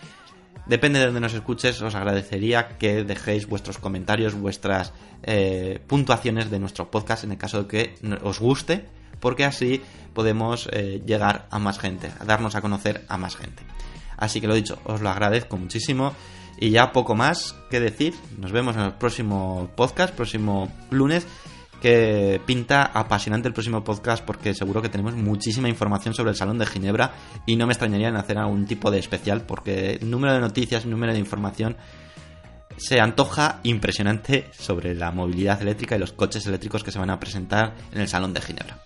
Depende 0.67 0.99
de 0.99 1.07
donde 1.07 1.21
nos 1.21 1.33
escuches, 1.33 1.81
os 1.81 1.95
agradecería 1.95 2.77
que 2.79 3.05
dejéis 3.05 3.47
vuestros 3.47 3.79
comentarios, 3.79 4.35
vuestras 4.35 4.93
eh, 5.23 5.81
puntuaciones 5.87 6.51
de 6.51 6.59
nuestro 6.59 6.91
podcast 6.91 7.25
en 7.25 7.33
el 7.33 7.39
caso 7.39 7.63
de 7.63 7.69
que 7.69 7.95
os 8.23 8.39
guste, 8.39 8.85
porque 9.21 9.45
así 9.45 9.81
podemos 10.15 10.69
eh, 10.73 11.03
llegar 11.07 11.47
a 11.51 11.59
más 11.59 11.79
gente, 11.79 12.11
a 12.19 12.25
darnos 12.25 12.55
a 12.55 12.61
conocer 12.61 13.05
a 13.09 13.17
más 13.17 13.37
gente. 13.37 13.63
Así 14.17 14.41
que 14.41 14.47
lo 14.47 14.55
dicho, 14.55 14.79
os 14.85 15.01
lo 15.01 15.09
agradezco 15.09 15.57
muchísimo. 15.57 16.13
Y 16.59 16.71
ya 16.71 16.93
poco 16.93 17.15
más 17.15 17.57
que 17.71 17.81
decir. 17.81 18.15
Nos 18.39 18.53
vemos 18.53 18.77
en 18.77 18.83
el 18.83 18.93
próximo 18.93 19.71
podcast, 19.75 20.15
próximo 20.15 20.71
lunes. 20.91 21.27
Que 21.81 22.39
pinta 22.45 22.85
apasionante 22.85 23.49
el 23.49 23.55
próximo 23.55 23.83
podcast 23.83 24.23
porque 24.23 24.53
seguro 24.53 24.83
que 24.83 24.91
tenemos 24.91 25.15
muchísima 25.15 25.67
información 25.67 26.13
sobre 26.13 26.33
el 26.33 26.37
Salón 26.37 26.59
de 26.59 26.67
Ginebra 26.67 27.15
y 27.47 27.57
no 27.57 27.67
me 27.67 27.73
extrañaría 27.73 28.09
en 28.09 28.17
hacer 28.17 28.37
algún 28.37 28.67
tipo 28.67 28.91
de 28.91 28.99
especial 28.99 29.47
porque 29.47 29.93
el 29.93 30.11
número 30.11 30.35
de 30.35 30.41
noticias, 30.41 30.85
el 30.85 30.91
número 30.91 31.15
de 31.15 31.19
información 31.19 31.79
se 32.77 33.01
antoja 33.01 33.61
impresionante 33.63 34.51
sobre 34.53 34.95
la 34.95 35.11
movilidad 35.11 35.63
eléctrica 35.63 35.97
y 35.97 36.01
los 36.01 36.13
coches 36.13 36.45
eléctricos 36.47 36.85
que 36.85 36.93
se 36.93 36.99
van 36.99 37.09
a 37.09 37.19
presentar 37.19 37.75
en 37.93 38.03
el 38.03 38.09
Salón 38.09 38.35
de 38.35 38.43
Ginebra. 38.43 38.83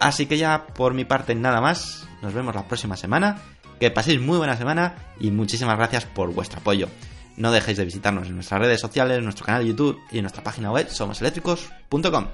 Así 0.00 0.26
que 0.26 0.38
ya 0.38 0.66
por 0.66 0.94
mi 0.94 1.04
parte 1.04 1.34
nada 1.34 1.60
más, 1.60 2.06
nos 2.22 2.32
vemos 2.32 2.54
la 2.54 2.66
próxima 2.68 2.96
semana 2.96 3.42
que 3.78 3.90
paséis 3.90 4.20
muy 4.20 4.38
buena 4.38 4.56
semana 4.56 4.94
y 5.20 5.30
muchísimas 5.30 5.76
gracias 5.76 6.04
por 6.04 6.32
vuestro 6.32 6.60
apoyo. 6.60 6.88
No 7.36 7.52
dejéis 7.52 7.78
de 7.78 7.84
visitarnos 7.84 8.26
en 8.26 8.34
nuestras 8.34 8.60
redes 8.60 8.80
sociales, 8.80 9.18
en 9.18 9.24
nuestro 9.24 9.46
canal 9.46 9.62
de 9.62 9.68
YouTube 9.68 10.00
y 10.10 10.18
en 10.18 10.22
nuestra 10.22 10.42
página 10.42 10.72
web 10.72 10.88
somoseléctricos.com. 10.90 12.26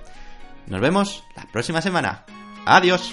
Nos 0.67 0.81
vemos 0.81 1.25
la 1.37 1.45
próxima 1.53 1.83
semana. 1.83 2.25
Adiós. 2.65 3.13